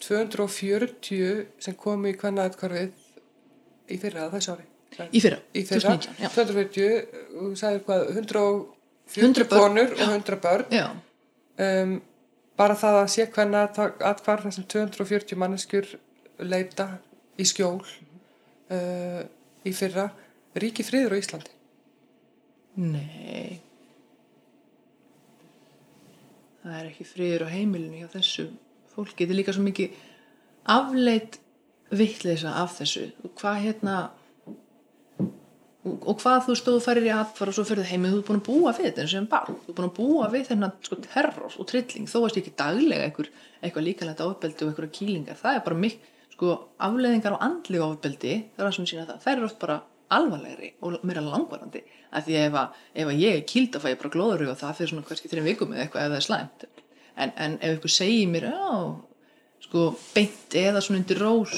240 0.05 1.47
sem 1.63 1.77
komu 1.79 2.11
í 2.13 2.17
kvennaðatkvarfið 2.19 2.91
í 3.89 3.99
fyrra, 4.01 4.29
þessu 4.33 4.55
ári. 4.55 4.67
Í 5.15 5.21
fyrra, 5.23 5.39
Í 5.55 5.63
fyrra, 5.69 5.95
2019, 5.95 6.17
já. 6.23 6.31
240, 6.35 7.23
og 7.43 7.57
sagði 7.61 7.83
hvað, 7.87 8.05
140 8.15 8.67
100 9.09 9.49
börn, 9.49 9.63
konur 9.63 9.95
og 9.95 10.03
100 10.05 10.41
börn. 10.45 10.99
Um, 11.59 11.95
bara 12.59 12.77
það 12.79 12.99
að 13.03 13.13
sé 13.15 13.29
kvennaðatkvarf 13.33 14.45
þar 14.47 14.57
sem 14.59 14.67
240 14.75 15.41
manneskjur 15.41 15.95
leita 16.45 16.91
í 17.39 17.47
skjól 17.49 17.79
uh, 17.83 19.23
í 19.65 19.73
fyrra, 19.77 20.11
ríki 20.59 20.87
friður 20.87 21.17
á 21.17 21.21
Íslandi. 21.23 21.57
Nei 22.79 23.59
það 26.69 26.79
er 26.81 26.89
ekki 26.91 27.07
friður 27.09 27.47
á 27.49 27.55
heimilinu 27.55 28.03
hjá 28.03 28.09
þessu 28.13 28.49
fólki, 28.99 29.25
þetta 29.25 29.35
er 29.35 29.41
líka 29.41 29.57
svo 29.57 29.65
mikið 29.65 29.99
afleitt 30.75 31.41
vittleisa 31.99 32.55
af 32.61 32.77
þessu. 32.79 33.09
Og 33.25 33.33
hvað 33.41 33.63
hérna 33.65 33.97
og, 35.19 35.97
og 35.97 36.21
hvað 36.21 36.45
þú 36.49 36.59
stóðu 36.61 36.85
farir 36.85 37.09
í 37.09 37.15
atfara 37.15 37.55
og 37.55 37.57
svo 37.57 37.65
fyrir 37.69 37.87
það 37.87 37.95
heimið, 37.95 38.15
þú 38.15 38.21
ert 38.21 38.29
búin 38.29 38.43
að 38.43 38.49
búa 38.51 38.77
við 38.77 38.91
þetta 38.91 39.09
sem 39.15 39.31
barn, 39.31 39.59
þú 39.65 39.73
ert 39.73 39.81
búin 39.81 39.89
að 39.89 39.97
búa 39.99 40.31
við 40.35 40.47
þennan 40.51 40.77
sko 40.85 41.01
terror 41.07 41.57
og 41.57 41.71
trilling, 41.71 42.11
þó 42.11 42.19
varst 42.25 42.41
ekki 42.43 42.55
daglega 42.59 43.09
einhver, 43.09 43.33
eitthvað 43.63 43.89
líkalegt 43.89 44.25
ofbeldi 44.27 44.65
og 44.67 44.73
einhverja 44.73 44.97
kýlingar, 44.99 45.41
það 45.41 45.61
er 45.61 45.67
bara 45.69 45.83
mikk 45.87 46.09
sko 46.39 46.57
afleiðingar 46.87 47.35
á 47.35 47.45
andli 47.49 47.81
ofbeldi. 47.83 48.35
Það 48.55 48.63
er 48.63 48.69
það. 48.69 48.75
Sem 48.77 48.91
sína 48.93 49.07
það, 49.09 49.23
þær 49.25 49.35
eru 49.35 49.49
oft 49.49 49.63
bara 49.63 49.79
alvarlegri 50.15 50.69
og 50.87 51.01
meira 51.05 51.25
langvarandi. 51.25 51.83
Af 52.15 52.25
því 52.25 52.37
ef, 52.45 52.55
að, 52.57 52.77
ef 53.03 53.11
að 53.11 53.23
ég 53.25 53.39
er 53.39 53.49
kýld 53.49 53.75
að 53.75 53.85
fæ 53.85 53.89
ég 53.91 53.99
bara 54.01 54.13
glóður 54.15 54.45
og 54.53 54.61
það 54.61 54.77
fyrir 54.79 54.93
svona 54.93 55.09
kannski 55.09 55.31
þreim 55.33 55.49
vikum 55.51 55.75
eða 55.75 55.85
eitthvað 55.85 56.07
ef 56.07 56.13
það 56.13 56.21
er 56.21 56.27
slæmt 56.29 56.69
en, 57.19 57.35
en 57.37 57.59
ef 57.61 57.79
ykkur 57.79 57.93
segir 57.93 58.31
mér 58.31 58.49
sko 59.65 59.91
beint 60.15 60.57
eða 60.59 60.83
svona 60.85 61.03
undir 61.03 61.21
rós 61.23 61.55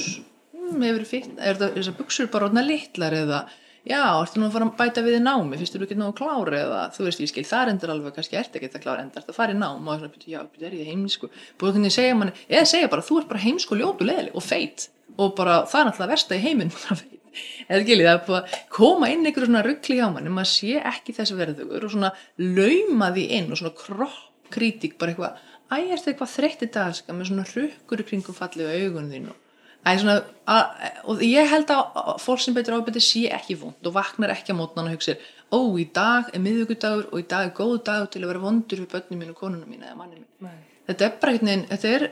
fyrst, 1.10 1.32
er 1.38 1.58
þessar 1.58 1.96
buksur 1.98 2.30
bara 2.30 2.48
orðna 2.48 2.62
litlar 2.64 3.14
eða 3.16 3.40
já, 3.86 4.00
ertu 4.20 4.40
nú 4.40 4.48
að 4.48 4.56
fara 4.56 4.68
að 4.68 4.76
bæta 4.78 5.04
við 5.04 5.18
í 5.18 5.22
námi 5.24 5.58
finnst 5.58 5.76
þú 5.76 5.86
ekki 5.86 5.98
nógu 5.98 6.16
klári 6.20 6.60
eða 6.60 6.82
þú 6.94 7.06
veist 7.06 7.22
ég 7.22 7.30
skil 7.30 7.46
það 7.48 7.72
endur 7.74 7.94
alveg 7.94 8.16
kannski 8.16 8.38
ert 8.40 8.56
ekki 8.56 8.70
það 8.72 8.84
klári 8.84 9.04
enda 9.04 9.20
ert 9.20 9.32
að 9.32 9.38
fara 9.38 9.54
í 9.54 9.58
nám? 9.58 9.88
Og 9.88 10.02
svona, 10.02 10.24
já, 10.26 10.40
er 10.68 10.76
ég 10.76 10.90
heimsku 10.90 11.30
búið 11.60 11.78
hvernig 11.78 11.94
segja 11.94 12.18
manni, 12.18 12.36
eða 12.48 12.68
segja 12.68 12.90
bara 12.92 13.06
þú 13.06 13.22
ert 13.22 13.30
bara 13.32 13.44
heimsku 13.44 13.78
ljótu 13.80 14.06
leðileg 14.06 14.36
og 14.36 14.44
feit 14.44 14.90
og 15.16 15.34
bara 15.38 15.62
það 15.70 15.80
er 15.80 15.88
náttúrulega 15.90 16.12
versta 16.14 16.36
í 16.36 16.44
heiminn 16.44 16.74
eða 17.70 17.82
skilji 17.84 18.06
það 18.06 18.14
er 18.14 18.24
búið 18.28 18.40
að 18.40 18.58
koma 18.76 19.10
inn 19.10 19.24
einhverju 19.24 19.50
svona 19.50 19.66
ruggli 19.66 20.00
á 20.02 20.08
manni, 20.12 20.34
maður 20.34 20.52
sé 20.52 20.80
ekki 20.92 21.16
þess 21.16 21.36
verðugur 21.38 21.86
og 21.86 21.94
svona 21.94 22.12
lauma 22.38 23.10
því 23.14 23.26
inn 23.38 23.50
og 23.50 23.60
svona 23.62 23.76
kropp 23.80 24.26
kritík 24.50 24.96
bara 24.98 25.14
eitthvað, 25.14 25.38
æ, 25.70 25.76
ertu 25.94 26.10
eitthvað 26.10 26.34
þreytti 26.34 26.70
dalska 26.74 27.14
með 27.14 27.30
svona 27.30 27.46
rukkur 27.50 28.02
í 28.02 28.08
kringum 28.10 28.36
fallið 28.36 28.74
augun 28.76 29.12
þín 29.12 29.30
og 29.32 29.46
Æ, 29.80 29.94
svona, 29.96 30.18
að, 30.44 30.64
og 31.08 31.22
ég 31.24 31.46
held 31.48 31.70
að 31.72 31.94
að 31.96 32.16
fólk 32.20 32.42
sem 32.44 32.56
betur 32.56 32.74
ábyrði 32.76 33.00
sé 33.00 33.22
ekki 33.32 33.54
vond 33.62 33.86
og 33.88 33.94
vaknar 33.94 34.34
ekki 34.34 34.52
á 34.52 34.58
mótnan 34.58 34.90
og 34.90 34.98
hugsa 34.98 35.14
ó, 35.48 35.60
í 35.80 35.86
dag 35.88 36.28
er 36.34 36.42
miðvíkudagur 36.44 37.06
og 37.08 37.22
í 37.22 37.24
dag 37.30 37.48
er 37.48 37.54
góð 37.56 37.78
dagur 37.86 38.10
til 38.12 38.20
að 38.20 38.32
vera 38.34 38.42
vondur 38.42 38.82
fyrir 38.82 38.90
börnum 38.92 39.22
mín 39.22 39.30
og 39.32 39.38
konunum 39.40 39.70
mín 39.72 39.86
eða 39.86 39.96
manni 39.96 40.20
mín 40.20 40.28
Nei. 40.44 40.58
þetta 40.90 41.06
er 41.06 41.14
bara 41.22 41.32
einhvern 41.32 41.64
veginn, 41.70 42.10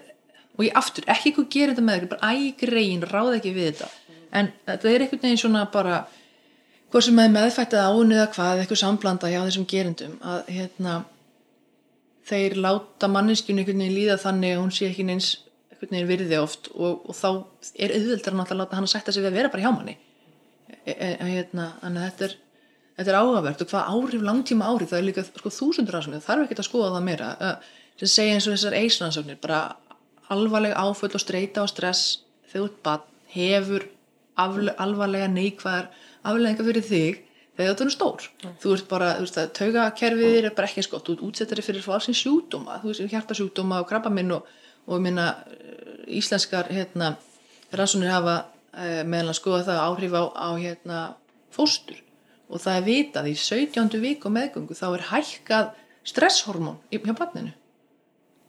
og 0.56 0.64
ég 0.64 0.80
aftur, 0.80 1.04
ekki 1.12 1.28
eitthvað 1.28 1.50
gerir 1.52 1.74
þetta 1.74 1.84
með 1.84 1.98
þetta 1.98 2.10
bara 2.14 2.32
ægrein, 2.32 3.04
ráð 3.12 3.36
ekki 3.36 3.52
við 3.58 3.68
þetta 3.68 3.90
en 4.40 4.50
þetta 4.70 4.90
er 4.94 5.04
einhvern 5.04 5.24
veginn 5.26 5.42
svona 5.44 5.66
bara 5.76 6.00
hvort 6.88 7.04
sem 7.04 7.20
er 7.20 7.36
meðfættið 7.36 7.84
án 7.84 8.16
eða 8.16 8.26
hvað, 8.32 8.62
eitthvað 8.62 8.80
samblanda 8.80 9.28
hjá 9.28 9.42
þessum 9.42 9.68
gerendum 9.68 10.16
að 10.24 10.52
hérna 10.56 10.98
þeir 12.28 12.58
láta 12.60 13.08
manneskjun 13.10 13.60
einhvern 13.60 13.82
veginn 13.82 13.96
líða 13.96 14.18
þannig 14.22 14.56
að 14.56 14.60
hún 14.62 14.74
sé 14.74 14.90
ekki 14.90 15.06
neins 15.08 15.30
einhvern 15.72 15.94
veginn 15.94 16.10
virði 16.10 16.40
oft 16.42 16.68
og, 16.74 17.06
og 17.08 17.16
þá 17.16 17.28
er 17.78 17.94
auðveldar 17.96 18.36
náttúrulega 18.36 18.56
að 18.56 18.62
láta 18.62 18.78
hann 18.78 18.88
að 18.88 18.92
sætta 18.94 19.14
sig 19.14 19.24
við 19.24 19.30
að 19.32 19.38
vera 19.38 19.52
bara 19.54 19.64
hjá 19.64 19.72
manni. 19.72 19.96
E, 20.68 20.92
e, 20.92 21.10
e, 21.14 21.28
hérna, 21.32 21.70
þetta 21.82 22.28
er 22.28 22.36
þetta 22.98 23.12
er 23.12 23.18
áhugavert 23.20 23.62
og 23.62 23.70
hvað 23.70 23.90
áhrif 23.94 24.24
langtíma 24.26 24.70
áhrif 24.72 24.90
það 24.90 24.98
er 24.98 25.06
líka 25.06 25.24
sko, 25.28 25.52
þúsundur 25.54 25.98
það 26.00 26.24
þarf 26.24 26.46
ekki 26.46 26.58
að 26.58 26.66
skoða 26.66 26.94
það 26.96 27.06
meira. 27.06 27.28
Sem 27.98 28.10
segja 28.10 28.34
eins 28.34 28.48
og 28.48 28.56
þessar 28.56 28.78
eisrannsóknir 28.78 29.38
bara 29.42 29.60
alvarleg 30.34 30.74
áföll 30.74 31.14
og 31.14 31.22
streyta 31.22 31.62
og 31.62 31.70
stress 31.70 32.24
barn 32.82 33.06
hefur 33.32 33.86
alvarlega 34.38 35.28
neikvæðar 35.30 35.88
afleðingar 36.26 36.68
fyrir 36.68 36.86
þig 36.86 37.22
þegar 37.58 37.78
þú 37.78 37.86
er 37.86 37.94
stór. 37.94 38.26
Þú 38.62 38.74
ert 38.76 38.88
bara, 38.90 39.08
þú 39.18 39.26
veist 39.26 39.38
að 39.40 39.48
taugakerfið 39.58 40.34
þér 40.36 40.48
er 40.48 40.54
bara 40.56 40.68
ekki 40.68 40.82
eins 40.82 40.90
gott, 40.92 41.06
þú 41.06 41.16
ert 41.16 41.24
útsettari 41.28 41.64
fyrir 41.66 41.84
falsins 41.84 42.20
sjúkdóma. 42.22 42.78
Þú 42.82 42.92
veist 42.92 43.14
hjartasjúkdóma 43.14 43.80
og 43.82 43.88
krabbaminn 43.90 44.34
og, 44.36 44.52
og 44.86 45.02
minna 45.02 45.26
íslenskar 46.08 46.70
hérna, 46.72 47.16
rannsóknir 47.74 48.14
hafa 48.14 48.36
uh, 48.46 49.02
meðan 49.04 49.32
að 49.32 49.40
skoða 49.40 49.64
það 49.68 49.82
áhrif 49.84 50.14
á, 50.14 50.22
á 50.38 50.48
hérna, 50.54 51.00
fóstur. 51.54 52.00
Og 52.48 52.62
það 52.62 52.78
er 52.78 52.86
vitað 52.86 53.28
í 53.28 53.36
17. 53.36 53.98
viku 54.00 54.32
meðgöngu 54.32 54.78
þá 54.78 54.86
er 54.92 55.06
hækkað 55.10 55.72
stresshormón 56.08 56.78
hjá 56.88 57.12
barninu. 57.12 57.52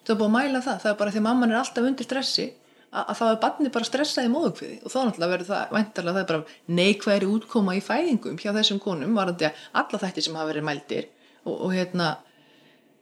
Það 0.05 0.13
er 0.13 0.19
búið 0.21 0.29
að 0.29 0.35
mæla 0.37 0.61
það, 0.63 0.77
það 0.83 0.91
er 0.91 0.99
bara 1.01 1.13
því 1.13 1.23
mamman 1.25 1.51
er 1.51 1.59
alltaf 1.59 1.87
undir 1.89 2.07
stressi 2.07 2.45
að, 2.89 3.03
að 3.03 3.19
þá 3.19 3.25
er 3.27 3.41
barnið 3.43 3.73
bara 3.75 3.89
stressað 3.89 4.29
í 4.29 4.31
móðukviði 4.33 4.79
og 4.83 4.93
þá 4.93 4.97
náttúrulega 4.99 5.33
verður 5.33 5.49
það 5.49 5.75
væntarlega 5.77 6.15
það 6.15 6.23
er 6.23 6.31
bara 6.31 6.79
neikvæðri 6.79 7.29
útkoma 7.35 7.75
í 7.77 7.83
fæðingum 7.85 8.39
hjá 8.41 8.49
þessum 8.55 8.81
konum 8.83 9.17
varandi 9.17 9.49
að 9.49 9.61
alla 9.81 10.01
þætti 10.03 10.25
sem 10.25 10.39
hafa 10.39 10.51
verið 10.51 10.67
mældir 10.69 11.07
og, 11.45 11.55
og 11.55 11.75
hérna 11.75 12.09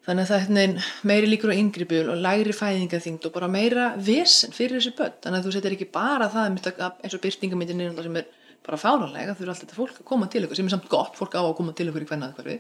þannig 0.08 0.24
að 0.24 0.32
það 0.32 0.60
er 0.64 0.90
meiri 1.12 1.30
líkur 1.32 1.52
á 1.52 1.60
yngribyl 1.60 2.04
og 2.14 2.22
lægri 2.24 2.56
fæðingaþyngd 2.56 3.28
og 3.28 3.36
bara 3.36 3.52
meira 3.52 3.90
vesen 4.00 4.54
fyrir 4.56 4.80
þessi 4.80 4.94
börn. 4.96 5.18
Þannig 5.24 5.42
að 5.42 5.48
þú 5.48 5.56
setur 5.58 5.76
ekki 5.76 5.90
bara 5.92 6.30
það 6.32 6.62
eins 7.04 7.18
og 7.18 7.24
byrtingamindin 7.26 7.98
sem 8.06 8.20
er 8.22 8.30
bara 8.64 8.80
fáranlega 8.80 9.36
þau 9.36 9.44
eru 9.44 9.52
alltaf 9.52 9.66
þetta 9.66 9.80
fólk 9.80 10.00
að 10.00 10.08
koma 10.08 10.30
til 10.32 10.46
ykkur 10.46 10.60
sem 10.60 10.70
er 10.70 10.76
samt 10.76 10.88
gott, 10.92 11.16
fólk 11.20 11.36
á 11.36 11.44
að 11.44 11.58
koma 11.60 11.76
til 11.76 11.90
ykkur 11.92 12.08
í 12.08 12.58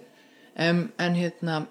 en 0.58 1.18
hérna 1.18 1.62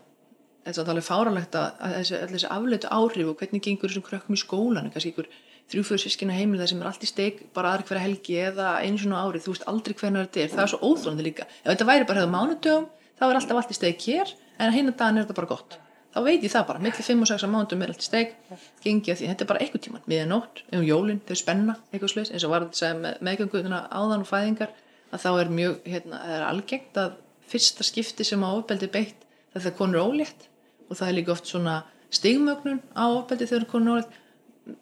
þetta 0.67 0.83
er 0.83 0.91
alveg 0.93 1.07
fáralegt 1.07 1.57
að, 1.59 1.83
þessi, 2.09 2.49
afleitu 2.51 2.91
áhrif 2.91 3.31
og 3.31 3.41
hvernig 3.41 3.63
gengur 3.65 3.91
þessum 3.91 4.05
krökkum 4.07 4.37
í 4.37 4.41
skólan 4.41 4.91
kannski 4.95 5.13
ykkur 5.13 5.29
þrjúfjör 5.73 6.03
sískina 6.03 6.37
heimil 6.37 6.61
það 6.61 6.71
sem 6.73 6.83
er 6.83 6.91
allt 6.91 7.07
í 7.07 7.09
steik 7.11 7.41
bara 7.57 7.73
aðra 7.73 7.89
hverja 7.89 8.05
helgi 8.05 8.37
eða 8.51 8.69
einu 8.85 9.01
svona 9.03 9.23
árið, 9.25 9.47
þú 9.47 9.55
veist 9.55 9.67
aldrei 9.71 9.97
hvernig 9.99 10.29
þetta 10.29 10.43
er. 10.45 10.53
Það 10.53 10.63
er 10.65 10.73
svo 10.73 10.91
óþróndi 10.91 11.27
líka, 11.27 11.49
ef 11.63 11.73
þetta 11.73 11.89
væri 11.91 12.07
bara 12.07 12.23
hefur 12.23 12.35
mánudögum 12.37 12.87
þá 13.17 13.27
er 13.27 13.41
alltaf 13.41 13.61
allt 13.61 13.75
í 13.75 13.79
steik 13.81 14.07
hér 14.07 14.33
en 14.57 14.71
að 14.71 14.97
daginn 14.97 15.19
er 15.19 15.27
þetta 15.27 15.39
bara 15.41 15.51
gott. 15.51 15.79
Þá 16.17 16.21
veit 16.25 16.45
ég 16.47 16.53
það 16.55 16.67
bara, 16.71 16.81
millir 16.81 17.05
5 17.05 17.25
og 17.27 17.29
6 17.29 17.45
á 17.45 17.49
mánudögum 17.53 17.83
er 17.85 17.93
allt 17.93 18.05
í 18.05 18.07
steik 18.07 18.37
gengi 18.85 19.13
að 19.13 19.19
því, 19.21 19.31
þetta 19.33 19.45
er 19.45 19.51
bara 19.51 19.61
eitthvað 19.65 19.85
tíman 19.85 20.07
miðan 20.09 20.33
nótt, 20.33 20.63
um 20.73 20.87
jólin, 20.87 21.21
þau 21.29 21.37
spenna 21.37 21.75
eitthvað 21.91 22.13
slags, 22.15 22.33
eins 22.33 22.47
og 22.47 22.55
var 22.55 22.65
þetta 22.71 22.93
með 23.03 23.19
meðgönguna 23.27 23.83
áðan 23.91 24.25
og 24.25 24.31
fæðingar, 24.31 24.73
að 25.13 25.27
þá 25.27 25.29
er 25.35 25.53
mjög 25.59 25.91
hérna, 25.93 26.23
er 26.39 26.47
algengt 26.47 27.01
að 27.03 27.19
fyrsta 27.51 27.85
skipti 27.87 28.25
sem 28.27 28.43
á 28.43 28.49
ofbeldi 28.49 28.89
beitt 28.91 29.27
það 29.55 29.71
er 29.71 29.77
konur 29.79 30.05
ólétt 30.05 30.49
og 30.89 30.99
það 30.99 31.09
er 31.09 31.17
líka 31.19 31.35
oft 31.35 31.51
svona 31.51 31.77
stigmögnun 32.15 32.83
á 32.93 33.05
ofbeldi 33.09 33.49
þegar 33.49 33.69
konur 33.71 33.97
ólétt 33.97 34.17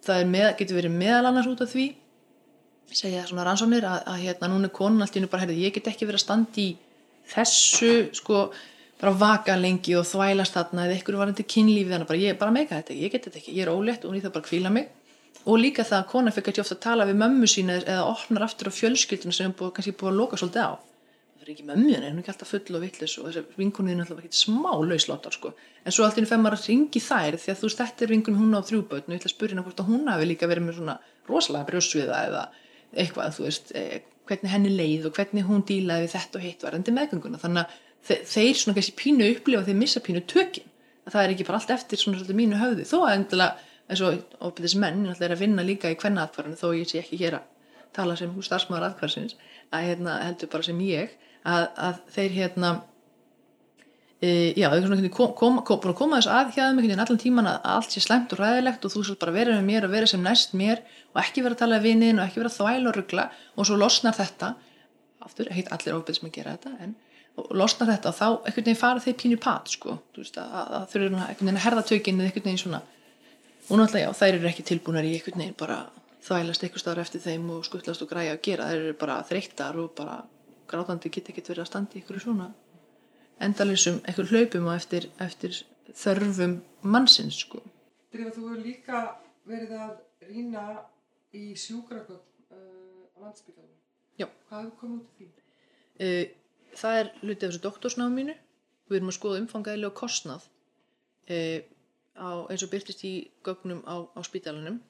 það 0.04 0.26
með, 0.30 0.48
getur 0.60 0.80
verið 0.80 0.98
meðal 0.98 1.28
annars 1.30 1.50
út 1.50 1.62
af 1.64 1.72
því 1.72 1.88
segja 2.94 3.24
svona 3.26 3.44
rannsóknir 3.48 3.84
að, 3.88 4.04
að 4.10 4.22
hérna 4.22 4.50
núna 4.52 4.70
konan 4.72 5.02
allt 5.04 5.16
í 5.16 5.20
hennu 5.20 5.30
bara 5.32 5.44
heyrði, 5.44 5.62
ég 5.64 5.74
get 5.74 5.90
ekki 5.90 6.06
verið 6.06 6.20
að 6.20 6.24
standa 6.24 6.62
í 6.62 6.68
þessu 7.32 7.92
sko 8.14 8.44
bara 9.00 9.14
vaka 9.18 9.56
lengi 9.58 9.96
og 9.98 10.06
þvælast 10.08 10.54
þarna 10.54 10.86
eða 10.86 10.98
ykkur 11.00 11.18
var 11.18 11.32
þetta 11.32 11.48
kynlífið 11.54 11.94
þannig 11.94 12.10
bara 12.10 12.22
ég 12.22 12.38
bara 12.40 12.54
meika 12.54 12.78
þetta, 12.78 12.98
ég 13.00 13.12
get 13.12 13.26
þetta 13.26 13.40
ekki, 13.40 13.56
ég 13.56 13.66
er 13.66 13.72
ólétt 13.72 14.06
og 14.06 14.14
ég 14.14 14.24
þarf 14.24 14.36
bara 14.36 14.44
að 14.44 14.50
kvíla 14.52 14.72
mig. 14.74 14.90
Og 15.44 15.58
líka 15.60 15.84
það 15.84 15.98
að 15.98 16.10
kona 16.12 16.32
fyrir 16.32 16.52
ekki 16.54 16.62
ofta 16.62 16.76
að 16.78 16.84
tala 16.86 17.06
við 17.08 17.18
mömmu 17.20 17.48
sína 17.50 17.80
eða 17.82 18.04
opnar 18.08 18.46
aftur 18.46 18.70
á 18.70 18.72
fjölskylduna 18.72 19.34
sem 19.34 19.52
búið, 19.52 19.74
kannski 19.76 19.92
búið 19.98 20.12
að 20.12 20.20
loka 20.22 20.38
svolítið 20.40 20.68
á 20.70 20.72
það 21.44 21.50
er 21.50 21.54
ekki 21.54 21.66
mömmu 21.68 21.92
henni, 21.92 22.08
hún 22.08 22.18
er 22.18 22.22
ekki 22.24 22.32
alltaf 22.32 22.50
full 22.54 22.78
og 22.78 22.82
vittlis 22.84 23.14
og 23.20 23.28
þessi 23.28 23.58
vinkunni 23.60 23.92
er 23.92 24.02
alltaf 24.04 24.22
ekki 24.24 24.38
smá 24.40 24.72
lausláttar 24.80 25.36
sko. 25.36 25.52
en 25.84 25.92
svo 25.92 26.06
allt 26.06 26.18
í 26.18 26.24
maður 26.24 26.56
að 26.56 26.68
ringi 26.70 27.00
þær 27.04 27.36
því 27.36 27.52
að 27.52 27.60
þú 27.60 27.68
veist 27.68 27.82
þetta 27.82 28.04
er 28.04 28.12
vinkunni 28.14 28.40
hún 28.40 28.56
á 28.56 28.60
þrjúbötn 28.64 29.08
og 29.08 29.14
ég 29.14 29.20
ætla 29.20 29.30
að 29.30 29.34
spyrja 29.36 29.54
henni 29.54 29.64
hvort 29.66 29.82
að 29.84 29.90
hún 29.92 30.08
hafi 30.08 30.28
líka 30.30 30.48
verið 30.48 30.64
með 30.64 30.78
svona 30.78 30.96
rosalega 31.28 31.68
brjósviða 31.68 32.20
eða 32.30 32.44
eitthvað 32.94 33.36
þú 33.36 33.46
veist, 33.48 33.72
eh, 33.74 34.00
hvernig 34.28 34.52
henni 34.52 34.72
leið 34.72 35.08
og 35.08 35.18
hvernig 35.18 35.48
hún 35.48 35.64
dílaði 35.68 36.06
við 36.06 36.14
þetta 36.14 36.38
og 36.38 36.44
hitt 36.44 36.64
varandi 36.64 36.94
meðgönguna. 36.96 37.40
Þannig 37.42 37.64
að 37.64 37.78
þe 38.08 38.16
þeir 38.32 38.60
svona 38.60 38.76
kannski 38.78 38.96
pínu 39.00 39.28
upplifa 39.34 39.66
þeir 39.66 39.80
missa 39.80 40.00
pínu 40.04 40.24
tökin. 40.30 40.70
Að 41.04 41.16
það 41.16 41.24
er 41.24 41.34
ekki 41.34 41.46
bara 41.48 41.60
allt 41.60 41.74
eftir 41.74 42.00
svona 42.00 42.20
svolítið 42.20 42.38
mínu 42.40 42.60
höfði. 42.60 42.86
Þó 42.88 42.98
að 43.02 43.16
endilega 43.18 43.56
eins 43.88 44.00
og 44.04 44.22
óbyrðis 44.40 44.76
menn 44.80 45.04
er 45.12 45.34
að 45.34 45.42
vinna 45.42 45.64
líka 45.66 45.90
í 45.92 45.98
hvenna 46.00 46.24
aðkvarðinu 46.24 46.56
þó 46.56 46.68
ég 46.78 46.88
sé 46.88 47.02
ekki 47.02 47.20
hér 47.20 47.38
að 47.40 47.50
tala 47.94 48.16
sem 48.16 48.32
starfsmaður 48.42 48.88
aðkvarðsins 48.88 49.36
að 49.74 49.88
hérna 49.90 50.14
heldur 50.22 50.50
bara 50.54 50.66
sem 50.66 50.80
ég 50.80 51.12
að, 51.44 51.68
að 51.88 52.02
þeir 52.16 52.36
hérna 52.40 52.74
E, 54.24 54.54
já, 54.56 54.70
þau 54.70 55.08
kom, 55.12 55.32
kom, 55.36 55.56
kom, 55.66 55.94
koma 55.96 56.20
þess 56.20 56.30
að 56.32 56.52
hjá 56.54 56.62
þeim 56.62 56.78
einhvern 56.78 56.86
veginn 56.86 57.02
allan 57.02 57.20
tíman 57.20 57.48
að 57.50 57.64
allt 57.74 57.92
sé 57.92 58.00
slæmt 58.00 58.30
og 58.32 58.38
ræðilegt 58.40 58.86
og 58.86 58.92
þú 58.94 59.02
svo 59.04 59.16
bara 59.20 59.34
verið 59.34 59.58
með 59.58 59.66
mér 59.66 59.86
og 59.88 59.92
verið 59.92 60.12
sem 60.14 60.22
næst 60.24 60.54
mér 60.56 60.80
og 61.12 61.18
ekki 61.20 61.42
vera 61.44 61.56
að 61.56 61.60
tala 61.60 61.80
við 61.82 61.90
viniðin 61.90 62.20
og 62.22 62.24
ekki 62.24 62.40
vera 62.40 62.52
að 62.52 62.56
þvæla 62.60 62.88
og 62.90 62.96
ruggla 62.96 63.24
og 63.58 63.68
svo 63.68 63.76
losnar 63.80 64.16
þetta 64.16 64.52
aftur, 65.26 65.50
heit 65.52 65.68
allir 65.74 65.98
ofbyrð 65.98 66.20
sem 66.20 66.30
að 66.30 66.36
gera 66.38 66.54
þetta 66.54 66.72
en 66.86 66.94
og 67.34 67.50
losnar 67.58 67.90
þetta 67.90 68.12
og 68.12 68.16
þá 68.16 68.26
einhvern 68.30 68.68
veginn 68.68 68.80
fara 68.80 69.04
þeir 69.04 69.16
pínu 69.20 69.38
pat 69.42 69.72
sko, 69.74 69.98
þú 70.14 70.22
veist 70.22 70.38
að, 70.40 70.54
að, 70.62 70.86
þau 70.92 70.98
eru 71.00 71.08
einhvern 71.10 71.40
veginn 71.42 71.58
að 71.58 71.64
herða 71.66 71.86
tökinn 71.90 72.20
eða 72.20 72.30
einhvern 72.30 72.46
veginn 72.46 72.62
svona. 72.62 72.80
Og 73.64 73.80
náttúrulega 73.80 74.04
já, 74.04 74.18
þær 74.20 74.36
eru 74.38 74.50
ekki 74.52 74.66
tilbúinar 74.68 75.08
í 75.08 75.16
einhvern 75.16 75.42
veginn 75.42 75.56
bara 75.58 75.80
þvælast 76.24 76.64
eitthvað 76.64 76.84
stáður 76.84 77.02
eftir 77.02 77.24
þeim 77.24 77.48
og 77.56 77.66
skuttlast 77.66 78.04
og 78.04 78.12
græja 78.12 78.36
að 78.36 78.44
gera, 78.46 78.68
þær 78.70 78.84
eru 78.84 78.94
bara 79.00 79.18
þreyttar 79.26 79.80
og 79.82 79.90
bara 79.98 80.20
grátandi 80.70 81.10
geta 81.12 81.32
ekkert 81.32 81.50
verið 81.52 81.64
að 81.64 81.70
standa 81.70 81.96
í 81.98 82.02
ykkur 82.02 82.22
svona 82.22 82.48
endalisum 83.42 84.00
eitthvað 84.04 84.32
hlaupum 84.32 84.68
og 84.70 84.76
eftir, 84.76 85.08
eftir 85.22 85.56
þörfum 85.92 86.58
mannsins 86.82 87.40
sko. 87.44 87.60
Drífa, 88.14 88.32
þú 88.36 88.46
hefur 88.48 88.62
líka 88.62 89.02
verið 89.48 89.74
að 89.78 89.94
rýna 90.28 90.64
í 91.34 91.50
sjúkragögn 91.58 92.20
uh, 92.54 93.04
á 93.10 93.16
landsbyggðanum. 93.26 93.76
Já. 94.20 94.28
Hvað 94.48 94.62
hefur 94.62 94.78
komið 94.80 95.00
út 95.00 95.10
af 95.10 95.18
því? 95.18 95.28
Uh, 95.94 96.24
það 96.78 97.00
er 97.00 97.12
hluti 97.20 97.38
af 97.38 97.50
þessu 97.50 97.64
doktorsnáðu 97.66 98.16
mínu 98.18 98.36
við 98.90 98.98
erum 98.98 99.10
að 99.10 99.18
skoða 99.18 99.40
umfangaðilega 99.42 99.92
og 99.92 99.98
kostnað 99.98 100.46
uh, 101.30 101.60
á, 102.14 102.28
eins 102.50 102.64
og 102.66 102.72
byrtist 102.72 103.04
í 103.06 103.14
gögnum 103.46 103.82
á, 103.86 103.96
á 104.06 104.20
spítalanum 104.26 104.80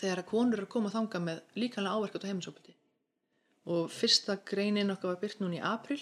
þegar 0.00 0.22
að 0.22 0.30
konur 0.30 0.58
eru 0.58 0.68
að 0.68 0.74
koma 0.74 0.92
þanga 0.92 1.22
með 1.24 1.42
líkanlega 1.56 1.96
áverkat 1.96 2.24
og 2.24 2.32
heimisofbeldi 2.32 2.76
og 3.66 3.90
fyrsta 3.92 4.38
greinin 4.46 4.92
okkar 4.94 5.14
var 5.14 5.20
byrt 5.20 5.42
núna 5.42 5.58
í 5.58 5.64
april 5.64 6.00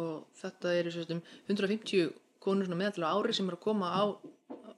og 0.00 0.26
þetta 0.40 0.74
eru 0.80 1.06
um 1.16 1.22
150 1.48 2.12
konur 2.40 2.68
meðallega 2.74 3.14
ári 3.14 3.36
sem 3.36 3.48
eru 3.48 3.58
að 3.58 3.64
koma 3.64 3.88
á 3.92 4.02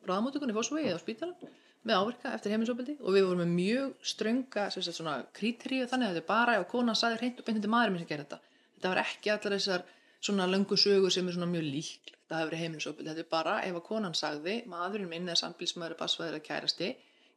bráðamótökunni 0.06 0.54
fósvegi 0.56 0.90
eða 0.90 0.98
á 0.98 1.04
spítalan 1.04 1.52
með 1.82 1.98
áverka 1.98 2.32
eftir 2.36 2.54
heiminsofbeldi 2.54 2.96
og 3.00 3.16
við 3.16 3.26
vorum 3.26 3.42
með 3.42 3.52
mjög 3.56 4.06
strönga 4.06 4.68
kríteríu 5.34 5.88
þannig 5.90 6.08
að 6.08 6.14
þetta 6.14 6.22
er 6.22 6.30
bara 6.30 6.56
ef 6.58 6.68
konan 6.70 6.98
saði 6.98 7.18
hreint 7.20 7.42
og 7.42 7.46
beintandi 7.46 7.70
maður 7.70 7.92
minn 7.92 8.04
sem 8.04 8.10
gerir 8.12 8.26
þetta. 8.26 8.40
Þetta 8.76 8.92
var 8.92 9.02
ekki 9.02 9.32
allar 9.34 9.56
þessar 9.56 9.86
svona 10.22 10.46
löngu 10.46 10.78
sögur 10.78 11.10
sem 11.10 11.26
er 11.26 11.34
svona 11.36 11.50
mjög 11.50 11.66
lík 11.66 12.12
þetta 12.32 12.40
hefur 12.40 12.52
verið 12.52 12.62
heiminsofbeldi, 12.64 13.10
þetta 13.10 13.24
er 13.26 13.30
bara 13.32 13.54
ef 13.66 13.76
að 13.76 13.86
konan 13.88 14.14
sagði 14.16 14.54
maðurinn 14.70 15.10
minn 15.10 15.28
eða 15.28 15.40
sambilsmaður 15.42 15.98
basfaður 16.00 16.38
eða 16.38 16.46
kærasti 16.46 16.90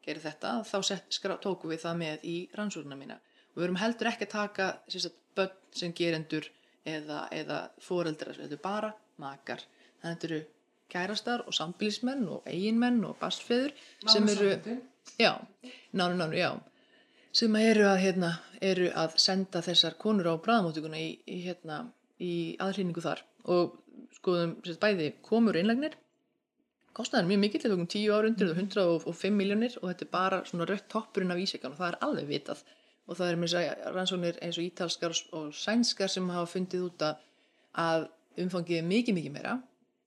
gerir 0.06 0.24
þetta 0.24 0.52
þá 0.64 0.78
sett, 0.88 1.10
skrá, 1.12 1.36
tóku 1.42 1.68
við 1.68 1.82
það 1.84 1.98
með 2.00 2.28
í 2.32 2.36
rannsóknuna 2.56 3.00
mína 3.00 3.18
og 3.56 3.62
við 3.62 3.68
erum 3.70 3.80
heldur 3.80 4.12
ekki 4.12 4.28
að 4.28 4.34
taka 4.36 4.68
sagt, 4.92 5.18
börn 5.36 5.56
sem 5.76 5.94
gerendur 5.96 6.50
eða, 6.88 7.26
eða 7.32 7.62
foreldrar, 7.84 8.38
þetta 8.38 8.58
er 8.58 8.64
bara 8.64 8.92
makar. 9.22 9.64
Þannig 10.02 10.12
að 10.12 10.14
þetta 10.14 10.30
eru 10.30 10.42
kærastar 10.92 11.44
og 11.48 11.56
sambilismenn 11.58 12.28
og 12.30 12.46
eiginmenn 12.52 13.02
og 13.08 13.18
bastfeður 13.20 13.74
sem 14.12 14.28
eru 14.30 14.52
já, 15.18 15.32
nánu, 15.92 16.20
nánu, 16.20 16.36
já. 16.38 16.52
Sem 17.36 17.56
eru 17.60 17.88
að, 17.90 17.98
hérna, 18.04 18.32
eru 18.64 18.92
að 18.96 19.18
senda 19.20 19.64
þessar 19.66 19.98
konur 20.00 20.30
á 20.32 20.36
bræðamótuguna 20.40 21.00
í, 21.02 21.10
í, 21.28 21.42
hérna, 21.48 21.82
í 22.24 22.34
aðhlýningu 22.64 23.04
þar. 23.04 23.26
Og 23.52 23.76
skoðum 24.16 24.56
sérst, 24.64 24.84
bæði 24.84 25.10
komur 25.26 25.58
einlagnir 25.60 25.98
kostnaður 26.96 27.28
mjög 27.30 27.42
mikill, 27.44 27.62
þetta 27.66 27.76
er 27.76 27.90
10 27.92 28.14
ára 28.16 28.30
undir 28.32 28.52
og 28.52 29.06
105 29.10 29.36
miljónir 29.36 29.78
og 29.82 29.90
þetta 29.90 30.06
er 30.06 30.12
bara 30.14 30.42
svona 30.48 30.68
rött 30.70 30.88
toppurinn 30.92 31.34
af 31.34 31.42
ísækjan 31.44 31.74
og 31.74 31.80
það 31.82 31.90
er 31.90 31.98
alveg 32.08 32.30
vitað 32.30 32.62
og 33.06 33.18
það 33.20 33.32
er 33.32 33.40
þess 33.44 33.58
að 33.60 33.96
rannsóknir 33.96 34.38
eins 34.44 34.60
og 34.60 34.66
ítalskar 34.66 35.16
og 35.38 35.50
sænskar 35.54 36.12
sem 36.12 36.30
hafa 36.34 36.52
fundið 36.56 36.86
út 36.88 37.06
að 37.06 38.08
umfangið 38.42 38.80
er 38.80 38.88
mikið 38.88 39.18
mikið 39.20 39.36
meira. 39.36 39.56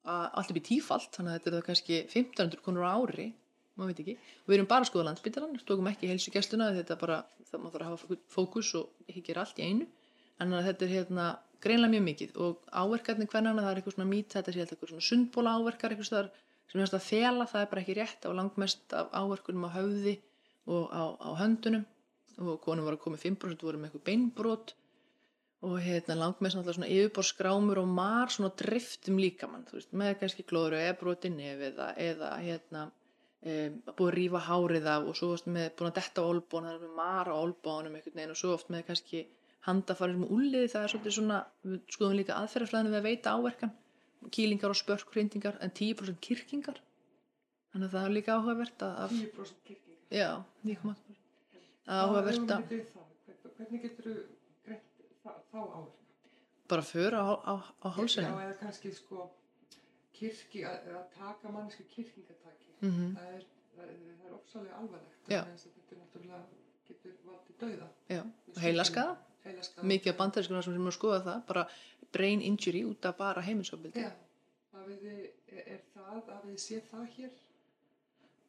Allt 0.08 0.52
upp 0.52 0.58
í 0.58 0.64
tífalt, 0.64 1.10
þannig 1.14 1.34
að 1.34 1.36
þetta 1.36 1.50
er 1.50 1.56
það 1.56 1.66
kannski 1.66 1.98
1500 2.00 2.64
konur 2.64 2.86
á 2.88 2.96
ári, 2.96 3.28
maður 3.76 3.92
veit 3.92 4.02
ekki. 4.04 4.14
Og 4.42 4.50
við 4.50 4.56
erum 4.56 4.70
bara 4.70 4.86
að 4.86 4.90
skoða 4.90 5.06
landsbytalan, 5.10 5.58
stókum 5.62 5.90
ekki 5.90 6.10
heilsugjastuna, 6.10 6.70
þetta 6.78 6.94
er 6.94 7.02
bara, 7.02 7.18
það 7.50 7.62
maður 7.64 7.84
þarf 7.84 7.88
að 7.88 7.92
hafa 7.92 8.18
fókus 8.34 8.72
og 8.80 9.12
gera 9.28 9.44
allt 9.44 9.60
í 9.60 9.68
einu. 9.68 9.88
En 10.40 10.54
þetta 10.54 10.86
er 10.86 10.94
hérna 10.94 11.28
greinlega 11.62 11.92
mjög 11.92 12.04
mikið. 12.08 12.34
Og 12.40 12.72
áverkarnir 12.72 13.30
hvernig 13.30 13.60
það 13.60 13.70
er 13.70 13.80
eitthvað 13.80 13.96
svona 13.98 14.08
mít, 14.08 14.32
þetta 14.32 14.54
sé 14.54 14.64
eitthvað 14.64 14.92
svona 14.94 15.08
sundbóla 15.10 15.54
áverkar 15.58 15.94
eitthvað 15.94 16.12
þar 16.14 16.32
sem 16.68 16.82
er 16.82 16.96
að 16.98 17.04
fela, 17.04 17.46
það 17.48 17.62
er 17.62 17.70
bara 17.70 17.84
ekki 17.84 17.96
rétt 17.98 18.26
á 18.28 18.30
langmest 18.36 18.96
af 18.96 19.12
áverkunum 19.16 19.68
á 19.68 19.70
höfði 19.76 20.18
og 20.68 20.90
á, 20.92 21.02
á 21.16 21.30
höndunum 21.40 21.84
og 22.38 22.60
konum 22.62 22.86
var 22.86 22.96
að 22.96 23.02
koma 23.04 23.18
5% 23.20 23.64
voru 23.66 23.80
með 23.80 23.90
eitthvað 23.90 24.06
beinbrot. 24.08 24.74
Og 25.66 25.80
hérna 25.82 26.14
langmest 26.14 26.54
náttúrulega 26.54 26.76
svona 26.76 26.92
yfirborskrámur 26.94 27.80
og 27.80 27.88
mar 27.90 28.30
svona 28.30 28.52
driftum 28.60 29.18
líkamann 29.18 29.66
veist, 29.72 29.90
með 29.90 30.12
kannski 30.20 30.44
glóður 30.46 30.76
og 30.78 30.84
ebroti 30.92 31.32
nefiða 31.34 31.88
eða 31.98 32.28
hérna 32.44 32.84
e, 33.42 33.72
búið 33.88 34.04
að 34.12 34.14
rífa 34.14 34.44
hárið 34.46 34.86
af 34.92 35.08
og 35.10 35.18
svo 35.18 35.32
oft 35.34 35.50
með 35.50 35.72
búin 35.80 35.90
að 35.90 35.98
detta 35.98 36.22
á 36.22 36.30
olbón, 36.30 36.68
það 36.68 36.76
er 36.76 36.84
með 36.84 36.94
mar 37.00 37.32
á 37.32 37.34
olbónum 37.34 37.98
einhvern 37.98 38.20
veginn 38.20 38.36
og 38.36 38.38
svo 38.38 38.54
oft 38.54 38.70
með 38.70 38.86
kannski 38.92 39.24
handafarið 39.66 40.22
með 40.22 40.34
úliði, 40.38 40.70
það 40.70 40.84
er 40.84 40.94
svolítið 40.94 41.16
svona 41.18 41.42
við 41.66 41.80
skoðum 41.96 42.18
líka 42.20 42.38
aðferðarflæðinu 42.38 42.94
við 42.94 43.00
að 43.00 43.08
veita 43.10 43.34
áverkan. 43.34 43.74
Kýlingar 44.34 44.74
og 44.74 44.78
spörk, 44.78 45.10
hrindingar 45.14 45.58
en 45.62 45.74
10% 45.74 46.22
kirkingar 46.22 46.78
þannig 47.72 47.88
að 47.88 47.94
það 47.96 48.06
er 48.06 48.14
líka 48.16 48.38
áhugavert 48.38 48.84
að 48.86 49.14
10% 49.14 49.64
kirkingar? 49.66 49.98
Já, 50.14 50.30
9,8% 50.66 51.27
áhugavert 51.88 52.52
að 52.54 52.62
Hvernig 53.58 53.82
getur 53.82 54.06
þú 54.06 54.12
greitt 54.66 55.00
þá 55.24 55.58
áverka? 55.58 56.04
Bara 56.68 56.84
för 56.86 57.16
á, 57.18 57.26
á, 57.42 57.54
á 57.58 57.88
hálsinu? 57.96 58.28
Já, 58.28 58.34
eða 58.44 58.56
kannski 58.60 58.92
sko 58.94 59.24
kirki, 60.14 60.62
að, 60.68 60.92
að 60.94 61.06
taka 61.16 61.50
manneski 61.54 61.86
kirkingataki 61.94 62.70
mm 62.80 62.90
-hmm. 62.90 63.16
það 63.16 63.34
er, 63.34 63.44
það 63.74 63.88
er, 63.88 64.32
ofsalega 64.38 64.76
alvarlegt. 64.76 65.18
Þetta 65.26 65.94
er 65.94 65.98
náttúrulega 66.02 66.40
getur 66.88 67.18
valdið 67.24 67.58
dauða. 67.64 67.88
Já, 68.08 68.22
heilaskaða. 68.62 69.16
mikið 69.82 70.12
af 70.12 70.16
bandarískunar 70.16 70.64
sem 70.64 70.74
er 70.74 70.88
að 70.88 70.98
skoða 71.00 71.20
það 71.24 71.46
bara 71.46 71.68
brain 72.12 72.40
injury 72.42 72.84
út 72.84 73.04
af 73.04 73.16
bara 73.16 73.40
heiminsofbildi 73.40 74.04
þið, 74.96 75.14
er, 75.52 75.62
er 75.74 75.84
það 75.94 76.32
að 76.34 76.48
við 76.48 76.58
sé 76.62 76.80
það 76.90 77.06
hér? 77.16 77.36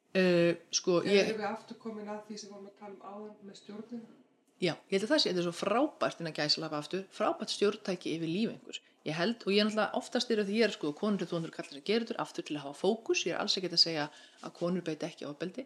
Uh, 0.10 0.56
sko, 0.74 1.04
ég... 1.06 1.28
Erum 1.28 1.44
við 1.44 1.50
aftur 1.52 1.78
komin 1.82 2.08
að 2.10 2.24
því 2.28 2.40
sem 2.42 2.54
vorum 2.54 2.70
að 2.72 2.80
tala 2.82 2.96
um 2.96 3.04
áðan 3.06 3.36
með 3.46 3.60
stjórnina? 3.60 4.16
Já, 4.60 4.74
ég 4.74 4.96
held 4.98 5.06
að 5.06 5.12
það 5.14 5.20
sé, 5.22 5.30
þetta 5.30 5.40
er 5.40 5.46
svo 5.46 5.56
frábært 5.56 6.22
innan 6.24 6.36
gæslafa 6.36 6.80
aftur, 6.82 7.04
frábært 7.16 7.54
stjórntæki 7.54 8.16
yfir 8.18 8.32
líf 8.32 8.50
einhvers. 8.52 8.80
Ég 9.08 9.16
held, 9.16 9.46
og 9.46 9.54
ég 9.54 9.62
er 9.62 9.70
náttúrulega 9.70 10.00
oftast 10.02 10.34
er 10.34 10.42
að 10.42 10.50
því 10.50 10.58
ég 10.58 10.66
er 10.66 10.74
sko, 10.76 10.90
konur 10.98 11.22
til 11.22 11.30
200 11.32 11.54
kallar 11.56 11.76
sem 11.78 11.86
gerur 11.88 12.08
þetta 12.10 12.24
aftur 12.26 12.48
til 12.50 12.58
að 12.58 12.66
hafa 12.66 12.80
fókus, 12.82 13.22
ég 13.30 13.36
er 13.36 13.40
alls 13.40 13.56
ekki 13.56 13.70
að 13.72 13.84
segja 13.86 14.08
að 14.44 14.56
konur 14.58 14.84
beiti 14.90 15.08
ekki 15.08 15.30
ábeldi, 15.30 15.66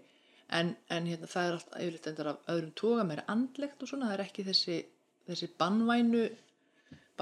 en, 0.60 0.70
en 0.94 1.10
hérna, 1.10 1.30
það 1.32 1.48
er 1.48 1.58
alltaf 1.58 1.80
yfirleitt 1.80 2.12
endar 2.12 2.30
af 2.34 2.52
öðrum 2.54 2.76
toga, 2.84 3.08
meira 3.10 3.26
andlegt 3.34 3.82
og 3.82 3.90
svona, 3.90 4.12
það 4.12 4.20
er 4.20 4.26
ekki 4.28 4.46
þessi, 4.52 4.78
þessi 5.32 5.50
bannvænu, 5.64 6.24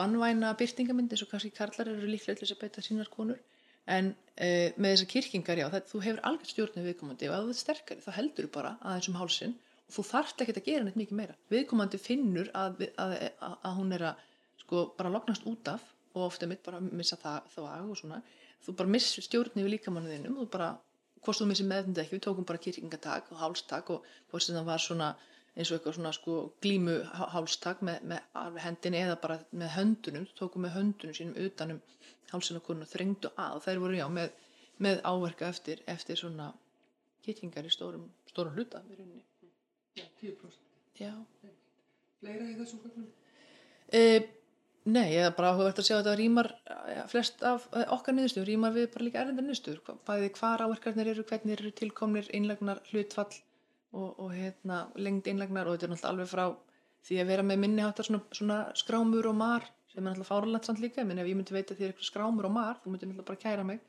bannvæna 0.02 0.52
byrtingamindi 0.60 1.16
eins 1.16 1.24
og 1.24 1.32
kannski 1.32 1.54
karlar 1.56 1.94
eru 1.94 2.12
líklega 2.12 2.42
til 2.42 2.50
þess 2.50 2.58
að 2.58 2.64
beita 2.66 2.84
sínar 2.84 3.14
konur, 3.16 3.40
en 3.90 4.12
uh, 4.14 4.70
með 4.78 4.94
þessar 4.94 5.10
kirkingar, 5.14 5.62
já, 5.62 5.68
það, 5.74 5.88
þú 5.92 6.02
hefur 6.06 6.24
algjörð 6.30 6.54
stjórnum 6.54 6.88
viðkomandi 6.90 7.30
og 7.30 7.36
ef 7.36 7.46
þú 7.46 7.54
ert 7.54 7.62
sterkari 7.62 8.06
þá 8.06 8.12
heldur 8.18 8.48
þú 8.48 8.52
bara 8.58 8.74
aðeins 8.82 9.10
um 9.12 9.18
hálsin 9.20 9.56
og 9.88 9.96
þú 9.96 10.06
þarft 10.08 10.44
ekki 10.44 10.56
að 10.56 10.68
gera 10.68 10.86
neitt 10.88 11.00
mikið 11.00 11.18
meira. 11.20 11.38
Viðkomandi 11.52 12.00
finnur 12.02 12.52
að, 12.56 12.86
að, 12.96 13.16
að, 13.42 13.58
að 13.68 13.76
hún 13.80 13.98
er 13.98 14.06
að 14.12 14.22
sko 14.62 14.86
bara 14.98 15.12
loknast 15.12 15.48
út 15.50 15.72
af 15.72 15.84
og 16.14 16.28
ofta 16.28 16.48
mitt 16.48 16.64
bara 16.64 16.80
missa 16.84 17.18
það, 17.20 17.50
að 17.58 17.90
og 17.90 18.00
svona. 18.00 18.22
Þú 18.62 18.78
bara 18.78 18.94
missir 18.94 19.26
stjórnum 19.26 19.66
við 19.66 19.74
líkamannuðinum 19.76 20.38
þú 20.44 20.48
bara, 20.54 20.70
hvort 21.26 21.42
þú 21.42 21.48
missir 21.50 21.68
meðfndi 21.68 22.04
ekki, 22.04 22.18
við 22.18 22.24
tókum 22.28 22.48
bara 22.48 22.62
kirkingatak 22.62 23.32
og 23.34 23.42
hálstak 23.42 23.90
og 23.94 24.08
hvort 24.30 24.46
sem 24.46 24.56
það 24.56 24.68
var 24.70 24.84
svona 24.84 25.12
eins 25.56 25.72
og 25.72 25.78
eitthvað 25.78 25.98
svona 25.98 26.14
sko 26.16 26.36
glímu 26.64 26.98
hálstak 27.34 27.82
með, 27.84 28.06
með 28.08 28.60
hendin 28.64 28.98
eða 29.02 29.18
bara 29.20 29.40
með 29.52 29.74
höndunum, 29.76 30.28
þú 30.30 30.38
tókum 30.40 30.66
með 30.66 30.78
höndunum 30.78 31.18
sínum 31.18 31.40
utanum 31.46 31.82
hálsinakonun 32.32 32.86
og 32.86 32.92
þrengdu 32.92 33.32
að 33.36 33.58
þær 33.66 33.82
voru 33.84 34.00
já 34.00 34.06
með, 34.12 34.36
með 34.82 35.02
áverka 35.08 35.50
eftir, 35.52 35.82
eftir 35.92 36.20
svona 36.20 36.52
kirkingar 37.26 37.68
í 37.68 37.74
stórum, 37.74 38.08
stórum 38.32 38.56
hluta 38.56 38.82
við 38.88 39.02
rauninni. 39.02 39.26
Já, 40.00 40.06
10%. 40.22 40.62
Já. 41.02 41.12
Fleira 42.22 42.48
í 42.48 42.56
þessum 42.56 42.82
gögnum? 42.86 43.10
Uh, 43.92 44.24
nei, 44.88 45.08
ég 45.18 45.28
er 45.28 45.36
bara 45.36 45.52
áhugavert 45.52 45.82
að 45.82 45.90
sjá 45.90 45.98
að 45.98 46.04
þetta 46.06 46.18
rýmar 46.22 46.52
ja, 46.96 47.06
flest 47.12 47.44
af 47.44 47.68
uh, 47.74 47.84
okkar 47.98 48.16
niðurstöður, 48.16 48.48
rýmar 48.54 48.76
við 48.78 48.88
bara 48.94 49.08
líka 49.08 49.24
erindar 49.26 49.48
niðurstöður, 49.50 50.00
bæði 50.08 50.32
hvar 50.40 50.64
áverkarnir 50.64 51.12
eru, 51.12 51.28
hvernig 51.28 51.60
eru 51.60 51.74
tilkomnir, 51.76 52.32
einlagnar, 52.38 52.80
hlutfall 52.94 53.34
og, 53.92 54.10
og 54.20 54.34
hérna, 54.34 54.86
lengd 54.96 55.28
einlagnar 55.28 55.68
og 55.68 55.76
þetta 55.76 55.88
er 55.88 55.94
náttúrulega 55.94 56.14
alveg 56.16 56.32
frá 56.32 56.46
því 57.08 57.22
að 57.22 57.32
vera 57.32 57.46
með 57.46 57.64
minni 57.64 57.84
hátar 57.84 58.08
svona, 58.08 58.24
svona 58.36 58.60
skrámur 58.78 59.28
og 59.32 59.38
mar 59.38 59.66
sem 59.92 60.06
er 60.06 60.14
náttúrulega 60.14 60.30
fáralegt 60.30 60.68
samt 60.70 60.80
líka, 60.80 61.04
menn 61.04 61.20
ef 61.20 61.28
ég 61.28 61.38
myndi 61.38 61.56
veita 61.56 61.76
því 61.76 61.90
eitthvað 61.90 62.08
skrámur 62.08 62.48
og 62.48 62.54
mar, 62.56 62.78
þú 62.84 62.94
myndi 62.94 63.10
náttúrulega 63.10 63.28
bara 63.28 63.42
kæra 63.42 63.66
mig, 63.68 63.82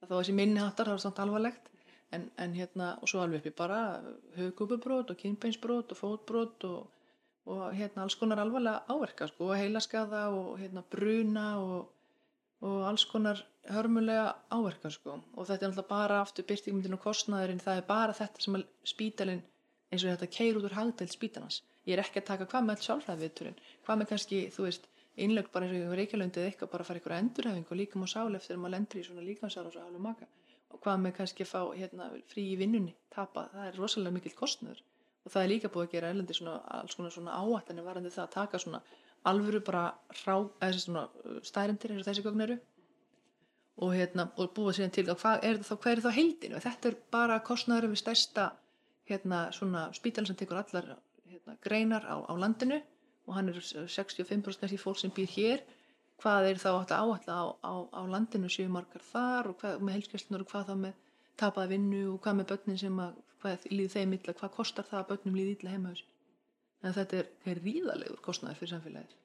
þá 0.00 0.14
þessi 0.14 0.36
minni 0.36 0.62
hátar, 0.62 0.88
það 0.88 0.96
er 0.96 1.04
samt 1.04 1.20
alvarlegt. 1.24 1.68
En, 2.10 2.24
en 2.42 2.54
hérna, 2.58 2.86
og 2.98 3.06
svo 3.10 3.20
alveg 3.22 3.44
uppi 3.44 3.52
bara 3.54 4.00
höfgúpubrót 4.34 5.12
og 5.12 5.18
kynbeinsbrót 5.20 5.92
og 5.94 5.98
fótbrót 6.00 6.64
og, 6.66 6.88
og 7.46 7.60
hérna 7.76 8.02
alls 8.02 8.16
konar 8.18 8.40
alvarlega 8.42 8.80
áverka 8.90 9.28
sko, 9.30 9.52
og 9.52 9.60
heilaskaða 9.60 10.24
og 10.34 10.56
hérna 10.58 10.82
bruna 10.90 11.44
og, 11.62 11.92
og 12.66 12.88
alls 12.88 13.04
konar 13.12 13.44
hörmulega 13.70 14.24
áverkar 14.50 14.96
sko. 14.96 15.20
Og 15.36 15.46
þetta 15.46 15.68
er 15.68 15.70
náttúrulega 15.70 15.92
bara 15.92 16.18
aftur 16.24 16.48
byrtingmyndin 16.48 16.98
og 16.98 17.04
kostnaðurinn 17.04 17.62
það 17.62 17.82
er 17.82 17.88
bara 17.92 18.16
þetta 18.16 18.42
sem 18.42 18.58
að 18.58 18.66
spítalinn 18.94 19.44
eins 19.90 20.04
og 20.04 20.12
þetta 20.12 20.30
keir 20.36 20.58
út 20.58 20.66
úr 20.68 20.76
hagdelt 20.78 21.12
spítalans. 21.12 21.62
Ég 21.86 21.96
er 21.96 22.04
ekki 22.04 22.20
að 22.22 22.28
taka 22.30 22.46
hvað 22.50 22.66
með 22.66 22.76
allt 22.76 22.86
sjálfræðviðturinn 22.86 23.60
hvað 23.86 24.00
með 24.00 24.10
kannski, 24.12 24.40
þú 24.54 24.66
veist, 24.66 24.86
innlög 25.20 25.50
bara 25.52 25.66
eins 25.66 25.88
og 25.88 25.96
reykjalöndið 25.98 26.46
eitthvað 26.46 26.72
bara 26.74 26.84
að 26.84 26.90
fara 26.90 27.00
ykkur 27.02 27.16
endurhefing 27.16 27.66
og 27.66 27.80
líka 27.80 28.00
má 28.00 28.06
sál 28.10 28.36
eftir 28.38 28.56
að 28.56 28.62
maður 28.62 28.74
lendur 28.76 29.00
í 29.00 29.04
svona 29.08 29.26
líkansára 29.26 29.70
og 29.70 29.74
svo 29.74 29.84
hálfum 29.84 30.06
maka. 30.06 30.28
Og 30.70 30.80
hvað 30.84 31.02
með 31.02 31.14
kannski 31.18 31.44
að 31.44 31.50
fá 31.50 31.60
hérna, 31.74 32.08
frí 32.30 32.46
í 32.52 32.56
vinnunni, 32.60 32.94
tapa, 33.10 33.48
það 33.52 33.66
er 33.66 33.78
rosalega 33.80 34.16
mikill 34.16 34.36
kostnöður 34.38 34.82
og 35.20 35.32
það 35.34 35.42
er 35.42 35.50
líka 35.50 35.68
búið 35.68 35.86
að 35.86 35.94
gera 35.94 36.10
erlendi 36.14 36.36
svona, 36.36 36.54
alls 36.78 36.96
konar 36.96 37.12
svona 37.12 37.36
áættanir 37.36 37.84
varandi 37.84 38.12
það 38.14 38.22
að 38.22 38.34
taka 38.36 38.60
svona 38.62 38.80
alvöru 39.28 39.60
bara 39.66 39.82
rá, 40.22 40.36
eða 40.62 40.78
svona 40.80 41.02
stærendir 41.44 41.92
eins 41.92 42.04
og 42.04 42.08
þessi 42.08 42.24
gögn 42.24 42.44
eru. 42.46 42.56
Og, 43.80 43.92
hérna, 43.96 44.26
og 44.36 44.54
búið 44.56 44.78
síðan 44.78 44.94
til 44.94 45.06
hvað 45.10 45.44
er 45.48 45.60
það 45.64 45.78
hvað 45.82 45.92
er 45.92 46.02
það 46.04 46.16
heildinu 46.16 46.58
þetta 46.60 46.88
er 46.90 46.96
bara 47.12 47.38
kostnöður 47.44 47.92
við 47.92 48.00
stærsta 48.02 48.46
hérna 49.10 49.42
svona 49.56 49.88
spítalinn 49.96 50.30
sem 50.30 50.38
tekur 50.38 50.60
allar 50.62 50.88
hérna, 51.30 51.56
greinar 51.64 52.06
á, 52.06 52.16
á 52.26 52.32
landinu 52.38 52.80
og 53.26 53.36
hann 53.36 53.52
er 53.52 53.60
65% 53.60 54.64
af 54.64 54.70
því 54.72 54.80
fólk 54.80 54.98
sem 54.98 55.12
býr 55.14 55.30
hér. 55.36 55.64
Hvað 56.20 56.50
er 56.50 56.60
þá 56.60 56.70
átt 56.72 56.92
að 56.92 57.10
áætla 57.14 57.34
á, 57.36 57.44
á, 57.64 57.74
á 57.96 58.02
landinu? 58.14 58.48
Séu 58.52 58.68
margar 58.68 59.04
þar 59.12 59.52
og 59.52 59.60
hvað, 59.60 59.80
með 59.80 59.96
helskjöldunar 59.98 60.44
og 60.44 60.50
hvað 60.52 60.70
þá 60.70 60.74
með 60.84 60.94
tapaða 61.40 61.72
vinnu 61.72 62.02
og 62.14 62.20
hvað 62.24 62.40
með 62.40 62.50
börnin 62.52 62.80
sem 62.80 62.98
að 63.00 63.20
hvað 63.40 63.68
líði 63.72 63.92
þeim 63.94 64.16
illa, 64.16 64.36
hvað 64.36 64.56
kostar 64.56 64.88
það 64.88 65.00
að 65.00 65.08
börnum 65.12 65.38
líði 65.38 65.56
illa 65.56 65.74
heima 65.74 65.94
þessu 65.94 66.08
en 66.80 66.96
þetta 66.96 67.18
er, 67.20 67.30
er 67.52 67.60
ríðalegur 67.64 68.22
kostnæður 68.24 68.60
fyrir 68.60 68.72
samfélagið 68.74 69.16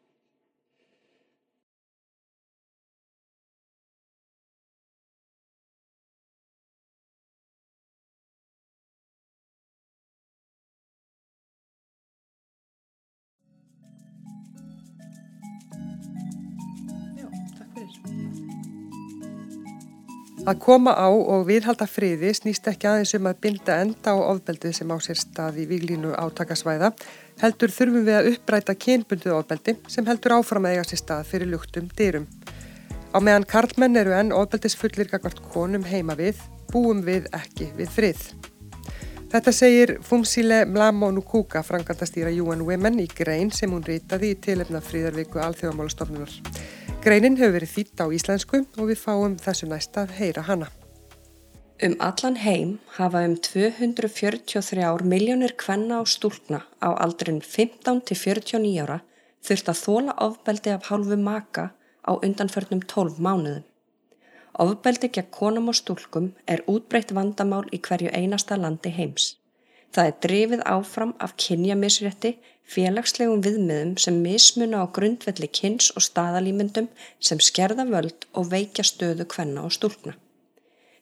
Að 20.46 20.60
koma 20.62 20.92
á 20.94 21.10
og 21.10 21.48
viðhalda 21.48 21.88
friði 21.90 22.30
snýst 22.38 22.68
ekki 22.70 22.86
aðeins 22.86 23.16
um 23.18 23.26
að 23.26 23.40
binda 23.42 23.80
enda 23.82 24.12
á 24.14 24.30
ofbeldið 24.30 24.76
sem 24.78 24.92
á 24.94 24.98
sér 25.02 25.18
stað 25.18 25.56
í 25.64 25.66
výglínu 25.72 26.12
átakasvæða, 26.22 26.92
heldur 27.42 27.74
þurfum 27.74 28.06
við 28.06 28.18
að 28.20 28.30
uppræta 28.36 28.76
kynbunduð 28.78 29.34
ofbeldi 29.40 29.74
sem 29.90 30.06
heldur 30.06 30.36
áfram 30.38 30.68
að 30.70 30.76
eiga 30.76 30.84
sér 30.86 31.02
stað 31.02 31.32
fyrir 31.32 31.50
luktum 31.50 31.90
dyrum. 31.98 32.28
Á 33.10 33.18
meðan 33.26 33.48
karlmenn 33.50 33.98
eru 33.98 34.14
enn 34.14 34.30
ofbeldisfullir 34.38 35.10
gagvart 35.10 35.42
konum 35.50 35.90
heima 35.90 36.14
við, 36.14 36.38
búum 36.70 37.02
við 37.02 37.26
ekki 37.34 37.72
við 37.80 37.90
frið. 37.98 38.24
Þetta 39.34 39.52
segir 39.64 39.98
Fumsile 40.06 40.62
Mlamo 40.70 41.10
Nukuka, 41.10 41.66
frangandastýra 41.66 42.30
UN 42.46 42.62
Women 42.70 43.02
í 43.02 43.10
grein 43.10 43.50
sem 43.50 43.74
hún 43.74 43.82
ritaði 43.84 44.36
í 44.36 44.42
tilefna 44.46 44.86
fríðarviku 44.86 45.42
alþjóðamálastofnunar. 45.42 46.38
Greinin 47.06 47.36
hefur 47.38 47.54
verið 47.54 47.70
þýtt 47.70 48.02
á 48.02 48.06
íslensku 48.18 48.60
og 48.82 48.88
við 48.90 48.98
fáum 48.98 49.36
þessu 49.38 49.68
næst 49.70 49.98
að 50.02 50.16
heyra 50.18 50.42
hana. 50.48 50.72
Um 51.86 51.94
allan 52.02 52.40
heim 52.42 52.72
hafa 52.96 53.22
um 53.28 53.36
243 53.46 55.06
miljónir 55.06 55.54
kvenna 55.54 56.00
og 56.02 56.10
stúlna 56.10 56.64
á 56.82 56.90
aldrin 57.06 57.44
15 57.46 58.02
til 58.10 58.18
49 58.18 58.82
ára 58.82 58.98
þurft 59.46 59.70
að 59.70 59.82
þóla 59.84 60.18
ofbeldi 60.26 60.74
af 60.74 60.90
hálfu 60.90 61.20
maka 61.22 61.68
á 62.10 62.12
undanförnum 62.18 62.82
12 62.82 63.22
mánuðum. 63.22 63.62
Ofbeldi 64.66 65.14
gegn 65.14 65.30
konum 65.30 65.70
og 65.70 65.78
stúlkum 65.78 66.32
er 66.50 66.66
útbreytt 66.66 67.14
vandamál 67.14 67.68
í 67.70 67.84
hverju 67.86 68.10
einasta 68.18 68.58
landi 68.58 68.90
heims. 68.90 69.36
Það 69.96 70.10
er 70.10 70.16
drifið 70.26 70.62
áfram 70.68 71.12
af 71.24 71.38
kynjamisrétti, 71.40 72.34
félagslegum 72.68 73.40
viðmiðum 73.46 73.94
sem 74.04 74.18
mismuna 74.20 74.82
á 74.84 74.92
grundvelli 74.92 75.48
kyns 75.48 75.88
og 75.96 76.04
staðalýmyndum 76.04 76.90
sem 77.24 77.40
skerða 77.40 77.86
völd 77.88 78.28
og 78.36 78.50
veikja 78.52 78.84
stöðu 78.84 79.28
kvenna 79.32 79.64
og 79.64 79.72
stúlkna. 79.78 80.18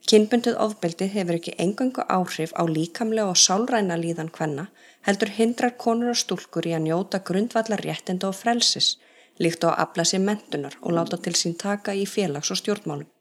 Kynbundið 0.06 0.60
ofbeldi 0.60 1.08
hefur 1.10 1.40
ekki 1.40 1.56
engangu 1.66 2.06
áhrif 2.12 2.54
á 2.54 2.64
líkamlega 2.70 3.34
og 3.34 3.40
sálræna 3.40 3.98
líðan 3.98 4.30
kvenna, 4.38 4.68
heldur 5.08 5.32
hindrar 5.40 5.74
konur 5.86 6.12
og 6.14 6.20
stúlkur 6.20 6.68
í 6.70 6.76
að 6.78 6.86
njóta 6.90 7.24
grundvallar 7.26 7.82
réttinda 7.88 8.30
og 8.30 8.38
frelsis, 8.38 8.98
líkt 9.40 9.66
á 9.66 9.72
að 9.74 9.80
afla 9.88 10.06
sér 10.12 10.22
mentunar 10.28 10.78
og 10.84 11.00
láta 11.00 11.18
til 11.18 11.34
sín 11.40 11.58
taka 11.58 11.98
í 11.98 12.06
félags- 12.06 12.54
og 12.54 12.62
stjórnmálum. 12.62 13.13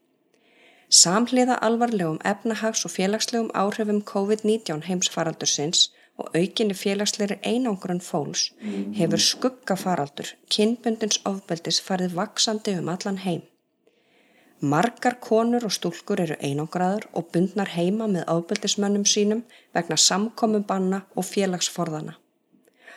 Samhliða 0.89 1.57
alvarlegum 1.67 2.19
efnahags 2.25 2.85
og 2.85 2.91
félagslegum 2.91 3.51
áhrifum 3.53 4.01
COVID-19 4.11 4.83
heimsfaraldursins 4.87 5.91
og 6.17 6.35
aukinni 6.37 6.75
félagsleiri 6.77 7.39
einangrun 7.41 8.01
fólks 8.01 8.43
hefur 8.99 9.23
skuggafaraldur 9.29 10.29
kynbundins 10.55 11.19
ofbeldis 11.25 11.81
farið 11.87 12.15
vaksandi 12.19 12.77
um 12.81 12.91
allan 12.93 13.17
heim. 13.25 13.41
Margar 14.61 15.17
konur 15.19 15.65
og 15.67 15.73
stúlkur 15.75 16.21
eru 16.23 16.35
einangraður 16.39 17.09
og 17.19 17.31
bundnar 17.33 17.73
heima 17.75 18.05
með 18.07 18.29
ofbeldismönnum 18.35 19.03
sínum 19.13 19.41
vegna 19.75 19.97
samkomubanna 19.97 21.01
og 21.15 21.25
félagsforðana. 21.27 22.13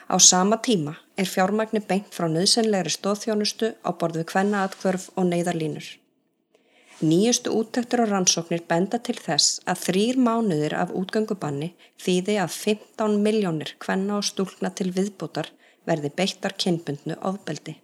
Á 0.06 0.16
sama 0.22 0.60
tíma 0.62 0.94
er 1.18 1.26
fjármagni 1.26 1.80
beint 1.88 2.12
frá 2.14 2.28
nöðsynlegri 2.30 2.92
stóðþjónustu 2.94 3.72
á 3.82 3.90
borð 3.98 4.20
við 4.20 4.28
kvenna 4.32 4.62
atkvörf 4.68 5.08
og 5.16 5.26
neyðarlínur. 5.32 5.88
Nýjustu 7.04 7.52
úttöktur 7.52 8.00
og 8.06 8.08
rannsóknir 8.08 8.62
benda 8.64 8.96
til 8.96 9.18
þess 9.20 9.58
að 9.68 9.80
þrýr 9.84 10.16
mánuðir 10.16 10.72
af 10.80 10.94
útgöngubanni 10.96 11.74
þýði 12.00 12.36
að 12.40 12.54
15 12.54 13.18
miljónir 13.20 13.74
kvenna 13.84 14.16
og 14.16 14.24
stúlna 14.24 14.70
til 14.72 14.94
viðbútar 14.96 15.50
verði 15.84 16.10
beittar 16.16 16.56
kynbundnu 16.56 17.18
ofbeldi. 17.20 17.76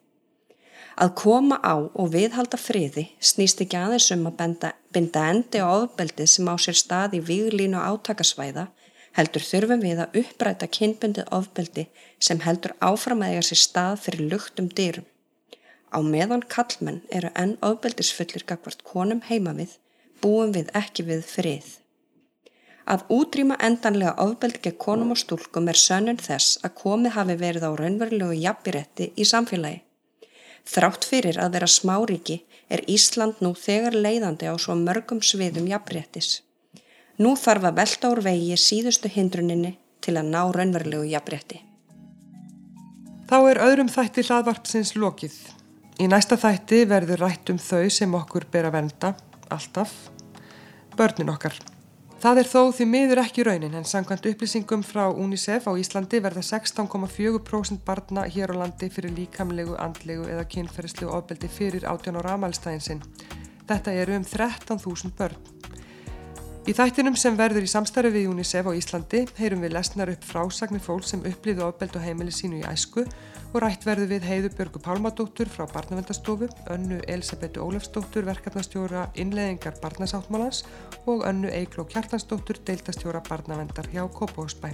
Að 0.96 1.12
koma 1.20 1.60
á 1.60 1.76
og 1.76 2.08
viðhalda 2.16 2.56
friði 2.56 3.10
snýst 3.20 3.60
ekki 3.60 3.76
aðeins 3.76 4.08
um 4.16 4.24
að 4.32 4.38
benda, 4.40 4.72
binda 4.96 5.28
endi 5.28 5.60
á 5.60 5.68
ofbeldið 5.68 6.32
sem 6.32 6.48
á 6.48 6.56
sér 6.56 6.80
stað 6.80 7.20
í 7.20 7.24
výglínu 7.28 7.84
átakasvæða 7.84 8.70
heldur 9.12 9.44
þurfum 9.44 9.84
við 9.84 10.06
að 10.06 10.20
uppræta 10.22 10.72
kynbundið 10.72 11.28
ofbeldi 11.28 11.90
sem 12.16 12.40
heldur 12.40 12.78
áfram 12.80 13.20
að 13.20 13.36
eiga 13.36 13.48
sér 13.50 13.66
stað 13.68 14.04
fyrir 14.06 14.32
luktum 14.32 14.72
dyrum. 14.72 15.04
Á 15.92 16.00
meðan 16.00 16.42
kallmenn 16.48 17.02
eru 17.12 17.30
enn 17.36 17.58
ofbeldisfullir 17.68 18.46
gagvart 18.48 18.82
konum 18.88 19.20
heima 19.28 19.52
við, 19.56 19.76
búum 20.24 20.52
við 20.56 20.72
ekki 20.78 21.04
við 21.08 21.24
frið. 21.28 21.68
Að 22.92 23.04
útrýma 23.14 23.58
endanlega 23.62 24.14
ofbeldi 24.24 24.62
gegn 24.64 24.78
konum 24.84 25.12
og 25.14 25.20
stúlkum 25.20 25.68
er 25.70 25.78
sönnun 25.78 26.18
þess 26.18 26.58
að 26.66 26.76
komið 26.80 27.16
hafi 27.16 27.36
verið 27.44 27.66
á 27.68 27.70
raunverulegu 27.78 28.38
jafnbiretti 28.42 29.12
í 29.14 29.26
samfélagi. 29.28 29.82
Þrátt 30.72 31.06
fyrir 31.06 31.38
að 31.42 31.58
vera 31.58 31.68
smáríki 31.70 32.40
er 32.72 32.82
Ísland 32.90 33.42
nú 33.44 33.52
þegar 33.58 33.94
leiðandi 33.98 34.50
á 34.50 34.54
svo 34.58 34.74
mörgum 34.78 35.22
sviðum 35.22 35.68
jafnbrettis. 35.70 36.40
Nú 37.18 37.34
þarf 37.36 37.68
að 37.68 37.78
velta 37.82 38.10
úr 38.10 38.22
vegi 38.24 38.58
síðustu 38.58 39.10
hindruninni 39.12 39.76
til 40.02 40.16
að 40.16 40.30
ná 40.34 40.42
raunverulegu 40.54 41.10
jafnbretti. 41.12 41.60
Þá 43.30 43.36
er 43.50 43.60
öðrum 43.66 43.90
þætti 43.92 44.26
hlaðvarpsins 44.26 44.96
lokið. 44.98 45.36
Í 46.00 46.06
næsta 46.08 46.38
þætti 46.40 46.86
verður 46.88 47.20
rætt 47.26 47.50
um 47.52 47.58
þau 47.60 47.84
sem 47.92 48.14
okkur 48.16 48.46
ber 48.52 48.70
að 48.70 48.78
venda, 48.78 49.12
alltaf, 49.52 49.92
börnin 50.96 51.32
okkar. 51.34 51.58
Það 52.22 52.38
er 52.38 52.48
þó 52.48 52.60
því 52.72 52.84
miður 52.86 53.20
ekki 53.24 53.44
raunin 53.44 53.74
en 53.76 53.84
samkvæmt 53.84 54.28
upplýsingum 54.30 54.84
frá 54.86 55.08
UNICEF 55.10 55.66
á 55.68 55.72
Íslandi 55.76 56.20
verða 56.22 56.44
16,4% 56.46 57.82
barna 57.84 58.24
hér 58.30 58.54
á 58.54 58.62
landi 58.62 58.88
fyrir 58.94 59.12
líkamlegu, 59.16 59.74
andlegu 59.74 60.28
eða 60.30 60.46
kynferðslegu 60.54 61.10
ofbeldi 61.12 61.50
fyrir 61.50 61.84
18 61.90 62.20
ára 62.22 62.36
amælstæðin 62.38 62.84
sinn. 62.86 63.02
Þetta 63.68 63.96
eru 64.04 64.16
um 64.16 64.24
13.000 64.24 65.12
börn. 65.18 65.36
Í 66.62 66.72
þættinum 66.78 67.18
sem 67.18 67.36
verður 67.36 67.66
í 67.66 67.72
samstarfi 67.74 68.14
við 68.14 68.30
UNICEF 68.30 68.70
á 68.70 68.78
Íslandi 68.78 69.26
heyrum 69.42 69.66
við 69.66 69.74
lesnar 69.74 70.14
upp 70.14 70.24
frásagnir 70.24 70.80
fólk 70.80 71.04
sem 71.04 71.26
upplýðu 71.26 71.66
ofbeld 71.66 71.98
og 71.98 72.06
heimili 72.06 72.32
sínu 72.32 72.62
í 72.62 72.66
æsku 72.70 73.02
og 73.02 73.31
rætt 73.60 73.82
verður 73.84 74.08
við 74.08 74.24
Heiðu 74.24 74.50
Björgu 74.56 74.80
Pálmadóttur 74.80 75.50
frá 75.52 75.66
Barnavendastofu, 75.68 76.48
önnu 76.72 77.02
Elisabetu 77.04 77.60
Ólefsdóttur, 77.60 78.24
verkefnastjóra 78.24 79.02
innleðingar 79.12 79.76
Barnasáttmálans 79.82 80.62
og 81.04 81.26
önnu 81.28 81.52
Eikló 81.52 81.84
Kjartansdóttur, 81.84 82.64
deiltastjóra 82.64 83.20
Barnavendar 83.28 83.92
hjá 83.92 84.06
Kópavósbæ. 84.08 84.72